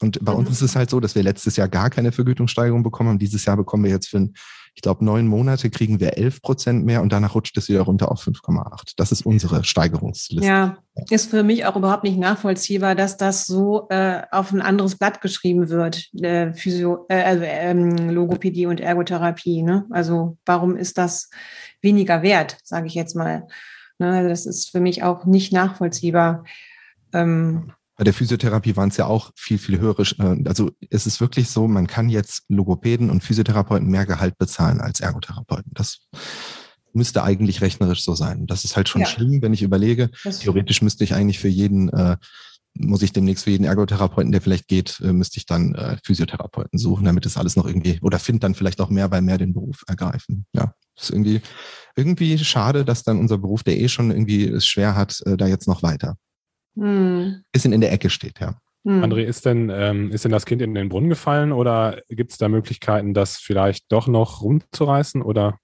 Und 0.01 0.23
bei 0.23 0.31
mhm. 0.31 0.39
uns 0.39 0.49
ist 0.49 0.61
es 0.61 0.75
halt 0.75 0.89
so, 0.89 0.99
dass 0.99 1.15
wir 1.15 1.23
letztes 1.23 1.55
Jahr 1.55 1.67
gar 1.67 1.89
keine 1.89 2.11
Vergütungssteigerung 2.11 2.83
bekommen 2.83 3.09
haben. 3.09 3.19
Dieses 3.19 3.45
Jahr 3.45 3.57
bekommen 3.57 3.83
wir 3.83 3.91
jetzt 3.91 4.07
für, 4.07 4.29
ich 4.73 4.81
glaube, 4.81 5.03
neun 5.03 5.27
Monate 5.27 5.69
kriegen 5.69 5.99
wir 5.99 6.17
elf 6.17 6.41
Prozent 6.41 6.85
mehr 6.85 7.01
und 7.01 7.11
danach 7.11 7.35
rutscht 7.35 7.57
es 7.57 7.67
wieder 7.67 7.81
runter 7.81 8.11
auf 8.11 8.25
5,8. 8.25 8.93
Das 8.95 9.11
ist 9.11 9.25
unsere 9.25 9.63
Steigerungsliste. 9.63 10.45
Ja, 10.45 10.77
ist 11.09 11.29
für 11.29 11.43
mich 11.43 11.65
auch 11.65 11.75
überhaupt 11.75 12.03
nicht 12.03 12.17
nachvollziehbar, 12.17 12.95
dass 12.95 13.17
das 13.17 13.45
so 13.45 13.87
äh, 13.89 14.21
auf 14.31 14.51
ein 14.53 14.61
anderes 14.61 14.97
Blatt 14.97 15.21
geschrieben 15.21 15.69
wird, 15.69 16.09
äh, 16.21 16.53
Physio, 16.53 17.05
äh, 17.09 17.21
also 17.21 17.43
ähm, 17.43 18.09
Logopädie 18.09 18.65
und 18.65 18.79
Ergotherapie. 18.79 19.61
Ne? 19.61 19.85
Also 19.89 20.37
warum 20.45 20.77
ist 20.77 20.97
das 20.97 21.29
weniger 21.81 22.21
wert, 22.21 22.57
sage 22.63 22.87
ich 22.87 22.95
jetzt 22.95 23.15
mal. 23.15 23.47
Ne? 23.99 24.09
Also 24.09 24.29
das 24.29 24.45
ist 24.45 24.71
für 24.71 24.79
mich 24.79 25.03
auch 25.03 25.25
nicht 25.25 25.51
nachvollziehbar. 25.51 26.45
Ähm, 27.13 27.73
bei 28.01 28.05
der 28.05 28.15
Physiotherapie 28.15 28.75
waren 28.75 28.89
es 28.89 28.97
ja 28.97 29.05
auch 29.05 29.29
viel, 29.35 29.59
viel 29.59 29.79
höhere. 29.79 30.01
Äh, 30.17 30.47
also 30.47 30.71
es 30.89 31.05
ist 31.05 31.21
wirklich 31.21 31.51
so, 31.51 31.67
man 31.67 31.85
kann 31.85 32.09
jetzt 32.09 32.45
Logopäden 32.47 33.11
und 33.11 33.23
Physiotherapeuten 33.23 33.87
mehr 33.87 34.07
Gehalt 34.07 34.39
bezahlen 34.39 34.81
als 34.81 35.01
Ergotherapeuten. 35.01 35.71
Das 35.75 36.07
müsste 36.93 37.21
eigentlich 37.21 37.61
rechnerisch 37.61 38.03
so 38.03 38.15
sein. 38.15 38.47
Das 38.47 38.63
ist 38.63 38.75
halt 38.75 38.89
schon 38.89 39.01
ja. 39.01 39.07
schlimm, 39.07 39.43
wenn 39.43 39.53
ich 39.53 39.61
überlege. 39.61 40.09
Theoretisch 40.23 40.81
müsste 40.81 41.03
ich 41.03 41.13
eigentlich 41.13 41.37
für 41.37 41.47
jeden, 41.47 41.89
äh, 41.89 42.17
muss 42.73 43.03
ich 43.03 43.13
demnächst 43.13 43.43
für 43.43 43.51
jeden 43.51 43.65
Ergotherapeuten, 43.65 44.31
der 44.31 44.41
vielleicht 44.41 44.67
geht, 44.67 44.99
äh, 45.01 45.13
müsste 45.13 45.37
ich 45.37 45.45
dann 45.45 45.75
äh, 45.75 45.97
Physiotherapeuten 46.03 46.79
suchen, 46.79 47.05
damit 47.05 47.27
es 47.27 47.37
alles 47.37 47.55
noch 47.55 47.67
irgendwie, 47.67 47.99
oder 48.01 48.17
finde 48.17 48.39
dann 48.39 48.55
vielleicht 48.55 48.81
auch 48.81 48.89
mehr, 48.89 49.11
weil 49.11 49.21
mehr 49.21 49.37
den 49.37 49.53
Beruf 49.53 49.83
ergreifen. 49.85 50.47
Ja, 50.53 50.73
das 50.95 51.03
ist 51.03 51.09
irgendwie, 51.11 51.41
irgendwie 51.95 52.39
schade, 52.39 52.83
dass 52.83 53.03
dann 53.03 53.19
unser 53.19 53.37
Beruf, 53.37 53.61
der 53.61 53.79
eh 53.79 53.89
schon 53.89 54.09
irgendwie 54.09 54.45
es 54.45 54.65
schwer 54.65 54.95
hat, 54.95 55.21
äh, 55.27 55.37
da 55.37 55.45
jetzt 55.45 55.67
noch 55.67 55.83
weiter 55.83 56.17
hm. 56.75 57.43
bisschen 57.51 57.73
in 57.73 57.81
der 57.81 57.91
Ecke 57.91 58.09
steht, 58.09 58.39
ja. 58.39 58.55
Hm. 58.83 59.03
André, 59.03 59.23
ist 59.23 59.45
denn, 59.45 59.69
ähm, 59.69 60.11
ist 60.11 60.25
denn 60.25 60.31
das 60.31 60.45
Kind 60.45 60.61
in 60.61 60.73
den 60.73 60.89
Brunnen 60.89 61.09
gefallen 61.09 61.51
oder 61.51 62.01
gibt 62.09 62.31
es 62.31 62.37
da 62.37 62.49
Möglichkeiten, 62.49 63.13
das 63.13 63.37
vielleicht 63.37 63.91
doch 63.91 64.07
noch 64.07 64.41
rumzureißen 64.41 65.21
oder? 65.21 65.57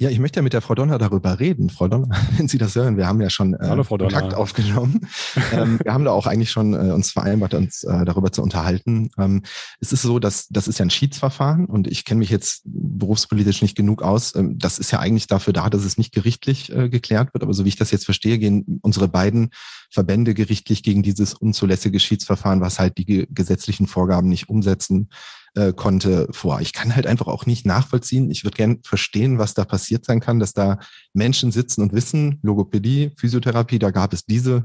Ja, 0.00 0.08
ich 0.08 0.18
möchte 0.18 0.38
ja 0.38 0.42
mit 0.42 0.54
der 0.54 0.62
Frau 0.62 0.74
Donner 0.74 0.96
darüber 0.96 1.40
reden. 1.40 1.68
Frau 1.68 1.86
Donner, 1.86 2.08
wenn 2.38 2.48
Sie 2.48 2.56
das 2.56 2.74
hören, 2.74 2.96
wir 2.96 3.06
haben 3.06 3.20
ja 3.20 3.28
schon 3.28 3.52
äh, 3.52 3.58
Hallo, 3.60 3.84
Kontakt 3.84 4.32
aufgenommen. 4.32 5.06
ähm, 5.52 5.78
wir 5.84 5.92
haben 5.92 6.06
da 6.06 6.12
auch 6.12 6.26
eigentlich 6.26 6.50
schon 6.50 6.72
äh, 6.72 6.92
uns 6.92 7.10
vereinbart, 7.10 7.52
uns 7.52 7.84
äh, 7.84 8.06
darüber 8.06 8.32
zu 8.32 8.42
unterhalten. 8.42 9.10
Ähm, 9.18 9.42
es 9.78 9.92
ist 9.92 10.00
so, 10.00 10.18
dass 10.18 10.48
das 10.48 10.68
ist 10.68 10.78
ja 10.78 10.86
ein 10.86 10.90
Schiedsverfahren 10.90 11.66
und 11.66 11.86
ich 11.86 12.06
kenne 12.06 12.20
mich 12.20 12.30
jetzt 12.30 12.62
berufspolitisch 12.64 13.60
nicht 13.60 13.76
genug 13.76 14.00
aus. 14.02 14.34
Ähm, 14.34 14.58
das 14.58 14.78
ist 14.78 14.90
ja 14.90 15.00
eigentlich 15.00 15.26
dafür 15.26 15.52
da, 15.52 15.68
dass 15.68 15.84
es 15.84 15.98
nicht 15.98 16.14
gerichtlich 16.14 16.74
äh, 16.74 16.88
geklärt 16.88 17.34
wird. 17.34 17.42
Aber 17.42 17.52
so 17.52 17.66
wie 17.66 17.68
ich 17.68 17.76
das 17.76 17.90
jetzt 17.90 18.06
verstehe, 18.06 18.38
gehen 18.38 18.80
unsere 18.80 19.06
beiden 19.06 19.50
Verbände 19.90 20.32
gerichtlich 20.32 20.82
gegen 20.82 21.02
dieses 21.02 21.34
unzulässige 21.34 22.00
Schiedsverfahren, 22.00 22.62
was 22.62 22.78
halt 22.78 22.96
die 22.96 23.28
gesetzlichen 23.28 23.86
Vorgaben 23.86 24.30
nicht 24.30 24.48
umsetzen 24.48 25.10
äh, 25.54 25.72
konnte 25.72 26.28
vor. 26.30 26.60
Ich 26.60 26.72
kann 26.72 26.94
halt 26.94 27.06
einfach 27.06 27.26
auch 27.26 27.46
nicht 27.46 27.66
nachvollziehen. 27.66 28.30
Ich 28.30 28.44
würde 28.44 28.56
gern 28.56 28.78
verstehen, 28.84 29.38
was 29.38 29.54
da 29.54 29.64
passiert 29.64 30.04
sein 30.04 30.20
kann, 30.20 30.38
dass 30.38 30.52
da 30.52 30.78
Menschen 31.12 31.52
sitzen 31.52 31.82
und 31.82 31.92
wissen, 31.92 32.38
Logopädie, 32.42 33.12
Physiotherapie, 33.16 33.78
da 33.78 33.90
gab 33.90 34.12
es 34.12 34.24
diese 34.24 34.64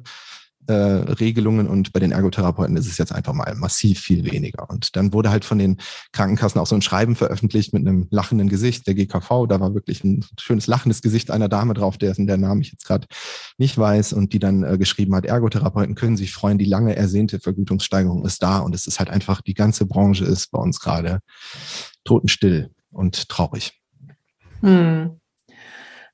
äh, 0.68 0.74
Regelungen 0.74 1.68
und 1.68 1.94
bei 1.94 2.00
den 2.00 2.12
Ergotherapeuten 2.12 2.78
ist 2.78 2.88
es 2.88 2.98
jetzt 2.98 3.12
einfach 3.12 3.34
mal 3.34 3.54
massiv 3.56 4.00
viel 4.00 4.24
weniger. 4.30 4.70
Und 4.70 4.96
dann 4.96 5.14
wurde 5.14 5.30
halt 5.30 5.46
von 5.46 5.58
den 5.58 5.78
Krankenkassen 6.12 6.60
auch 6.60 6.68
so 6.68 6.76
ein 6.76 6.82
Schreiben 6.82 7.16
veröffentlicht 7.16 7.74
mit 7.74 7.88
einem 7.88 8.08
lachenden 8.10 8.50
Gesicht, 8.50 8.88
der 8.88 8.96
GKV, 8.96 9.48
da 9.48 9.60
war 9.60 9.74
wirklich 9.74 10.04
ein 10.04 10.26
schönes 10.40 10.68
lachendes 10.68 11.02
Gesicht 11.02 11.32
einer 11.32 11.50
Dame 11.50 11.74
drauf, 11.74 11.98
dessen 11.98 12.28
der 12.28 12.38
Name 12.38 12.62
ich 12.62 12.72
jetzt 12.72 12.86
gerade 12.86 13.08
nicht 13.58 13.78
weiß 13.78 14.14
und 14.14 14.34
die 14.34 14.40
dann 14.40 14.64
äh, 14.64 14.78
geschrieben 14.78 15.16
hat, 15.16 15.26
Ergotherapeuten 15.26 15.96
können 15.96 16.18
sich 16.18 16.34
freuen, 16.34 16.58
die 16.58 16.66
lange 16.66 16.96
ersehnte 16.96 17.40
Vergütungssteigerung 17.40 18.26
ist 18.26 18.42
da 18.42 18.60
und 18.60 18.74
es 18.76 18.88
ist 18.88 19.00
halt 19.00 19.10
einfach, 19.10 19.42
die 19.42 19.54
ganze 19.54 19.86
Branche 19.86 20.26
ist 20.26 20.52
bei 20.52 20.60
uns 20.60 20.80
gerade 20.80 21.20
totenstill 22.04 22.72
und 22.92 23.30
traurig. 23.30 23.74
Hm. 24.62 25.20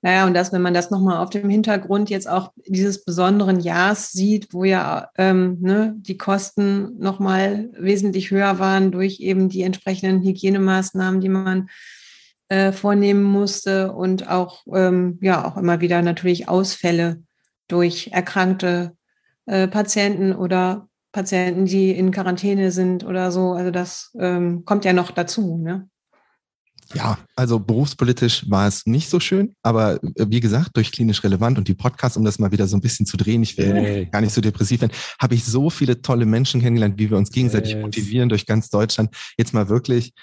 Naja, 0.03 0.25
und 0.25 0.33
dass, 0.33 0.51
wenn 0.51 0.63
man 0.63 0.73
das 0.73 0.89
nochmal 0.89 1.17
auf 1.17 1.29
dem 1.29 1.47
Hintergrund 1.49 2.09
jetzt 2.09 2.27
auch 2.27 2.51
dieses 2.65 3.05
besonderen 3.05 3.59
Jahres 3.59 4.11
sieht, 4.11 4.51
wo 4.51 4.63
ja 4.63 5.09
ähm, 5.17 5.57
ne, 5.61 5.93
die 5.97 6.17
Kosten 6.17 6.97
nochmal 6.97 7.69
wesentlich 7.77 8.31
höher 8.31 8.57
waren 8.57 8.91
durch 8.91 9.19
eben 9.19 9.47
die 9.47 9.61
entsprechenden 9.61 10.23
Hygienemaßnahmen, 10.23 11.21
die 11.21 11.29
man 11.29 11.69
äh, 12.49 12.71
vornehmen 12.71 13.23
musste 13.23 13.93
und 13.93 14.27
auch, 14.27 14.63
ähm, 14.73 15.19
ja, 15.21 15.45
auch 15.45 15.55
immer 15.55 15.81
wieder 15.81 16.01
natürlich 16.01 16.49
Ausfälle 16.49 17.21
durch 17.67 18.09
erkrankte 18.11 18.97
äh, 19.45 19.67
Patienten 19.67 20.33
oder 20.33 20.89
Patienten, 21.11 21.65
die 21.65 21.91
in 21.91 22.11
Quarantäne 22.11 22.71
sind 22.71 23.03
oder 23.03 23.31
so. 23.31 23.53
Also 23.53 23.69
das 23.69 24.11
ähm, 24.19 24.65
kommt 24.65 24.83
ja 24.83 24.93
noch 24.93 25.11
dazu. 25.11 25.57
Ne? 25.57 25.89
Ja, 26.93 27.17
also 27.35 27.59
berufspolitisch 27.59 28.49
war 28.49 28.67
es 28.67 28.85
nicht 28.85 29.09
so 29.09 29.19
schön, 29.19 29.55
aber 29.61 30.03
äh, 30.03 30.25
wie 30.27 30.39
gesagt, 30.39 30.71
durch 30.75 30.91
klinisch 30.91 31.23
relevant 31.23 31.57
und 31.57 31.67
die 31.67 31.73
Podcasts, 31.73 32.17
um 32.17 32.25
das 32.25 32.39
mal 32.39 32.51
wieder 32.51 32.67
so 32.67 32.77
ein 32.77 32.81
bisschen 32.81 33.05
zu 33.05 33.17
drehen, 33.17 33.43
ich 33.43 33.57
will 33.57 33.73
hey. 33.73 34.05
gar 34.05 34.21
nicht 34.21 34.33
so 34.33 34.41
depressiv 34.41 34.81
werden, 34.81 34.93
habe 35.19 35.35
ich 35.35 35.45
so 35.45 35.69
viele 35.69 36.01
tolle 36.01 36.25
Menschen 36.25 36.61
kennengelernt, 36.61 36.97
wie 36.97 37.09
wir 37.09 37.17
uns 37.17 37.31
gegenseitig 37.31 37.73
yes. 37.73 37.81
motivieren 37.81 38.29
durch 38.29 38.45
ganz 38.45 38.69
Deutschland. 38.69 39.15
Jetzt 39.37 39.53
mal 39.53 39.69
wirklich 39.69 40.13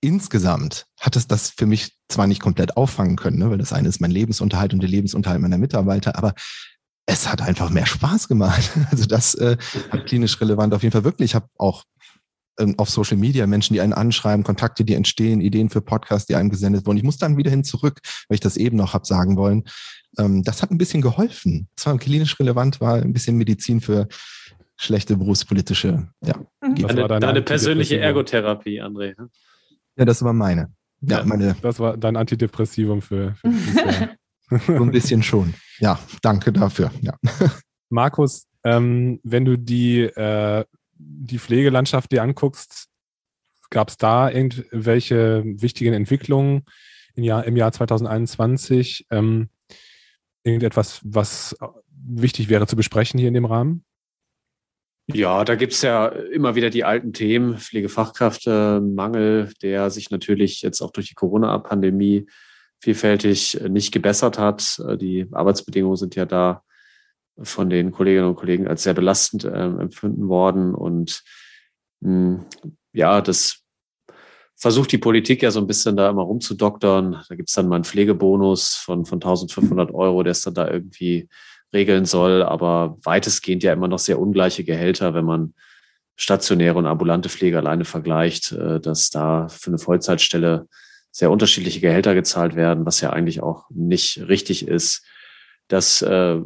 insgesamt 0.00 0.86
hat 1.00 1.16
es 1.16 1.26
das 1.26 1.50
für 1.50 1.66
mich 1.66 1.96
zwar 2.08 2.26
nicht 2.26 2.40
komplett 2.40 2.76
auffangen 2.76 3.16
können, 3.16 3.38
ne, 3.38 3.50
weil 3.50 3.58
das 3.58 3.72
eine 3.72 3.88
ist 3.88 4.00
mein 4.00 4.10
Lebensunterhalt 4.10 4.72
und 4.72 4.80
der 4.80 4.88
Lebensunterhalt 4.88 5.40
meiner 5.40 5.58
Mitarbeiter, 5.58 6.16
aber 6.16 6.34
es 7.06 7.26
hat 7.26 7.40
einfach 7.40 7.70
mehr 7.70 7.86
Spaß 7.86 8.28
gemacht. 8.28 8.70
Also 8.90 9.06
das 9.06 9.34
äh, 9.34 9.56
hat 9.90 10.06
klinisch 10.06 10.40
relevant 10.40 10.74
auf 10.74 10.82
jeden 10.82 10.92
Fall 10.92 11.04
wirklich. 11.04 11.30
Ich 11.30 11.34
habe 11.34 11.48
auch 11.56 11.84
auf 12.76 12.90
Social 12.90 13.16
Media 13.16 13.46
Menschen, 13.46 13.74
die 13.74 13.80
einen 13.80 13.92
anschreiben, 13.92 14.44
Kontakte, 14.44 14.84
die 14.84 14.94
entstehen, 14.94 15.40
Ideen 15.40 15.70
für 15.70 15.80
Podcasts, 15.80 16.26
die 16.26 16.34
einem 16.34 16.50
gesendet 16.50 16.86
wurden. 16.86 16.98
Ich 16.98 17.04
muss 17.04 17.18
dann 17.18 17.36
wieder 17.36 17.50
hin 17.50 17.64
zurück, 17.64 18.00
weil 18.28 18.34
ich 18.34 18.40
das 18.40 18.56
eben 18.56 18.76
noch 18.76 18.94
habe 18.94 19.06
sagen 19.06 19.36
wollen. 19.36 19.64
Ähm, 20.18 20.42
das 20.42 20.62
hat 20.62 20.70
ein 20.70 20.78
bisschen 20.78 21.02
geholfen. 21.02 21.68
Das 21.76 21.86
war 21.86 21.98
klinisch 21.98 22.38
relevant, 22.38 22.80
war 22.80 22.96
ein 22.96 23.12
bisschen 23.12 23.36
Medizin 23.36 23.80
für 23.80 24.08
schlechte 24.76 25.16
berufspolitische. 25.16 26.08
Ja. 26.24 26.36
Mhm. 26.62 26.74
Deine, 26.76 27.08
deine, 27.08 27.20
deine 27.20 27.42
persönliche 27.42 27.98
Ergotherapie, 27.98 28.80
André. 28.80 29.20
Ne? 29.20 29.28
Ja, 29.96 30.04
das 30.04 30.22
war 30.22 30.32
meine. 30.32 30.72
Ja, 31.00 31.18
ja, 31.18 31.24
meine. 31.24 31.56
Das 31.62 31.78
war 31.78 31.96
dein 31.96 32.16
Antidepressivum 32.16 33.02
für, 33.02 33.34
für 33.34 34.10
So 34.66 34.82
ein 34.82 34.90
bisschen 34.90 35.22
schon. 35.22 35.54
Ja, 35.78 35.98
danke 36.22 36.52
dafür. 36.52 36.90
Ja. 37.02 37.14
Markus, 37.90 38.46
ähm, 38.64 39.20
wenn 39.22 39.44
du 39.44 39.58
die 39.58 40.00
äh, 40.00 40.64
die 40.98 41.38
Pflegelandschaft 41.38 42.12
dir 42.12 42.22
anguckst, 42.22 42.88
gab 43.70 43.88
es 43.88 43.96
da 43.96 44.30
irgendwelche 44.30 45.42
wichtigen 45.44 45.92
Entwicklungen 45.92 46.64
im 47.14 47.24
Jahr, 47.24 47.44
im 47.44 47.56
Jahr 47.56 47.72
2021? 47.72 49.06
Ähm, 49.10 49.48
irgendetwas, 50.44 51.00
was 51.04 51.56
wichtig 51.90 52.48
wäre 52.48 52.66
zu 52.66 52.76
besprechen 52.76 53.18
hier 53.18 53.28
in 53.28 53.34
dem 53.34 53.44
Rahmen? 53.44 53.84
Ja, 55.10 55.42
da 55.44 55.54
gibt 55.54 55.72
es 55.72 55.80
ja 55.82 56.08
immer 56.08 56.54
wieder 56.54 56.68
die 56.68 56.84
alten 56.84 57.14
Themen, 57.14 57.56
Pflegefachkräftemangel, 57.56 59.52
der 59.62 59.88
sich 59.88 60.10
natürlich 60.10 60.60
jetzt 60.60 60.82
auch 60.82 60.90
durch 60.90 61.08
die 61.08 61.14
Corona-Pandemie 61.14 62.26
vielfältig 62.80 63.58
nicht 63.68 63.90
gebessert 63.90 64.38
hat. 64.38 64.82
Die 65.00 65.26
Arbeitsbedingungen 65.32 65.96
sind 65.96 66.14
ja 66.14 66.26
da 66.26 66.62
von 67.42 67.70
den 67.70 67.92
Kolleginnen 67.92 68.28
und 68.28 68.36
Kollegen 68.36 68.68
als 68.68 68.82
sehr 68.82 68.94
belastend 68.94 69.44
äh, 69.44 69.48
empfunden 69.48 70.28
worden. 70.28 70.74
Und 70.74 71.22
mh, 72.00 72.10
hm, 72.10 72.46
ja, 72.92 73.20
das 73.20 73.62
versucht 74.56 74.90
die 74.90 74.98
Politik 74.98 75.42
ja 75.42 75.50
so 75.50 75.60
ein 75.60 75.66
bisschen 75.66 75.96
da 75.96 76.10
immer 76.10 76.22
rumzudoktern. 76.22 77.22
Da 77.28 77.34
gibt 77.36 77.48
es 77.48 77.54
dann 77.54 77.68
mal 77.68 77.76
einen 77.76 77.84
Pflegebonus 77.84 78.74
von, 78.74 79.04
von 79.04 79.16
1500 79.16 79.94
Euro, 79.94 80.22
der 80.22 80.32
es 80.32 80.40
dann 80.42 80.54
da 80.54 80.68
irgendwie 80.68 81.28
regeln 81.72 82.04
soll. 82.04 82.42
Aber 82.42 82.98
weitestgehend 83.04 83.62
ja 83.62 83.72
immer 83.72 83.88
noch 83.88 84.00
sehr 84.00 84.18
ungleiche 84.18 84.64
Gehälter, 84.64 85.14
wenn 85.14 85.24
man 85.24 85.54
stationäre 86.16 86.76
und 86.76 86.86
ambulante 86.86 87.28
Pflege 87.28 87.58
alleine 87.58 87.84
vergleicht, 87.84 88.52
äh, 88.52 88.80
dass 88.80 89.10
da 89.10 89.48
für 89.48 89.70
eine 89.70 89.78
Vollzeitstelle 89.78 90.66
sehr 91.10 91.30
unterschiedliche 91.30 91.80
Gehälter 91.80 92.14
gezahlt 92.14 92.54
werden, 92.54 92.84
was 92.84 93.00
ja 93.00 93.10
eigentlich 93.10 93.42
auch 93.42 93.66
nicht 93.70 94.28
richtig 94.28 94.66
ist. 94.66 95.04
Das 95.68 96.02
äh, 96.02 96.40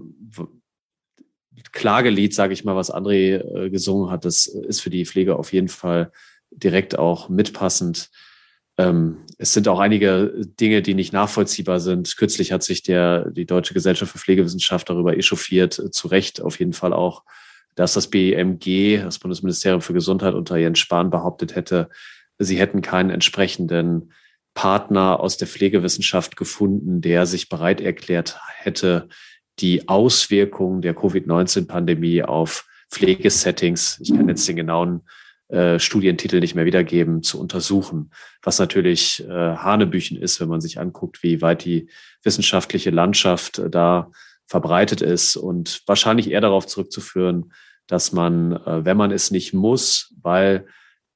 Klagelied, 1.73 2.35
sage 2.35 2.53
ich 2.53 2.65
mal, 2.65 2.77
was 2.77 2.93
André 2.93 3.37
äh, 3.37 3.71
gesungen 3.71 4.11
hat, 4.11 4.25
das 4.25 4.47
ist 4.47 4.81
für 4.81 4.91
die 4.91 5.07
Pflege 5.07 5.37
auf 5.37 5.53
jeden 5.53 5.69
Fall 5.69 6.13
direkt 6.51 6.99
auch 6.99 7.29
mitpassend. 7.29 8.11
Ähm, 8.79 9.19
es 9.39 9.53
sind 9.53 9.69
auch 9.69 9.79
einige 9.79 10.33
Dinge, 10.61 10.83
die 10.83 10.95
nicht 10.95 11.13
nachvollziehbar 11.13 11.81
sind. 11.81 12.17
Kürzlich 12.17 12.53
hat 12.53 12.63
sich 12.63 12.83
der, 12.83 13.31
die 13.31 13.47
Deutsche 13.47 13.75
Gesellschaft 13.75 14.13
für 14.13 14.19
Pflegewissenschaft 14.19 14.89
darüber 14.89 15.17
echauffiert, 15.17 15.79
äh, 15.79 15.91
zu 15.91 16.09
Recht 16.09 16.41
auf 16.41 16.59
jeden 16.59 16.73
Fall 16.73 16.93
auch, 16.93 17.25
dass 17.75 17.95
das 17.95 18.09
BMG, 18.09 19.03
das 19.03 19.19
Bundesministerium 19.19 19.81
für 19.81 19.95
Gesundheit 19.95 20.35
unter 20.35 20.57
Jens 20.57 20.79
Spahn 20.79 21.11
behauptet 21.11 21.55
hätte, 21.55 21.89
sie 22.39 22.59
hätten 22.59 22.83
keinen 22.83 23.11
entsprechenden 23.11 24.13
Partner 24.55 25.21
aus 25.21 25.39
der 25.39 25.49
Pflegewissenschaft 25.49 26.37
gefunden, 26.37 27.01
der 27.01 27.27
sich 27.27 27.49
bereit 27.49 27.81
erklärt 27.81 28.39
hätte, 28.59 29.09
die 29.59 29.89
Auswirkungen 29.89 30.83
der 30.83 30.95
Covid-19-Pandemie 30.95 32.23
auf 32.23 32.67
Pflegesettings, 32.91 34.01
ich 34.01 34.15
kann 34.15 34.29
jetzt 34.29 34.47
den 34.49 34.57
genauen 34.57 35.03
äh, 35.49 35.79
Studientitel 35.79 36.41
nicht 36.41 36.55
mehr 36.55 36.65
wiedergeben, 36.65 37.23
zu 37.23 37.41
untersuchen, 37.41 38.11
was 38.43 38.59
natürlich 38.59 39.23
äh, 39.27 39.29
Hanebüchen 39.29 40.17
ist, 40.17 40.41
wenn 40.41 40.49
man 40.49 40.61
sich 40.61 40.79
anguckt, 40.79 41.23
wie 41.23 41.43
weit 41.43 41.65
die 41.65 41.89
wissenschaftliche 42.23 42.91
Landschaft 42.91 43.59
äh, 43.59 43.71
da 43.71 44.11
verbreitet 44.47 45.01
ist 45.01 45.37
und 45.37 45.83
wahrscheinlich 45.87 46.31
eher 46.31 46.41
darauf 46.41 46.67
zurückzuführen, 46.67 47.53
dass 47.87 48.13
man, 48.13 48.53
äh, 48.53 48.85
wenn 48.85 48.97
man 48.97 49.11
es 49.11 49.31
nicht 49.31 49.53
muss, 49.53 50.15
weil 50.21 50.67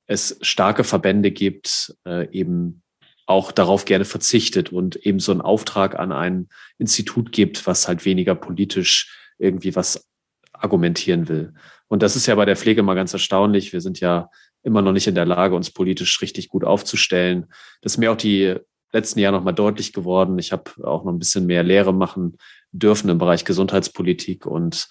es 0.07 0.39
starke 0.43 0.85
Verbände 0.85 1.31
gibt, 1.31 1.95
äh, 2.07 2.29
eben 2.31 2.83
auch 3.27 3.53
darauf 3.53 3.85
gerne 3.85 4.05
verzichtet 4.05 4.73
und 4.73 4.97
eben 4.97 5.19
so 5.19 5.33
einen 5.33 5.41
Auftrag 5.41 5.99
an 5.99 6.13
ein 6.13 6.49
Institut 6.79 7.33
gibt, 7.33 7.67
was 7.67 7.89
halt 7.89 8.05
weniger 8.05 8.35
politisch 8.35 9.31
irgendwie 9.39 9.75
was 9.75 10.09
argumentieren 10.53 11.29
will. 11.29 11.53
Und 11.89 12.03
das 12.03 12.17
ist 12.17 12.27
ja 12.27 12.35
bei 12.35 12.45
der 12.45 12.57
Pflege 12.57 12.83
mal 12.83 12.95
ganz 12.95 13.13
erstaunlich. 13.13 13.73
Wir 13.73 13.81
sind 13.81 14.01
ja 14.01 14.31
immer 14.63 14.83
noch 14.83 14.93
nicht 14.93 15.07
in 15.07 15.15
der 15.15 15.27
Lage, 15.27 15.55
uns 15.55 15.71
politisch 15.71 16.21
richtig 16.23 16.49
gut 16.49 16.65
aufzustellen. 16.65 17.47
Das 17.83 17.93
ist 17.93 17.99
mir 17.99 18.11
auch 18.11 18.17
die 18.17 18.57
letzten 18.93 19.21
Jahre 19.21 19.37
nochmal 19.37 19.55
deutlich 19.55 19.93
geworden. 19.93 20.39
Ich 20.39 20.53
habe 20.53 20.71
auch 20.85 21.05
noch 21.05 21.13
ein 21.13 21.19
bisschen 21.19 21.47
mehr 21.47 21.63
Lehre 21.63 21.93
machen 21.93 22.39
dürfen 22.73 23.11
im 23.11 23.19
Bereich 23.19 23.45
Gesundheitspolitik. 23.45 24.47
Und 24.47 24.89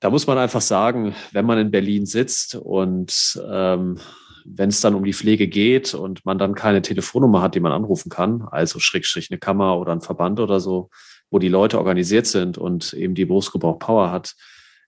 da 0.00 0.10
muss 0.10 0.26
man 0.26 0.38
einfach 0.38 0.60
sagen, 0.60 1.14
wenn 1.32 1.46
man 1.46 1.58
in 1.58 1.70
Berlin 1.70 2.06
sitzt 2.06 2.54
und 2.56 3.40
ähm, 3.48 3.98
wenn 4.44 4.68
es 4.68 4.80
dann 4.80 4.94
um 4.94 5.04
die 5.04 5.12
Pflege 5.12 5.48
geht 5.48 5.94
und 5.94 6.24
man 6.24 6.38
dann 6.38 6.54
keine 6.54 6.82
Telefonnummer 6.82 7.42
hat, 7.42 7.54
die 7.54 7.60
man 7.60 7.72
anrufen 7.72 8.10
kann, 8.10 8.42
also 8.42 8.78
Schrägstrich 8.78 9.30
eine 9.30 9.38
Kammer 9.38 9.78
oder 9.78 9.92
ein 9.92 10.00
Verband 10.00 10.40
oder 10.40 10.60
so, 10.60 10.90
wo 11.30 11.38
die 11.38 11.48
Leute 11.48 11.78
organisiert 11.78 12.26
sind 12.26 12.58
und 12.58 12.92
eben 12.92 13.14
die 13.14 13.24
Berufsgebrauch 13.24 13.78
Power 13.78 14.10
hat, 14.10 14.34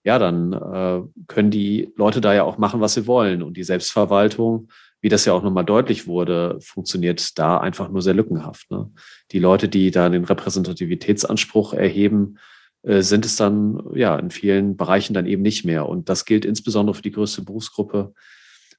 ja, 0.05 0.19
dann 0.19 0.53
äh, 0.53 1.03
können 1.27 1.51
die 1.51 1.93
Leute 1.97 2.21
da 2.21 2.35
ja 2.35 2.45
auch 2.45 2.59
machen, 2.59 2.81
was 2.81 2.95
sie 2.95 3.07
wollen. 3.07 3.43
Und 3.43 3.57
die 3.57 3.65
Selbstverwaltung, 3.65 4.69
wie 5.01 5.09
das 5.09 5.25
ja 5.25 5.33
auch 5.33 5.43
nochmal 5.43 5.65
deutlich 5.65 6.07
wurde, 6.07 6.59
funktioniert 6.61 7.39
da 7.39 7.59
einfach 7.59 7.89
nur 7.89 8.03
sehr 8.03 8.13
lückenhaft. 8.13 8.71
Ne? 8.71 8.91
Die 9.33 9.39
Leute, 9.39 9.69
die 9.69 9.91
da 9.91 10.11
den 10.11 10.25
Repräsentativitätsanspruch 10.25 11.73
erheben, 11.73 12.37
äh, 12.83 13.01
sind 13.01 13.25
es 13.25 13.37
dann 13.37 13.83
ja 13.95 14.17
in 14.17 14.31
vielen 14.31 14.77
Bereichen 14.77 15.15
dann 15.15 15.27
eben 15.27 15.43
nicht 15.43 15.65
mehr. 15.65 15.89
Und 15.89 16.11
das 16.11 16.27
gilt 16.27 16.45
insbesondere 16.45 16.95
für 16.95 17.03
die 17.03 17.13
größte 17.13 17.43
Berufsgruppe. 17.43 18.13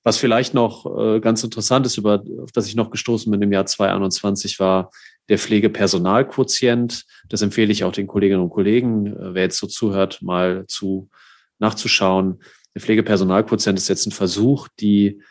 Was 0.05 0.17
vielleicht 0.17 0.53
noch 0.53 0.85
äh, 0.99 1.19
ganz 1.19 1.43
interessant 1.43 1.87
ist, 1.87 1.97
über, 1.97 2.23
auf 2.43 2.51
das 2.51 2.67
ich 2.67 2.75
noch 2.75 2.91
gestoßen 2.91 3.31
bin 3.31 3.41
im 3.41 3.51
Jahr 3.51 3.65
2021, 3.65 4.59
war 4.59 4.91
der 5.29 5.39
Pflegepersonalquotient. 5.39 7.05
Das 7.27 7.41
empfehle 7.41 7.71
ich 7.71 7.83
auch 7.83 7.91
den 7.91 8.05
Kolleginnen 8.05 8.43
und 8.43 8.51
Kollegen, 8.51 9.07
äh, 9.07 9.33
wer 9.33 9.43
jetzt 9.43 9.57
so 9.57 9.65
zuhört, 9.65 10.21
mal 10.21 10.65
zu 10.67 11.09
nachzuschauen. 11.57 12.39
Der 12.75 12.83
Pflegepersonalquotient 12.83 13.79
ist 13.79 13.87
jetzt 13.87 14.05
ein 14.05 14.11
Versuch, 14.11 14.67
die 14.79 15.23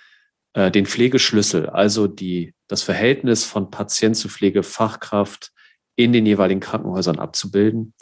äh, 0.54 0.72
den 0.72 0.86
Pflegeschlüssel, 0.86 1.68
also 1.68 2.08
die, 2.08 2.52
das 2.66 2.82
Verhältnis 2.82 3.44
von 3.44 3.70
Patient 3.70 4.16
zu 4.16 4.28
Pflegefachkraft 4.28 5.52
in 5.94 6.12
den 6.12 6.26
jeweiligen 6.26 6.60
Krankenhäusern 6.60 7.20
abzubilden. 7.20 7.94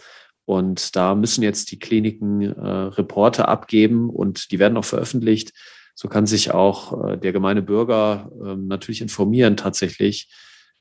Und 0.46 0.96
da 0.96 1.14
müssen 1.14 1.42
jetzt 1.42 1.70
die 1.70 1.78
Kliniken 1.78 2.40
äh, 2.40 2.66
Reporte 2.66 3.46
abgeben 3.46 4.08
und 4.08 4.50
die 4.52 4.58
werden 4.58 4.78
auch 4.78 4.86
veröffentlicht. 4.86 5.52
So 5.95 6.09
kann 6.09 6.26
sich 6.26 6.53
auch 6.53 7.09
äh, 7.09 7.16
der 7.18 7.32
gemeine 7.32 7.62
Bürger 7.62 8.30
äh, 8.45 8.57
natürlich 8.57 9.03
informieren 9.03 9.57
tatsächlich, 9.57 10.28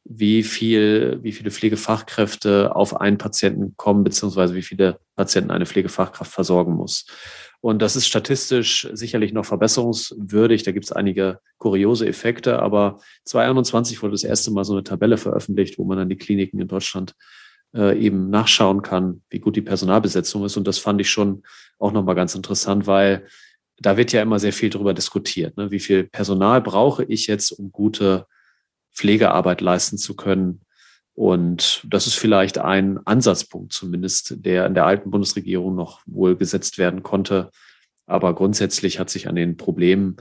wie 0.04 0.44
viel, 0.44 1.20
wie 1.22 1.32
viele 1.32 1.52
Pflegefachkräfte 1.52 2.76
auf 2.76 3.00
einen 3.00 3.18
Patienten 3.18 3.76
kommen, 3.78 4.04
beziehungsweise 4.04 4.56
wie 4.56 4.64
viele 4.64 5.00
Patienten 5.16 5.52
eine 5.52 5.66
Pflegefachkraft 5.66 6.32
versorgen 6.32 6.74
muss. 6.74 7.06
Und 7.62 7.84
das 7.84 7.96
ist 7.96 8.08
statistisch 8.08 8.90
sicherlich 8.92 9.34
noch 9.34 9.46
verbesserungswürdig. 9.46 10.64
Da 10.64 10.72
gibt 10.72 10.86
es 10.86 10.92
einige 10.92 11.40
kuriose 11.60 12.08
Effekte, 12.08 12.60
aber 12.60 13.00
2021 13.26 14.02
wurde 14.02 14.14
das 14.14 14.24
erste 14.24 14.50
Mal 14.50 14.66
so 14.66 14.74
eine 14.74 14.84
Tabelle 14.84 15.18
veröffentlicht, 15.18 15.78
wo 15.78 15.86
man 15.86 16.00
dann 16.00 16.10
die 16.10 16.18
Kliniken 16.18 16.60
in 16.60 16.68
Deutschland 16.68 17.14
äh, 17.76 18.00
eben 18.00 18.32
nachschauen 18.32 18.82
kann, 18.82 19.22
wie 19.30 19.40
gut 19.40 19.56
die 19.56 19.62
Personalbesetzung 19.62 20.44
ist. 20.44 20.58
Und 20.58 20.68
das 20.68 20.80
fand 20.80 21.00
ich 21.02 21.12
schon 21.12 21.44
auch 21.78 21.92
nochmal 21.92 22.16
ganz 22.16 22.34
interessant, 22.34 22.88
weil 22.88 23.28
da 23.82 23.98
wird 23.98 24.12
ja 24.12 24.22
immer 24.22 24.40
sehr 24.40 24.54
viel 24.54 24.70
darüber 24.70 24.94
diskutiert. 24.94 25.58
Ne? 25.58 25.72
Wie 25.72 25.80
viel 25.80 26.04
Personal 26.04 26.62
brauche 26.62 27.04
ich 27.04 27.28
jetzt, 27.28 27.52
um 27.52 27.72
gute 27.72 28.28
Pflegearbeit 28.94 29.62
leisten 29.62 29.98
zu 29.98 30.16
können? 30.16 30.62
Und 31.14 31.86
das 31.90 32.08
ist 32.08 32.16
vielleicht 32.16 32.58
ein 32.58 33.06
Ansatzpunkt 33.06 33.74
zumindest, 33.74 34.36
der 34.46 34.66
in 34.66 34.76
der 34.76 34.86
alten 34.86 35.12
Bundesregierung 35.12 35.76
noch 35.76 36.02
wohl 36.06 36.36
gesetzt 36.36 36.78
werden 36.78 37.04
konnte. 37.04 37.52
Aber 38.06 38.34
grundsätzlich 38.36 39.00
hat 39.00 39.10
sich 39.10 39.28
an 39.28 39.36
den 39.36 39.58
Problemen 39.58 40.18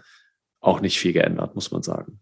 auch 0.60 0.80
nicht 0.80 0.98
viel 0.98 1.12
geändert, 1.12 1.54
muss 1.54 1.70
man 1.70 1.82
sagen. 1.82 2.20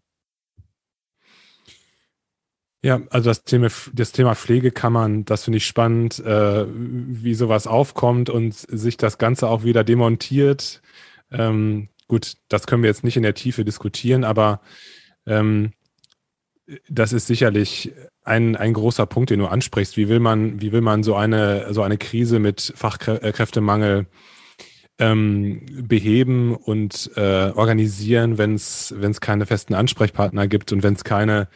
Ja, 2.81 3.01
also 3.09 3.29
das 3.29 3.43
Thema, 3.43 3.67
das 3.91 4.13
Thema 4.13 4.35
Pflegekammern, 4.35 5.25
das 5.25 5.43
finde 5.43 5.57
ich 5.57 5.65
spannend, 5.65 6.19
äh, 6.19 6.65
wie 6.69 7.33
sowas 7.33 7.67
aufkommt 7.67 8.29
und 8.29 8.53
sich 8.53 8.95
das 8.95 9.17
Ganze 9.17 9.49
auch 9.49 9.63
wieder 9.63 9.83
demontiert. 9.83 10.81
Ähm, 11.31 11.89
gut, 12.07 12.33
das 12.47 12.67
können 12.67 12.83
wir 12.83 12.89
jetzt 12.89 13.03
nicht 13.03 13.17
in 13.17 13.23
der 13.23 13.35
Tiefe 13.35 13.65
diskutieren, 13.65 14.23
aber 14.23 14.61
ähm, 15.25 15.73
das 16.87 17.13
ist 17.13 17.27
sicherlich 17.27 17.91
ein, 18.23 18.55
ein 18.55 18.73
großer 18.73 19.05
Punkt, 19.05 19.31
den 19.31 19.39
du 19.39 19.47
ansprichst. 19.47 19.97
Wie 19.97 20.07
will 20.07 20.19
man, 20.19 20.61
wie 20.61 20.71
will 20.71 20.81
man 20.81 21.03
so 21.03 21.15
eine, 21.15 21.73
so 21.73 21.81
eine 21.81 21.97
Krise 21.97 22.39
mit 22.39 22.73
Fachkräftemangel 22.75 24.05
ähm, 24.99 25.65
beheben 25.87 26.55
und 26.55 27.11
äh, 27.15 27.51
organisieren, 27.55 28.37
wenn 28.37 28.55
es 28.55 28.93
keine 29.21 29.45
festen 29.45 29.73
Ansprechpartner 29.73 30.47
gibt 30.47 30.71
und 30.71 30.83
wenn 30.83 30.93
es 30.93 31.03
keine 31.03 31.47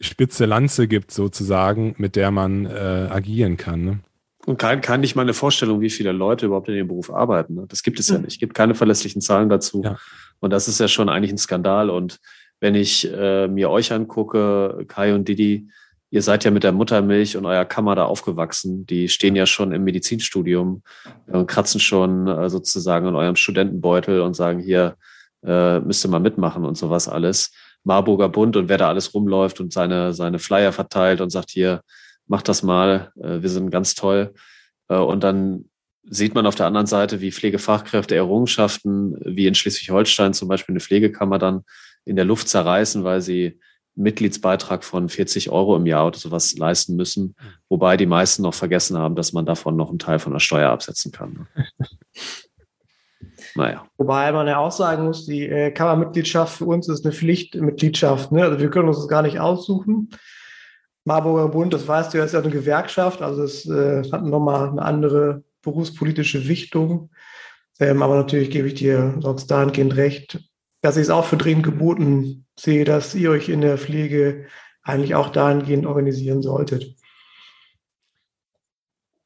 spitze 0.00 0.46
Lanze 0.46 0.88
gibt, 0.88 1.10
sozusagen, 1.10 1.94
mit 1.98 2.16
der 2.16 2.30
man 2.30 2.66
äh, 2.66 3.08
agieren 3.10 3.56
kann. 3.56 3.84
Ne? 3.84 4.00
Und 4.48 4.56
kann, 4.56 4.80
kann 4.80 5.02
nicht 5.02 5.14
mal 5.14 5.22
eine 5.22 5.34
Vorstellung, 5.34 5.82
wie 5.82 5.90
viele 5.90 6.10
Leute 6.10 6.46
überhaupt 6.46 6.70
in 6.70 6.74
dem 6.74 6.88
Beruf 6.88 7.12
arbeiten. 7.12 7.54
Ne? 7.54 7.66
Das 7.68 7.82
gibt 7.82 8.00
es 8.00 8.08
ja 8.08 8.14
hm. 8.14 8.22
nicht. 8.22 8.32
Es 8.32 8.38
gibt 8.38 8.54
keine 8.54 8.74
verlässlichen 8.74 9.20
Zahlen 9.20 9.50
dazu. 9.50 9.82
Ja. 9.84 9.98
Und 10.40 10.54
das 10.54 10.68
ist 10.68 10.80
ja 10.80 10.88
schon 10.88 11.10
eigentlich 11.10 11.32
ein 11.32 11.36
Skandal. 11.36 11.90
Und 11.90 12.18
wenn 12.58 12.74
ich 12.74 13.06
äh, 13.12 13.46
mir 13.46 13.68
euch 13.68 13.92
angucke, 13.92 14.86
Kai 14.88 15.14
und 15.14 15.28
Didi, 15.28 15.68
ihr 16.10 16.22
seid 16.22 16.44
ja 16.44 16.50
mit 16.50 16.64
der 16.64 16.72
Muttermilch 16.72 17.36
und 17.36 17.44
eurer 17.44 17.66
Kammer 17.66 17.94
da 17.94 18.06
aufgewachsen. 18.06 18.86
Die 18.86 19.10
stehen 19.10 19.36
ja 19.36 19.44
schon 19.44 19.70
im 19.72 19.84
Medizinstudium 19.84 20.82
und 21.26 21.46
kratzen 21.46 21.78
schon 21.78 22.26
äh, 22.26 22.48
sozusagen 22.48 23.06
in 23.06 23.16
eurem 23.16 23.36
Studentenbeutel 23.36 24.22
und 24.22 24.32
sagen, 24.32 24.60
hier 24.60 24.96
äh, 25.44 25.80
müsst 25.80 26.06
ihr 26.06 26.08
mal 26.08 26.20
mitmachen 26.20 26.64
und 26.64 26.78
sowas 26.78 27.06
alles. 27.06 27.52
Marburger 27.84 28.30
Bund 28.30 28.56
und 28.56 28.70
wer 28.70 28.78
da 28.78 28.88
alles 28.88 29.12
rumläuft 29.12 29.60
und 29.60 29.74
seine, 29.74 30.14
seine 30.14 30.38
Flyer 30.38 30.72
verteilt 30.72 31.20
und 31.20 31.28
sagt, 31.28 31.50
hier, 31.50 31.82
mach 32.28 32.42
das 32.42 32.62
mal, 32.62 33.12
äh, 33.20 33.42
wir 33.42 33.50
sind 33.50 33.70
ganz 33.70 33.94
toll. 33.94 34.34
Äh, 34.88 34.96
und 34.96 35.24
dann 35.24 35.64
sieht 36.04 36.34
man 36.34 36.46
auf 36.46 36.54
der 36.54 36.66
anderen 36.66 36.86
Seite, 36.86 37.20
wie 37.20 37.32
Pflegefachkräfte 37.32 38.14
Errungenschaften, 38.14 39.16
wie 39.24 39.46
in 39.46 39.54
Schleswig-Holstein 39.54 40.32
zum 40.32 40.48
Beispiel 40.48 40.74
eine 40.74 40.80
Pflegekammer 40.80 41.38
dann 41.38 41.64
in 42.04 42.16
der 42.16 42.24
Luft 42.24 42.48
zerreißen, 42.48 43.04
weil 43.04 43.20
sie 43.20 43.58
Mitgliedsbeitrag 43.94 44.84
von 44.84 45.08
40 45.08 45.50
Euro 45.50 45.76
im 45.76 45.84
Jahr 45.84 46.06
oder 46.06 46.18
sowas 46.18 46.56
leisten 46.56 46.94
müssen, 46.94 47.34
wobei 47.68 47.96
die 47.96 48.06
meisten 48.06 48.42
noch 48.42 48.54
vergessen 48.54 48.96
haben, 48.96 49.16
dass 49.16 49.32
man 49.32 49.44
davon 49.44 49.76
noch 49.76 49.90
einen 49.90 49.98
Teil 49.98 50.20
von 50.20 50.32
der 50.32 50.40
Steuer 50.40 50.70
absetzen 50.70 51.12
kann. 51.12 51.48
Naja. 53.54 53.84
Wobei 53.96 54.30
man 54.30 54.46
ja 54.46 54.58
auch 54.58 54.70
sagen 54.70 55.04
muss, 55.04 55.26
die 55.26 55.46
äh, 55.46 55.70
Kammermitgliedschaft 55.70 56.58
für 56.58 56.66
uns 56.66 56.88
ist 56.88 57.04
eine 57.04 57.12
Pflichtmitgliedschaft. 57.12 58.30
Ne? 58.30 58.44
Also 58.44 58.60
wir 58.60 58.70
können 58.70 58.88
uns 58.88 58.98
das 58.98 59.08
gar 59.08 59.22
nicht 59.22 59.40
aussuchen. 59.40 60.10
Marburger 61.08 61.48
Bund, 61.48 61.72
das 61.72 61.88
weißt 61.88 62.14
du, 62.14 62.18
ist 62.18 62.34
ja 62.34 62.40
eine 62.40 62.50
Gewerkschaft, 62.50 63.22
also 63.22 63.42
es 63.42 63.66
äh, 63.66 64.08
hat 64.12 64.24
nochmal 64.24 64.68
eine 64.68 64.82
andere 64.82 65.42
berufspolitische 65.62 66.46
Wichtung. 66.46 67.10
Ähm, 67.80 68.02
aber 68.02 68.16
natürlich 68.16 68.50
gebe 68.50 68.68
ich 68.68 68.74
dir 68.74 69.16
sonst 69.20 69.46
dahingehend 69.46 69.96
recht, 69.96 70.38
dass 70.82 70.96
ich 70.96 71.02
es 71.02 71.10
auch 71.10 71.24
für 71.24 71.36
dringend 71.36 71.64
geboten 71.64 72.46
sehe, 72.58 72.84
dass 72.84 73.14
ihr 73.14 73.30
euch 73.30 73.48
in 73.48 73.60
der 73.60 73.78
Pflege 73.78 74.46
eigentlich 74.82 75.14
auch 75.14 75.30
dahingehend 75.30 75.86
organisieren 75.86 76.42
solltet. 76.42 76.94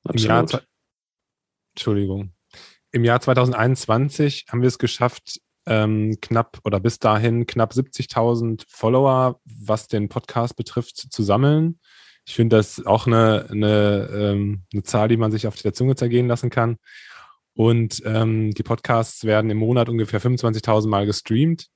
Absolut. 0.05 0.67
Entschuldigung 1.75 2.33
im 2.93 3.05
Jahr 3.05 3.21
2021 3.21 4.47
haben 4.49 4.61
wir 4.61 4.69
es 4.69 4.79
geschafft, 4.79 5.41
ähm, 5.67 6.19
knapp 6.21 6.59
oder 6.65 6.81
bis 6.81 6.99
dahin 6.99 7.47
knapp 7.47 7.73
70.000 7.73 8.65
Follower, 8.69 9.41
was 9.45 9.89
den 9.89 10.09
Podcast 10.09 10.57
betrifft, 10.57 10.97
zu 10.97 11.23
sammeln. 11.23 11.79
Ich 12.27 12.35
finde 12.35 12.57
das 12.57 12.85
auch 12.87 13.07
eine, 13.07 13.47
eine, 13.51 14.09
ähm, 14.13 14.63
eine 14.73 14.83
Zahl, 14.83 15.09
die 15.09 15.17
man 15.17 15.33
sich 15.33 15.47
auf 15.47 15.57
der 15.57 15.73
Zunge 15.73 15.97
zergehen 15.97 16.29
lassen 16.29 16.51
kann. 16.51 16.77
Und 17.55 18.03
ähm, 18.07 18.53
die 18.53 18.63
Podcasts 18.63 19.25
werden 19.25 19.51
im 19.51 19.59
Monat 19.59 19.89
ungefähr 19.89 20.21
25.000 20.21 20.89
Mal 20.89 21.07
gestreamt. 21.07 21.69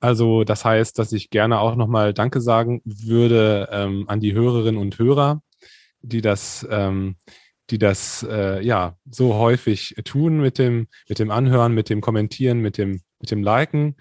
Also 0.00 0.44
das 0.44 0.64
heißt, 0.64 0.98
dass 0.98 1.12
ich 1.12 1.30
gerne 1.30 1.58
auch 1.60 1.74
nochmal 1.74 2.14
Danke 2.14 2.40
sagen 2.40 2.82
würde 2.84 3.68
ähm, 3.72 4.04
an 4.08 4.20
die 4.20 4.34
Hörerinnen 4.34 4.80
und 4.80 4.98
Hörer, 4.98 5.42
die 6.02 6.20
das 6.20 6.66
ähm, 6.70 7.16
die 7.70 7.78
das 7.78 8.26
äh, 8.28 8.64
ja 8.64 8.96
so 9.10 9.34
häufig 9.34 9.94
tun 10.04 10.40
mit 10.40 10.58
dem, 10.58 10.88
mit 11.08 11.18
dem 11.18 11.30
Anhören, 11.30 11.74
mit 11.74 11.90
dem 11.90 12.00
Kommentieren, 12.00 12.60
mit 12.60 12.78
dem, 12.78 13.02
mit 13.20 13.30
dem 13.30 13.42
Liken. 13.42 13.96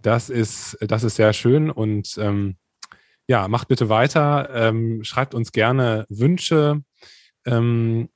Das 0.00 0.30
ist, 0.30 0.78
das 0.80 1.02
ist 1.02 1.16
sehr 1.16 1.32
schön 1.32 1.70
und 1.70 2.16
ähm, 2.18 2.56
ja, 3.26 3.48
macht 3.48 3.68
bitte 3.68 3.88
weiter. 3.88 4.48
Ähm, 4.52 5.04
schreibt 5.04 5.34
uns 5.34 5.52
gerne 5.52 6.06
Wünsche, 6.08 6.82
ähm, 7.44 8.08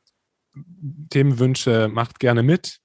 Themenwünsche, 1.11 1.88
macht 1.92 2.18
gerne 2.18 2.42
mit. 2.42 2.78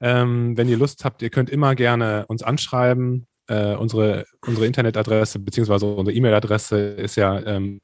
Ähm, 0.00 0.56
wenn 0.56 0.68
ihr 0.68 0.76
Lust 0.76 1.04
habt, 1.04 1.22
ihr 1.22 1.30
könnt 1.30 1.50
immer 1.50 1.74
gerne 1.74 2.26
uns 2.26 2.42
anschreiben. 2.42 3.28
Äh, 3.46 3.74
unsere, 3.74 4.24
unsere 4.46 4.66
Internetadresse 4.66 5.38
beziehungsweise 5.38 5.86
unsere 5.86 6.16
E-Mail-Adresse 6.16 6.78
ist 6.78 7.16
ja 7.16 7.40
ähm, 7.44 7.80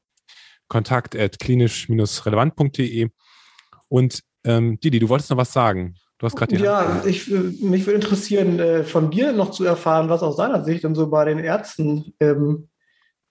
kontakt 0.69 1.17
at 1.17 1.39
klinisch-relevant.de. 1.39 3.09
Und 3.89 4.21
ähm, 4.45 4.79
Didi, 4.81 4.99
du 4.99 5.09
wolltest 5.09 5.31
noch 5.31 5.37
was 5.37 5.53
sagen. 5.53 5.95
Du 6.19 6.27
hast 6.27 6.37
gerade 6.37 6.57
Ja, 6.57 7.03
ich, 7.07 7.29
mich 7.29 7.87
würde 7.87 7.93
interessieren, 7.93 8.59
äh, 8.59 8.85
von 8.85 9.11
dir 9.11 9.33
noch 9.33 9.51
zu 9.51 9.65
erfahren, 9.65 10.09
was 10.09 10.23
aus 10.23 10.37
deiner 10.37 10.65
Sicht 10.65 10.85
dann 10.85 10.95
so 10.95 11.09
bei 11.09 11.25
den 11.25 11.39
Ärzten 11.39 12.13
ähm, 12.19 12.69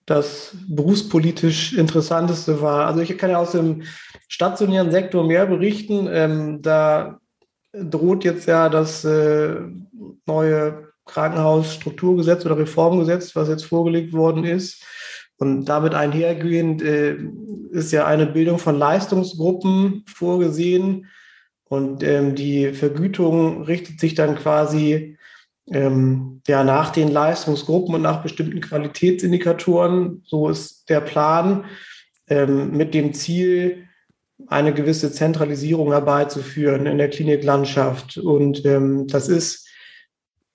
das 0.06 0.56
berufspolitisch 0.70 1.74
Interessanteste 1.74 2.62
war. 2.62 2.88
Also 2.88 3.02
ich 3.02 3.18
kann 3.18 3.30
ja 3.30 3.40
aus 3.40 3.52
dem 3.52 3.84
stationären 4.30 4.90
Sektor 4.90 5.28
mehr 5.28 5.46
berichten. 5.46 6.08
Ähm, 6.10 6.62
da 6.62 7.20
droht 7.74 8.24
jetzt 8.24 8.48
ja 8.48 8.70
das 8.70 9.04
äh, 9.04 9.58
neue 10.26 10.88
Krankenhausstrukturgesetz 11.06 12.46
oder 12.46 12.58
Reformgesetz, 12.58 13.36
was 13.36 13.50
jetzt 13.50 13.66
vorgelegt 13.66 14.14
worden 14.14 14.46
ist. 14.46 14.84
Und 15.38 15.66
damit 15.66 15.94
einhergehend 15.94 16.82
äh, 16.82 17.18
ist 17.72 17.92
ja 17.92 18.06
eine 18.06 18.26
Bildung 18.26 18.60
von 18.60 18.78
Leistungsgruppen 18.78 20.04
vorgesehen. 20.08 21.08
Und 21.66 22.02
ähm, 22.04 22.36
die 22.36 22.74
Vergütung 22.74 23.64
richtet 23.64 24.00
sich 24.00 24.16
dann 24.16 24.36
quasi 24.36 25.18
ähm, 25.70 26.42
ja, 26.48 26.64
nach 26.64 26.92
den 26.92 27.10
Leistungsgruppen 27.10 27.94
und 27.96 28.02
nach 28.02 28.24
bestimmten 28.24 28.62
Qualitätsindikatoren. 28.62 30.24
So 30.26 30.50
ist 30.50 30.90
der 30.90 31.02
Plan 31.02 31.66
ähm, 32.30 32.72
mit 32.72 32.94
dem 32.94 33.14
Ziel, 33.14 33.84
eine 34.46 34.74
gewisse 34.74 35.12
Zentralisierung 35.12 35.92
herbeizuführen 35.92 36.86
in 36.86 37.00
der 37.00 37.10
Kliniklandschaft. 37.10 38.18
Und 38.18 38.66
ähm, 38.66 39.08
das 39.08 39.30
ist 39.30 39.68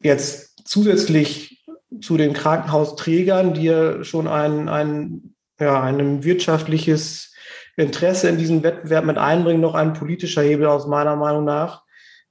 jetzt 0.01 0.63
zusätzlich 0.65 1.52
zu 2.01 2.17
den 2.17 2.33
Krankenhausträgern, 2.33 3.55
die 3.55 3.65
ja 3.65 4.05
schon 4.05 4.27
ein, 4.29 4.69
ein, 4.69 5.35
ja, 5.61 5.83
ein 5.83 6.25
wirtschaftliches 6.25 7.35
Interesse 7.77 8.29
in 8.29 8.39
diesen 8.39 8.63
Wettbewerb 8.63 9.05
mit 9.05 9.19
einbringen, 9.19 9.61
noch 9.61 9.75
ein 9.75 9.93
politischer 9.95 10.43
Hebel 10.43 10.67
aus 10.67 10.87
meiner 10.87 11.17
Meinung 11.17 11.45
nach, 11.45 11.83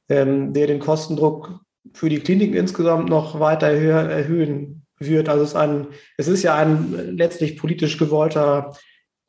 ähm, 0.09 0.53
der 0.53 0.67
den 0.67 0.79
Kostendruck 0.79 1.59
für 1.93 2.09
die 2.09 2.19
Kliniken 2.19 2.55
insgesamt 2.55 3.09
noch 3.09 3.39
weiter 3.39 3.67
erhöhen 3.67 4.85
wird. 4.99 5.29
Also 5.29 5.43
es 5.43 5.49
ist, 5.51 5.55
ein, 5.55 5.87
es 6.17 6.27
ist 6.27 6.43
ja 6.43 6.55
ein 6.55 7.15
letztlich 7.17 7.57
politisch 7.57 7.97
gewollter 7.97 8.75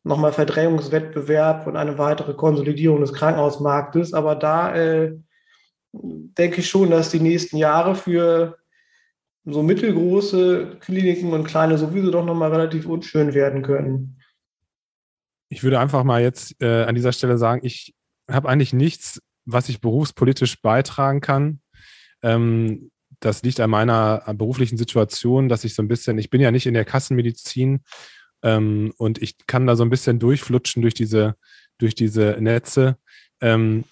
nochmal 0.04 0.32
Verdrängungswettbewerb 0.32 1.66
und 1.66 1.76
eine 1.76 1.96
weitere 1.98 2.34
Konsolidierung 2.34 3.00
des 3.00 3.12
Krankenhausmarktes. 3.12 4.12
Aber 4.12 4.34
da 4.34 4.74
äh, 4.74 5.16
denke 5.92 6.60
ich 6.60 6.68
schon, 6.68 6.90
dass 6.90 7.10
die 7.10 7.20
nächsten 7.20 7.56
Jahre 7.56 7.94
für 7.94 8.58
so 9.44 9.62
mittelgroße 9.62 10.76
Kliniken 10.80 11.32
und 11.32 11.44
kleine 11.44 11.78
sowieso 11.78 12.10
doch 12.10 12.24
nochmal 12.24 12.50
relativ 12.50 12.86
unschön 12.86 13.34
werden 13.34 13.62
können. 13.62 14.18
Ich 15.48 15.62
würde 15.62 15.80
einfach 15.80 16.04
mal 16.04 16.22
jetzt 16.22 16.62
äh, 16.62 16.84
an 16.84 16.94
dieser 16.94 17.12
Stelle 17.12 17.38
sagen, 17.38 17.60
ich 17.64 17.94
habe 18.30 18.48
eigentlich 18.48 18.72
nichts, 18.72 19.20
was 19.44 19.68
ich 19.68 19.80
berufspolitisch 19.80 20.62
beitragen 20.62 21.20
kann. 21.20 21.60
Ähm, 22.22 22.90
das 23.20 23.42
liegt 23.42 23.60
an 23.60 23.70
meiner 23.70 24.24
beruflichen 24.34 24.76
Situation, 24.76 25.48
dass 25.48 25.64
ich 25.64 25.74
so 25.74 25.82
ein 25.82 25.88
bisschen, 25.88 26.18
ich 26.18 26.30
bin 26.30 26.40
ja 26.40 26.50
nicht 26.50 26.66
in 26.66 26.74
der 26.74 26.84
Kassenmedizin 26.84 27.80
ähm, 28.42 28.92
und 28.96 29.20
ich 29.22 29.36
kann 29.46 29.66
da 29.66 29.76
so 29.76 29.84
ein 29.84 29.90
bisschen 29.90 30.18
durchflutschen 30.18 30.82
durch 30.82 30.94
diese, 30.94 31.36
durch 31.78 31.94
diese 31.94 32.36
Netze. 32.40 32.96
Ähm, 33.40 33.84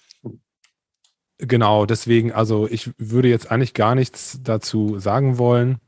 genau, 1.41 1.85
deswegen, 1.85 2.31
also 2.31 2.67
ich 2.69 2.91
würde 2.97 3.27
jetzt 3.27 3.51
eigentlich 3.51 3.73
gar 3.73 3.95
nichts 3.95 4.39
dazu 4.43 4.99
sagen 4.99 5.37
wollen. 5.37 5.79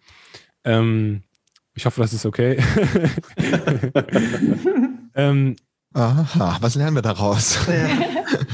Ähm, 0.64 1.24
ich 1.76 1.86
hoffe, 1.86 2.01
das 2.01 2.14
ist 2.14 2.26
okay. 2.26 2.56
ähm, 5.16 5.56
Aha, 5.95 6.58
was 6.60 6.74
lernen 6.74 6.95
wir 6.95 7.04
daraus? 7.04 7.60
Ja. 7.68 7.88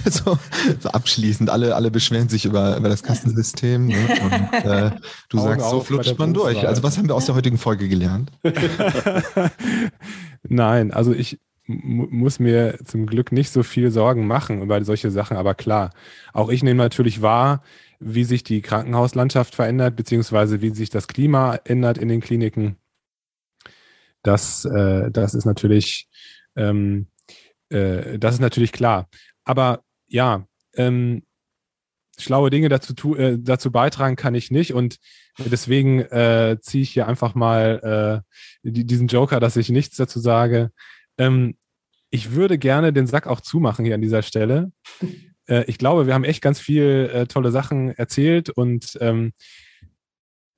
so, 0.12 0.38
so, 0.80 0.90
abschließend, 0.90 1.50
alle, 1.50 1.74
alle 1.74 1.90
beschweren 1.90 2.28
sich 2.28 2.44
über, 2.44 2.76
über 2.76 2.90
das 2.90 3.02
Kassensystem 3.02 3.88
ne? 3.88 3.96
und 4.22 4.66
äh, 4.66 4.92
du 5.30 5.38
Augen 5.38 5.48
sagst, 5.48 5.70
so 5.70 5.82
flutscht 5.82 6.20
man 6.20 6.34
durch. 6.34 6.68
Also 6.68 6.84
was 6.84 6.98
haben 6.98 7.08
wir 7.08 7.16
aus 7.16 7.28
der 7.28 7.36
heutigen 7.36 7.58
Folge 7.58 7.88
gelernt? 7.88 8.32
Nein, 10.50 10.92
also 10.92 11.14
ich 11.14 11.40
muss 11.70 12.40
mir 12.40 12.80
zum 12.84 13.06
Glück 13.06 13.32
nicht 13.32 13.52
so 13.52 13.64
viel 13.64 13.92
Sorgen 13.92 14.28
machen 14.28 14.62
über 14.62 14.84
solche 14.84 15.12
Sachen, 15.12 15.38
aber 15.38 15.56
klar, 15.56 15.92
auch 16.34 16.50
ich 16.50 16.64
nehme 16.64 16.82
natürlich 16.82 17.22
wahr, 17.22 17.64
wie 18.00 18.24
sich 18.24 18.44
die 18.44 18.62
Krankenhauslandschaft 18.62 19.56
verändert, 19.56 19.96
beziehungsweise 19.96 20.62
wie 20.62 20.72
sich 20.72 20.90
das 20.90 21.08
Klima 21.08 21.60
ändert 21.66 21.98
in 21.98 22.08
den 22.08 22.22
Kliniken. 22.22 22.78
Das, 24.24 24.66
äh, 24.66 25.12
das 25.12 25.34
ist 25.34 25.46
natürlich 25.46 26.10
ähm, 26.56 27.08
äh, 27.70 28.20
das 28.20 28.36
ist 28.36 28.42
natürlich 28.42 28.72
klar. 28.72 29.08
Aber 29.44 29.84
ja, 30.08 30.46
ähm, 30.76 31.24
schlaue 32.18 32.50
Dinge 32.50 32.70
dazu, 32.70 32.94
tu, 32.94 33.16
äh, 33.16 33.38
dazu 33.40 33.72
beitragen 33.72 34.16
kann 34.16 34.36
ich 34.36 34.52
nicht 34.52 34.74
und 34.74 34.98
deswegen 35.38 36.02
äh, 36.02 36.58
ziehe 36.60 36.84
ich 36.84 36.92
hier 36.92 37.08
einfach 37.08 37.34
mal 37.34 38.24
äh, 38.64 38.70
diesen 38.70 39.08
Joker, 39.08 39.40
dass 39.40 39.56
ich 39.56 39.70
nichts 39.70 39.98
dazu 39.98 40.20
sage. 40.20 40.72
Ähm, 41.18 41.56
ich 42.10 42.32
würde 42.32 42.58
gerne 42.58 42.94
den 42.94 43.08
Sack 43.08 43.28
auch 43.28 43.42
zumachen 43.42 43.86
hier 43.86 43.96
an 43.96 44.02
dieser 44.02 44.22
Stelle. 44.22 44.72
Äh, 45.48 45.66
ich 45.66 45.78
glaube, 45.78 46.08
wir 46.08 46.14
haben 46.14 46.24
echt 46.24 46.42
ganz 46.42 46.60
viel 46.60 47.10
äh, 47.14 47.28
tolle 47.28 47.52
Sachen 47.52 47.92
erzählt 47.92 48.50
und 48.50 48.98
ähm, 49.02 49.34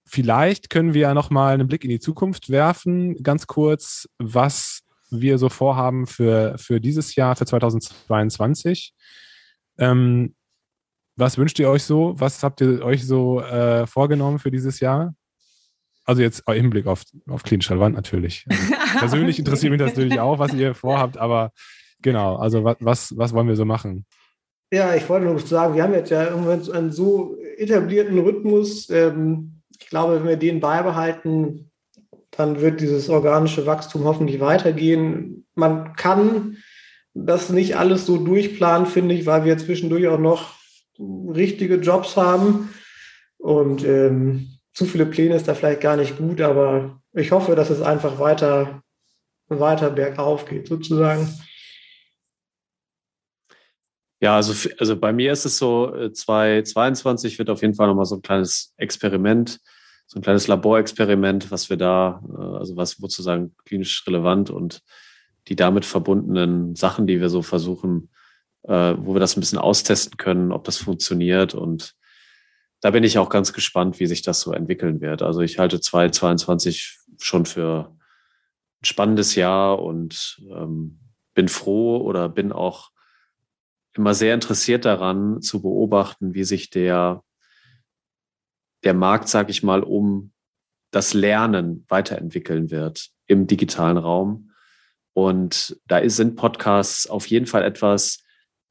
vielleicht 0.05 0.69
können 0.69 0.93
wir 0.93 1.01
ja 1.01 1.13
noch 1.13 1.29
mal 1.29 1.53
einen 1.53 1.67
Blick 1.67 1.83
in 1.83 1.89
die 1.89 1.99
Zukunft 1.99 2.49
werfen, 2.49 3.21
ganz 3.23 3.47
kurz, 3.47 4.07
was 4.17 4.81
wir 5.09 5.37
so 5.37 5.49
vorhaben 5.49 6.07
für, 6.07 6.57
für 6.57 6.79
dieses 6.79 7.15
Jahr, 7.15 7.35
für 7.35 7.45
2022. 7.45 8.93
Ähm, 9.77 10.35
was 11.17 11.37
wünscht 11.37 11.59
ihr 11.59 11.69
euch 11.69 11.83
so? 11.83 12.15
Was 12.17 12.41
habt 12.43 12.61
ihr 12.61 12.83
euch 12.83 13.05
so 13.05 13.41
äh, 13.41 13.85
vorgenommen 13.85 14.39
für 14.39 14.51
dieses 14.51 14.79
Jahr? 14.79 15.13
Also 16.05 16.21
jetzt 16.21 16.43
im 16.47 16.53
Hinblick 16.53 16.87
auf, 16.87 17.03
auf 17.27 17.43
klinisch 17.43 17.69
relevant 17.69 17.95
natürlich. 17.95 18.45
Also 18.49 18.73
persönlich 18.99 19.39
interessiert 19.39 19.71
mich 19.71 19.81
natürlich 19.81 20.19
auch, 20.19 20.39
was 20.39 20.53
ihr 20.53 20.73
vorhabt, 20.73 21.17
aber 21.17 21.51
genau, 22.01 22.35
also 22.37 22.63
was, 22.63 22.77
was, 22.79 23.17
was 23.17 23.33
wollen 23.33 23.47
wir 23.47 23.55
so 23.55 23.65
machen? 23.65 24.05
Ja, 24.73 24.95
ich 24.95 25.07
wollte 25.09 25.25
nur 25.25 25.39
sagen, 25.39 25.75
wir 25.75 25.83
haben 25.83 25.93
jetzt 25.93 26.11
ja 26.11 26.29
irgendwann 26.29 26.69
einen 26.71 26.91
so 26.91 27.37
etablierten 27.57 28.17
Rhythmus. 28.19 28.89
Ähm, 28.89 29.61
ich 29.77 29.87
glaube, 29.87 30.15
wenn 30.15 30.27
wir 30.27 30.37
den 30.37 30.61
beibehalten, 30.61 31.71
dann 32.31 32.61
wird 32.61 32.79
dieses 32.79 33.09
organische 33.09 33.65
Wachstum 33.65 34.05
hoffentlich 34.05 34.39
weitergehen. 34.39 35.45
Man 35.55 35.93
kann 35.95 36.57
das 37.13 37.49
nicht 37.49 37.75
alles 37.75 38.05
so 38.05 38.17
durchplanen, 38.17 38.87
finde 38.87 39.15
ich, 39.15 39.25
weil 39.25 39.43
wir 39.43 39.57
zwischendurch 39.57 40.07
auch 40.07 40.19
noch 40.19 40.55
richtige 40.97 41.75
Jobs 41.75 42.15
haben. 42.15 42.69
Und 43.37 43.83
ähm, 43.83 44.47
zu 44.74 44.86
viele 44.86 45.05
Pläne 45.05 45.36
ist 45.36 45.47
da 45.47 45.53
vielleicht 45.53 45.82
gar 45.82 45.97
nicht 45.97 46.17
gut, 46.17 46.41
aber 46.41 47.01
ich 47.13 47.32
hoffe, 47.32 47.55
dass 47.55 47.69
es 47.69 47.82
einfach 47.82 48.19
weiter, 48.19 48.82
weiter 49.47 49.89
bergauf 49.89 50.45
geht, 50.45 50.67
sozusagen. 50.67 51.28
Ja, 54.19 54.36
also, 54.36 54.69
also 54.78 54.95
bei 54.97 55.11
mir 55.11 55.32
ist 55.32 55.45
es 55.45 55.57
so, 55.57 55.91
2022 56.09 57.34
äh, 57.36 57.39
wird 57.39 57.49
auf 57.49 57.61
jeden 57.61 57.74
Fall 57.74 57.88
nochmal 57.88 58.05
so 58.05 58.15
ein 58.15 58.22
kleines 58.22 58.74
Experiment 58.78 59.59
so 60.11 60.19
ein 60.19 60.24
kleines 60.24 60.47
Laborexperiment, 60.47 61.51
was 61.51 61.69
wir 61.69 61.78
da, 61.78 62.22
äh, 62.38 62.57
also 62.57 62.76
was 62.76 62.91
sozusagen 62.91 63.55
klinisch 63.63 64.05
relevant 64.05 64.49
und 64.49 64.82
die 65.47 65.55
damit 65.55 65.86
verbundenen 65.86 66.76
Sachen, 66.76 67.07
die 67.07 67.22
wir 67.22 67.30
so 67.30 67.41
versuchen, 67.41 68.09
äh, 68.63 68.93
wo 68.97 69.15
wir 69.15 69.22
das 69.22 69.38
ein 69.38 69.39
bisschen 69.39 69.57
austesten 69.57 70.17
können, 70.17 70.51
ob 70.51 70.65
das 70.65 70.76
funktioniert. 70.76 71.55
Und 71.55 71.95
da 72.82 72.91
bin 72.91 73.03
ich 73.03 73.17
auch 73.17 73.29
ganz 73.29 73.53
gespannt, 73.53 73.99
wie 73.99 74.07
sich 74.07 74.21
das 74.21 74.41
so 74.41 74.51
entwickeln 74.51 75.01
wird. 75.01 75.21
Also 75.21 75.41
ich 75.41 75.59
halte 75.59 75.79
2022 75.79 76.97
schon 77.19 77.45
für 77.45 77.95
ein 78.82 78.86
spannendes 78.86 79.36
Jahr 79.36 79.79
und 79.82 80.41
ähm, 80.49 80.99
bin 81.34 81.47
froh 81.47 81.97
oder 81.97 82.27
bin 82.27 82.51
auch 82.51 82.91
immer 83.93 84.13
sehr 84.13 84.34
interessiert 84.34 84.86
daran 84.86 85.41
zu 85.41 85.61
beobachten, 85.61 86.34
wie 86.34 86.43
sich 86.43 86.69
der 86.69 87.23
der 88.84 88.93
Markt, 88.95 89.27
sage 89.27 89.51
ich 89.51 89.61
mal, 89.61 89.84
um 89.84 90.32
das 90.91 91.13
Lernen 91.13 91.86
weiterentwickeln 91.88 92.71
wird 92.71 93.09
im 93.27 93.47
digitalen 93.47 93.97
Raum. 93.97 94.51
Und 95.13 95.79
da 95.88 96.07
sind 96.09 96.36
Podcasts 96.36 97.07
auf 97.07 97.27
jeden 97.27 97.45
Fall 97.45 97.63
etwas, 97.63 98.20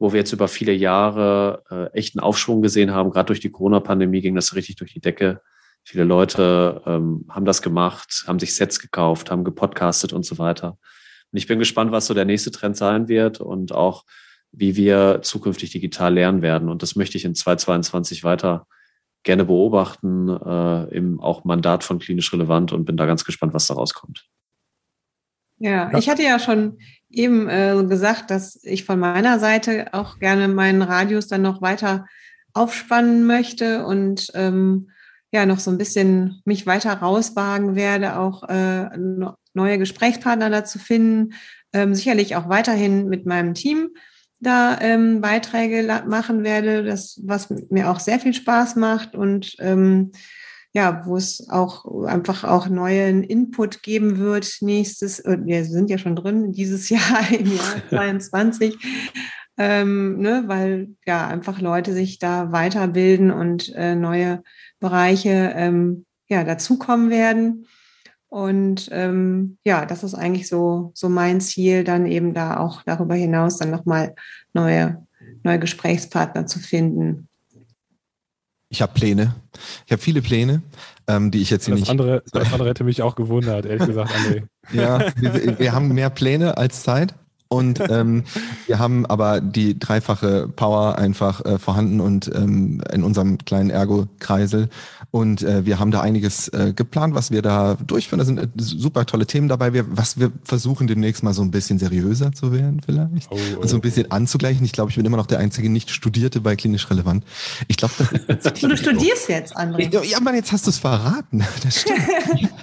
wo 0.00 0.12
wir 0.12 0.18
jetzt 0.18 0.32
über 0.32 0.48
viele 0.48 0.72
Jahre 0.72 1.62
äh, 1.70 1.96
echten 1.96 2.20
Aufschwung 2.20 2.62
gesehen 2.62 2.92
haben. 2.92 3.10
Gerade 3.10 3.26
durch 3.26 3.40
die 3.40 3.50
Corona-Pandemie 3.50 4.22
ging 4.22 4.34
das 4.34 4.54
richtig 4.54 4.76
durch 4.76 4.94
die 4.94 5.00
Decke. 5.00 5.42
Viele 5.84 6.04
Leute 6.04 6.82
ähm, 6.86 7.26
haben 7.28 7.44
das 7.44 7.60
gemacht, 7.60 8.24
haben 8.26 8.38
sich 8.38 8.54
Sets 8.54 8.80
gekauft, 8.80 9.30
haben 9.30 9.44
gepodcastet 9.44 10.14
und 10.14 10.24
so 10.24 10.38
weiter. 10.38 10.78
Und 11.30 11.36
ich 11.36 11.46
bin 11.46 11.58
gespannt, 11.58 11.92
was 11.92 12.06
so 12.06 12.14
der 12.14 12.24
nächste 12.24 12.50
Trend 12.50 12.78
sein 12.78 13.08
wird 13.08 13.40
und 13.40 13.72
auch, 13.72 14.04
wie 14.52 14.74
wir 14.74 15.20
zukünftig 15.22 15.70
digital 15.70 16.14
lernen 16.14 16.40
werden. 16.40 16.70
Und 16.70 16.82
das 16.82 16.96
möchte 16.96 17.18
ich 17.18 17.26
in 17.26 17.34
2022 17.34 18.24
weiter 18.24 18.66
gerne 19.22 19.44
beobachten, 19.44 20.28
äh, 20.30 20.84
im 20.96 21.20
auch 21.20 21.44
Mandat 21.44 21.84
von 21.84 21.98
klinisch 21.98 22.32
relevant 22.32 22.72
und 22.72 22.86
bin 22.86 22.96
da 22.96 23.04
ganz 23.04 23.26
gespannt, 23.26 23.52
was 23.52 23.66
da 23.66 23.74
rauskommt. 23.74 24.26
Ja, 25.58 25.96
ich 25.98 26.08
hatte 26.08 26.22
ja 26.22 26.38
schon 26.38 26.78
eben 27.10 27.48
äh, 27.48 27.84
gesagt, 27.88 28.30
dass 28.30 28.58
ich 28.62 28.84
von 28.84 28.98
meiner 28.98 29.38
Seite 29.38 29.92
auch 29.92 30.18
gerne 30.18 30.48
meinen 30.48 30.82
Radius 30.82 31.26
dann 31.26 31.42
noch 31.42 31.60
weiter 31.60 32.06
aufspannen 32.52 33.24
möchte 33.24 33.84
und 33.84 34.30
ähm, 34.34 34.90
ja 35.32 35.46
noch 35.46 35.60
so 35.60 35.70
ein 35.70 35.78
bisschen 35.78 36.42
mich 36.44 36.66
weiter 36.66 36.92
rauswagen 36.92 37.76
werde, 37.76 38.18
auch 38.18 38.42
äh, 38.48 38.88
neue 39.54 39.78
Gesprächspartner 39.78 40.50
dazu 40.50 40.78
finden, 40.78 41.34
ähm, 41.72 41.94
sicherlich 41.94 42.36
auch 42.36 42.48
weiterhin 42.48 43.08
mit 43.08 43.26
meinem 43.26 43.54
Team 43.54 43.90
da 44.40 44.78
ähm, 44.80 45.20
Beiträge 45.20 46.02
machen 46.06 46.42
werde, 46.44 46.82
das, 46.82 47.20
was 47.24 47.50
mir 47.68 47.90
auch 47.90 48.00
sehr 48.00 48.18
viel 48.18 48.32
Spaß 48.32 48.76
macht 48.76 49.14
und 49.14 49.54
ähm, 49.58 50.12
ja, 50.72 51.02
wo 51.04 51.16
es 51.16 51.48
auch 51.50 52.04
einfach 52.04 52.44
auch 52.44 52.68
neuen 52.68 53.24
Input 53.24 53.82
geben 53.82 54.18
wird 54.18 54.58
nächstes, 54.60 55.18
äh, 55.20 55.38
wir 55.42 55.64
sind 55.64 55.90
ja 55.90 55.98
schon 55.98 56.16
drin, 56.16 56.52
dieses 56.52 56.88
Jahr 56.90 57.30
im 57.30 57.46
Jahr 57.46 57.82
22. 57.88 58.76
ähm, 59.58 60.18
ne, 60.18 60.44
weil 60.46 60.90
ja 61.06 61.26
einfach 61.26 61.60
Leute 61.60 61.92
sich 61.92 62.18
da 62.18 62.52
weiterbilden 62.52 63.30
und 63.30 63.72
äh, 63.74 63.94
neue 63.94 64.42
Bereiche 64.78 65.52
ähm, 65.56 66.06
ja 66.28 66.44
dazukommen 66.44 67.10
werden. 67.10 67.66
Und 68.28 68.88
ähm, 68.92 69.58
ja, 69.64 69.84
das 69.86 70.04
ist 70.04 70.14
eigentlich 70.14 70.48
so, 70.48 70.92
so 70.94 71.08
mein 71.08 71.40
Ziel, 71.40 71.82
dann 71.82 72.06
eben 72.06 72.32
da 72.32 72.58
auch 72.58 72.84
darüber 72.84 73.16
hinaus 73.16 73.58
dann 73.58 73.70
nochmal 73.70 74.14
neue, 74.52 75.04
neue 75.42 75.58
Gesprächspartner 75.58 76.46
zu 76.46 76.60
finden. 76.60 77.28
Ich 78.72 78.80
habe 78.82 78.92
Pläne. 78.94 79.34
Ich 79.84 79.92
habe 79.92 80.00
viele 80.00 80.22
Pläne, 80.22 80.62
ähm, 81.08 81.32
die 81.32 81.42
ich 81.42 81.50
jetzt 81.50 81.66
hier 81.66 81.74
das 81.74 81.80
nicht. 81.80 81.90
Andere, 81.90 82.22
das 82.32 82.52
andere 82.52 82.68
hätte 82.68 82.84
mich 82.84 83.02
auch 83.02 83.16
gewundert, 83.16 83.66
ehrlich 83.66 83.86
gesagt, 83.86 84.12
André. 84.12 84.44
ja, 84.72 85.12
wir, 85.16 85.58
wir 85.58 85.72
haben 85.72 85.88
mehr 85.88 86.08
Pläne 86.08 86.56
als 86.56 86.84
Zeit. 86.84 87.14
Und 87.52 87.80
ähm, 87.90 88.22
wir 88.66 88.78
haben 88.78 89.06
aber 89.06 89.40
die 89.40 89.76
dreifache 89.78 90.48
Power 90.48 90.96
einfach 90.96 91.44
äh, 91.44 91.58
vorhanden 91.58 92.00
und 92.00 92.30
ähm, 92.32 92.80
in 92.92 93.02
unserem 93.02 93.38
kleinen 93.38 93.70
Ergo-Kreisel. 93.70 94.68
Und 95.10 95.42
äh, 95.42 95.66
wir 95.66 95.80
haben 95.80 95.90
da 95.90 96.00
einiges 96.00 96.46
äh, 96.48 96.72
geplant, 96.74 97.16
was 97.16 97.32
wir 97.32 97.42
da 97.42 97.74
durchführen. 97.74 98.20
Da 98.20 98.24
sind 98.24 98.38
äh, 98.38 98.46
super 98.56 99.04
tolle 99.04 99.26
Themen 99.26 99.48
dabei. 99.48 99.72
Wir, 99.72 99.84
was 99.88 100.20
wir 100.20 100.30
versuchen 100.44 100.86
demnächst 100.86 101.24
mal 101.24 101.34
so 101.34 101.42
ein 101.42 101.50
bisschen 101.50 101.80
seriöser 101.80 102.30
zu 102.30 102.52
werden 102.52 102.80
vielleicht. 102.84 103.28
Oh, 103.32 103.36
oh. 103.56 103.62
Und 103.62 103.68
so 103.68 103.76
ein 103.76 103.80
bisschen 103.80 104.08
anzugleichen. 104.12 104.64
Ich 104.64 104.72
glaube, 104.72 104.90
ich 104.90 104.96
bin 104.96 105.04
immer 105.04 105.16
noch 105.16 105.26
der 105.26 105.40
einzige 105.40 105.68
Nicht-Studierte 105.68 106.40
bei 106.40 106.54
klinisch 106.54 106.88
relevant. 106.88 107.24
Ich 107.66 107.76
glaube, 107.76 107.94
das 108.28 108.46
ist 108.46 108.62
Du 108.62 108.76
studierst 108.76 109.28
jetzt, 109.28 109.56
André. 109.56 109.92
ja, 110.04 110.18
aber 110.18 110.34
jetzt 110.34 110.52
hast 110.52 110.66
du 110.66 110.70
es 110.70 110.78
verraten. 110.78 111.44
Das 111.62 111.80
stimmt. 111.80 111.98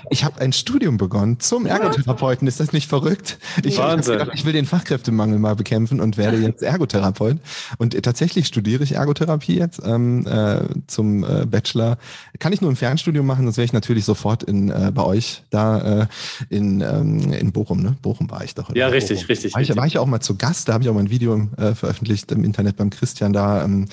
Ich 0.10 0.24
habe 0.24 0.41
ein 0.41 0.54
Studium 0.54 0.98
begonnen 0.98 1.39
zum 1.39 1.66
Ergotherapeuten. 1.66 2.48
Ist 2.48 2.60
das 2.60 2.74
nicht 2.74 2.89
verrückt? 2.89 3.38
Ich, 3.64 3.78
Wahnsinn. 3.78 4.18
gedacht, 4.18 4.32
ich 4.34 4.45
will 4.45 4.54
den 4.54 4.66
Fachkräftemangel 4.66 5.39
mal 5.39 5.56
bekämpfen 5.56 6.00
und 6.00 6.18
werde 6.18 6.38
jetzt 6.38 6.64
Ergotherapeut. 6.64 7.38
Und 7.78 8.02
tatsächlich 8.04 8.48
studiere 8.48 8.84
ich 8.84 8.93
Ergotherapie 8.93 9.58
jetzt 9.58 9.82
ähm, 9.84 10.26
äh, 10.28 10.62
zum 10.88 11.24
äh, 11.24 11.45
Bachelor. 11.45 11.98
Kann 12.39 12.54
ich 12.54 12.62
nur 12.62 12.70
im 12.70 12.76
Fernstudium 12.76 13.26
machen, 13.26 13.45
sonst 13.45 13.58
wäre 13.58 13.66
ich 13.66 13.74
natürlich 13.74 14.06
sofort 14.06 14.43
in, 14.43 14.70
äh, 14.70 14.91
bei 14.93 15.04
euch 15.04 15.43
da 15.50 16.02
äh, 16.02 16.08
in, 16.50 16.82
ähm, 16.82 17.34
in 17.34 17.52
Bochum. 17.52 17.82
Ne? 17.82 17.95
Bochum 18.02 18.30
war 18.30 18.43
ich 18.43 18.56
doch. 18.56 18.74
Ja, 18.76 18.88
richtig, 18.88 19.20
Bochum. 19.20 19.28
richtig, 19.28 19.54
War 19.54 19.62
ich, 19.62 19.70
richtig. 19.70 19.78
war 19.78 19.88
ich 19.88 19.98
auch 19.98 20.06
mal 20.06 20.20
zu 20.20 20.36
Gast, 20.36 20.70
da 20.70 20.74
habe 20.74 20.84
ich 20.84 20.89
auch 20.89 20.93
mal 20.93 21.02
ein 21.02 21.10
Video 21.10 21.50
äh, 21.58 21.74
veröffentlicht 21.74 22.32
im 22.32 22.43
Internet 22.43 22.78
beim 22.78 22.89
Christian 22.89 23.34
da. 23.34 23.64
Ähm, 23.64 23.88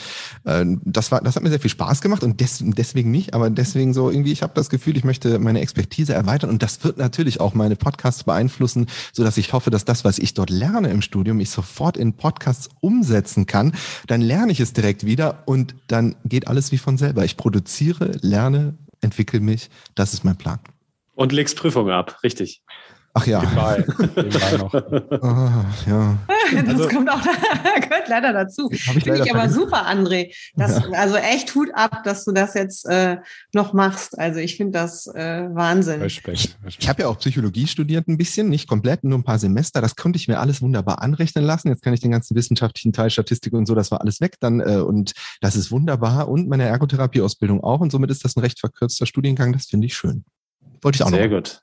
äh, 0.44 0.64
das, 0.84 1.10
war, 1.10 1.20
das 1.22 1.36
hat 1.36 1.42
mir 1.42 1.50
sehr 1.50 1.60
viel 1.60 1.70
Spaß 1.70 2.00
gemacht 2.00 2.22
und 2.22 2.40
des, 2.40 2.62
deswegen 2.62 3.10
nicht, 3.10 3.34
aber 3.34 3.50
deswegen 3.50 3.94
so 3.94 4.10
irgendwie, 4.10 4.32
ich 4.32 4.42
habe 4.42 4.52
das 4.54 4.70
Gefühl, 4.70 4.96
ich 4.96 5.04
möchte 5.04 5.38
meine 5.38 5.60
Expertise 5.60 5.93
erweitern 6.02 6.50
und 6.50 6.62
das 6.62 6.82
wird 6.84 6.98
natürlich 6.98 7.40
auch 7.40 7.54
meine 7.54 7.76
Podcasts 7.76 8.24
beeinflussen, 8.24 8.86
so 9.12 9.24
dass 9.24 9.36
ich 9.36 9.52
hoffe, 9.52 9.70
dass 9.70 9.84
das, 9.84 10.04
was 10.04 10.18
ich 10.18 10.34
dort 10.34 10.50
lerne 10.50 10.88
im 10.88 11.02
Studium, 11.02 11.40
ich 11.40 11.50
sofort 11.50 11.96
in 11.96 12.14
Podcasts 12.14 12.68
umsetzen 12.80 13.46
kann. 13.46 13.74
Dann 14.06 14.20
lerne 14.20 14.52
ich 14.52 14.60
es 14.60 14.72
direkt 14.72 15.06
wieder 15.06 15.42
und 15.46 15.74
dann 15.86 16.16
geht 16.24 16.48
alles 16.48 16.72
wie 16.72 16.78
von 16.78 16.98
selber. 16.98 17.24
Ich 17.24 17.36
produziere, 17.36 18.12
lerne, 18.20 18.74
entwickle 19.00 19.40
mich. 19.40 19.70
Das 19.94 20.12
ist 20.12 20.24
mein 20.24 20.36
Plan. 20.36 20.58
Und 21.14 21.32
legst 21.32 21.56
Prüfungen 21.56 21.92
ab, 21.92 22.18
richtig. 22.22 22.62
Ach 23.14 23.26
ja. 23.26 23.40
Nebenbei, 23.40 23.84
nebenbei 24.16 24.56
noch. 24.58 24.74
Ah, 25.22 25.64
ja. 25.86 26.18
Das 26.64 26.68
Also- 26.68 26.88
kommt 26.88 27.10
auch 27.10 27.22
gehört 27.80 28.08
leider 28.08 28.32
dazu. 28.32 28.68
Ich 28.72 28.84
Finde 28.84 29.10
leider 29.10 29.24
ich 29.24 29.30
aber 29.30 29.40
vergessen. 29.40 29.60
super, 29.60 29.86
André. 29.86 30.34
Das, 30.56 30.82
Also 30.92 31.16
echt 31.16 31.54
Hut 31.54 31.68
ab, 31.74 32.02
dass 32.04 32.24
du 32.24 32.32
das 32.32 32.54
jetzt 32.54 32.86
äh, 32.86 33.18
noch 33.52 33.72
machst. 33.72 34.18
Also 34.18 34.40
ich 34.40 34.56
finde 34.56 34.72
das 34.72 35.06
äh, 35.08 35.48
Wahnsinn. 35.52 36.00
Respekt. 36.02 36.56
Ich 36.66 36.88
habe 36.88 37.02
ja 37.02 37.08
auch 37.08 37.18
Psychologie 37.18 37.66
studiert 37.66 38.08
ein 38.08 38.16
bisschen, 38.16 38.48
nicht 38.48 38.68
komplett, 38.68 39.04
nur 39.04 39.18
ein 39.18 39.24
paar 39.24 39.38
Semester. 39.38 39.80
Das 39.80 39.96
konnte 39.96 40.16
ich 40.18 40.28
mir 40.28 40.38
alles 40.40 40.62
wunderbar 40.62 41.02
anrechnen 41.02 41.44
lassen. 41.44 41.68
Jetzt 41.68 41.82
kann 41.82 41.94
ich 41.94 42.00
den 42.00 42.10
ganzen 42.10 42.34
wissenschaftlichen 42.36 42.92
Teil, 42.92 43.10
Statistik 43.10 43.52
und 43.52 43.66
so, 43.66 43.74
das 43.74 43.90
war 43.90 44.00
alles 44.00 44.20
weg 44.20 44.36
dann. 44.40 44.60
Äh, 44.60 44.76
und 44.78 45.12
das 45.40 45.56
ist 45.56 45.70
wunderbar. 45.70 46.28
Und 46.28 46.48
meine 46.48 46.64
Ergotherapieausbildung 46.64 47.62
auch. 47.62 47.80
Und 47.80 47.90
somit 47.92 48.10
ist 48.10 48.24
das 48.24 48.36
ein 48.36 48.40
recht 48.40 48.60
verkürzter 48.60 49.06
Studiengang. 49.06 49.52
Das 49.52 49.66
finde 49.66 49.86
ich 49.86 49.94
schön. 49.96 50.24
Wollte 50.82 50.96
ich 50.96 51.02
auch 51.02 51.10
Sehr 51.10 51.28
noch. 51.28 51.36
gut. 51.36 51.62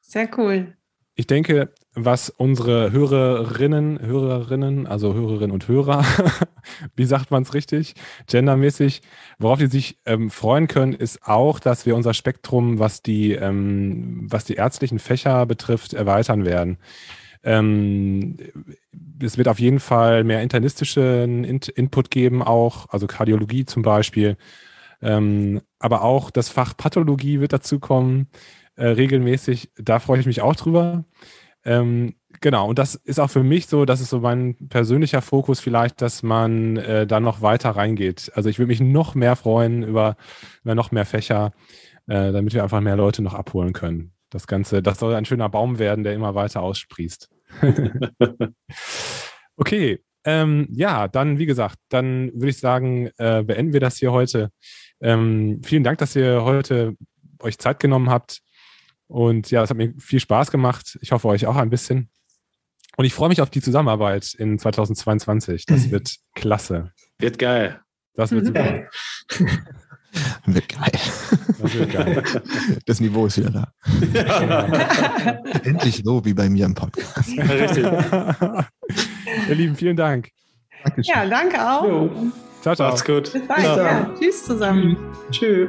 Sehr 0.00 0.28
cool. 0.38 0.74
Ich 1.20 1.26
denke, 1.26 1.72
was 1.94 2.30
unsere 2.30 2.92
Hörerinnen, 2.92 4.00
Hörerinnen, 4.00 4.86
also 4.86 5.14
Hörerinnen 5.14 5.50
und 5.50 5.66
Hörer, 5.66 6.04
wie 6.94 7.06
sagt 7.06 7.32
man 7.32 7.42
es 7.42 7.54
richtig, 7.54 7.96
gendermäßig, 8.28 9.02
worauf 9.36 9.58
die 9.58 9.66
sich 9.66 9.98
ähm, 10.06 10.30
freuen 10.30 10.68
können, 10.68 10.92
ist 10.92 11.26
auch, 11.26 11.58
dass 11.58 11.86
wir 11.86 11.96
unser 11.96 12.14
Spektrum, 12.14 12.78
was 12.78 13.02
die, 13.02 13.32
ähm, 13.32 14.28
was 14.30 14.44
die 14.44 14.54
ärztlichen 14.54 15.00
Fächer 15.00 15.44
betrifft, 15.44 15.92
erweitern 15.92 16.44
werden. 16.44 16.78
Ähm, 17.42 18.36
es 19.20 19.36
wird 19.36 19.48
auf 19.48 19.58
jeden 19.58 19.80
Fall 19.80 20.22
mehr 20.22 20.40
internistischen 20.40 21.42
In 21.42 21.58
Input 21.74 22.12
geben, 22.12 22.44
auch, 22.44 22.90
also 22.90 23.08
Kardiologie 23.08 23.64
zum 23.64 23.82
Beispiel. 23.82 24.36
Ähm, 25.02 25.62
aber 25.80 26.02
auch 26.02 26.30
das 26.30 26.48
Fach 26.48 26.76
Pathologie 26.76 27.40
wird 27.40 27.52
dazukommen 27.52 28.28
äh, 28.78 28.86
regelmäßig. 28.86 29.70
Da 29.76 29.98
freue 29.98 30.20
ich 30.20 30.26
mich 30.26 30.40
auch 30.40 30.54
drüber. 30.56 31.04
Ähm, 31.64 32.14
genau, 32.40 32.68
und 32.68 32.78
das 32.78 32.94
ist 32.94 33.18
auch 33.18 33.28
für 33.28 33.42
mich 33.42 33.66
so, 33.66 33.84
das 33.84 34.00
ist 34.00 34.10
so 34.10 34.20
mein 34.20 34.54
persönlicher 34.68 35.20
Fokus 35.20 35.60
vielleicht, 35.60 36.00
dass 36.00 36.22
man 36.22 36.76
äh, 36.76 37.06
da 37.06 37.20
noch 37.20 37.42
weiter 37.42 37.70
reingeht. 37.70 38.30
Also 38.34 38.48
ich 38.48 38.58
würde 38.58 38.68
mich 38.68 38.80
noch 38.80 39.14
mehr 39.14 39.36
freuen 39.36 39.82
über, 39.82 40.16
über 40.62 40.74
noch 40.74 40.92
mehr 40.92 41.04
Fächer, 41.04 41.52
äh, 42.06 42.32
damit 42.32 42.54
wir 42.54 42.62
einfach 42.62 42.80
mehr 42.80 42.96
Leute 42.96 43.20
noch 43.22 43.34
abholen 43.34 43.72
können. 43.72 44.12
Das 44.30 44.46
Ganze, 44.46 44.82
das 44.82 44.98
soll 44.98 45.14
ein 45.14 45.24
schöner 45.24 45.48
Baum 45.48 45.78
werden, 45.78 46.04
der 46.04 46.14
immer 46.14 46.34
weiter 46.34 46.62
aussprießt. 46.62 47.28
okay, 49.56 49.98
ähm, 50.24 50.68
ja, 50.70 51.08
dann, 51.08 51.38
wie 51.38 51.46
gesagt, 51.46 51.78
dann 51.88 52.30
würde 52.34 52.50
ich 52.50 52.58
sagen, 52.58 53.10
äh, 53.18 53.42
beenden 53.42 53.72
wir 53.72 53.80
das 53.80 53.96
hier 53.96 54.12
heute. 54.12 54.50
Ähm, 55.00 55.60
vielen 55.64 55.84
Dank, 55.84 55.98
dass 55.98 56.14
ihr 56.14 56.44
heute 56.44 56.96
euch 57.40 57.58
Zeit 57.58 57.80
genommen 57.80 58.10
habt. 58.10 58.42
Und 59.08 59.50
ja, 59.50 59.62
es 59.62 59.70
hat 59.70 59.76
mir 59.76 59.92
viel 59.98 60.20
Spaß 60.20 60.50
gemacht. 60.50 60.98
Ich 61.00 61.12
hoffe 61.12 61.28
euch 61.28 61.46
auch 61.46 61.56
ein 61.56 61.70
bisschen. 61.70 62.10
Und 62.96 63.04
ich 63.04 63.14
freue 63.14 63.28
mich 63.28 63.40
auf 63.40 63.50
die 63.50 63.62
Zusammenarbeit 63.62 64.34
in 64.34 64.58
2022. 64.58 65.66
Das 65.66 65.90
wird 65.90 66.16
klasse. 66.34 66.92
Wird 67.18 67.38
geil. 67.38 67.80
Das 68.14 68.30
wird 68.32 68.46
super. 68.46 68.84
Wird 70.46 70.68
geil. 70.70 70.90
Das 71.60 71.74
wird 71.74 71.92
geil. 71.92 72.24
Das 72.86 72.98
Niveau 72.98 73.26
ist 73.26 73.36
wieder 73.36 73.50
da. 73.50 73.72
Endlich 75.62 76.02
so 76.02 76.24
wie 76.24 76.32
bei 76.32 76.48
mir 76.48 76.64
im 76.64 76.74
Podcast. 76.74 77.28
Richtig. 77.28 77.84
Ihr 79.48 79.54
Lieben, 79.54 79.76
vielen 79.76 79.96
Dank. 79.96 80.30
Dankeschön. 80.82 81.14
Ja, 81.14 81.26
danke 81.26 81.70
auch. 81.70 81.84
Jo. 81.84 82.10
Ciao, 82.62 82.74
ciao. 82.74 82.88
Macht's 82.88 83.04
gut. 83.04 83.32
Bis 83.32 83.46
bald. 83.46 83.62
Ja. 83.62 84.14
Tschüss 84.18 84.44
zusammen. 84.44 84.96
Tschüss. 85.30 85.68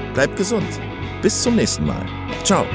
bleib 0.13 0.35
gesund. 0.35 0.67
Bis 1.21 1.41
zum 1.41 1.55
nächsten 1.55 1.85
Mal. 1.85 2.05
Ciao. 2.43 2.65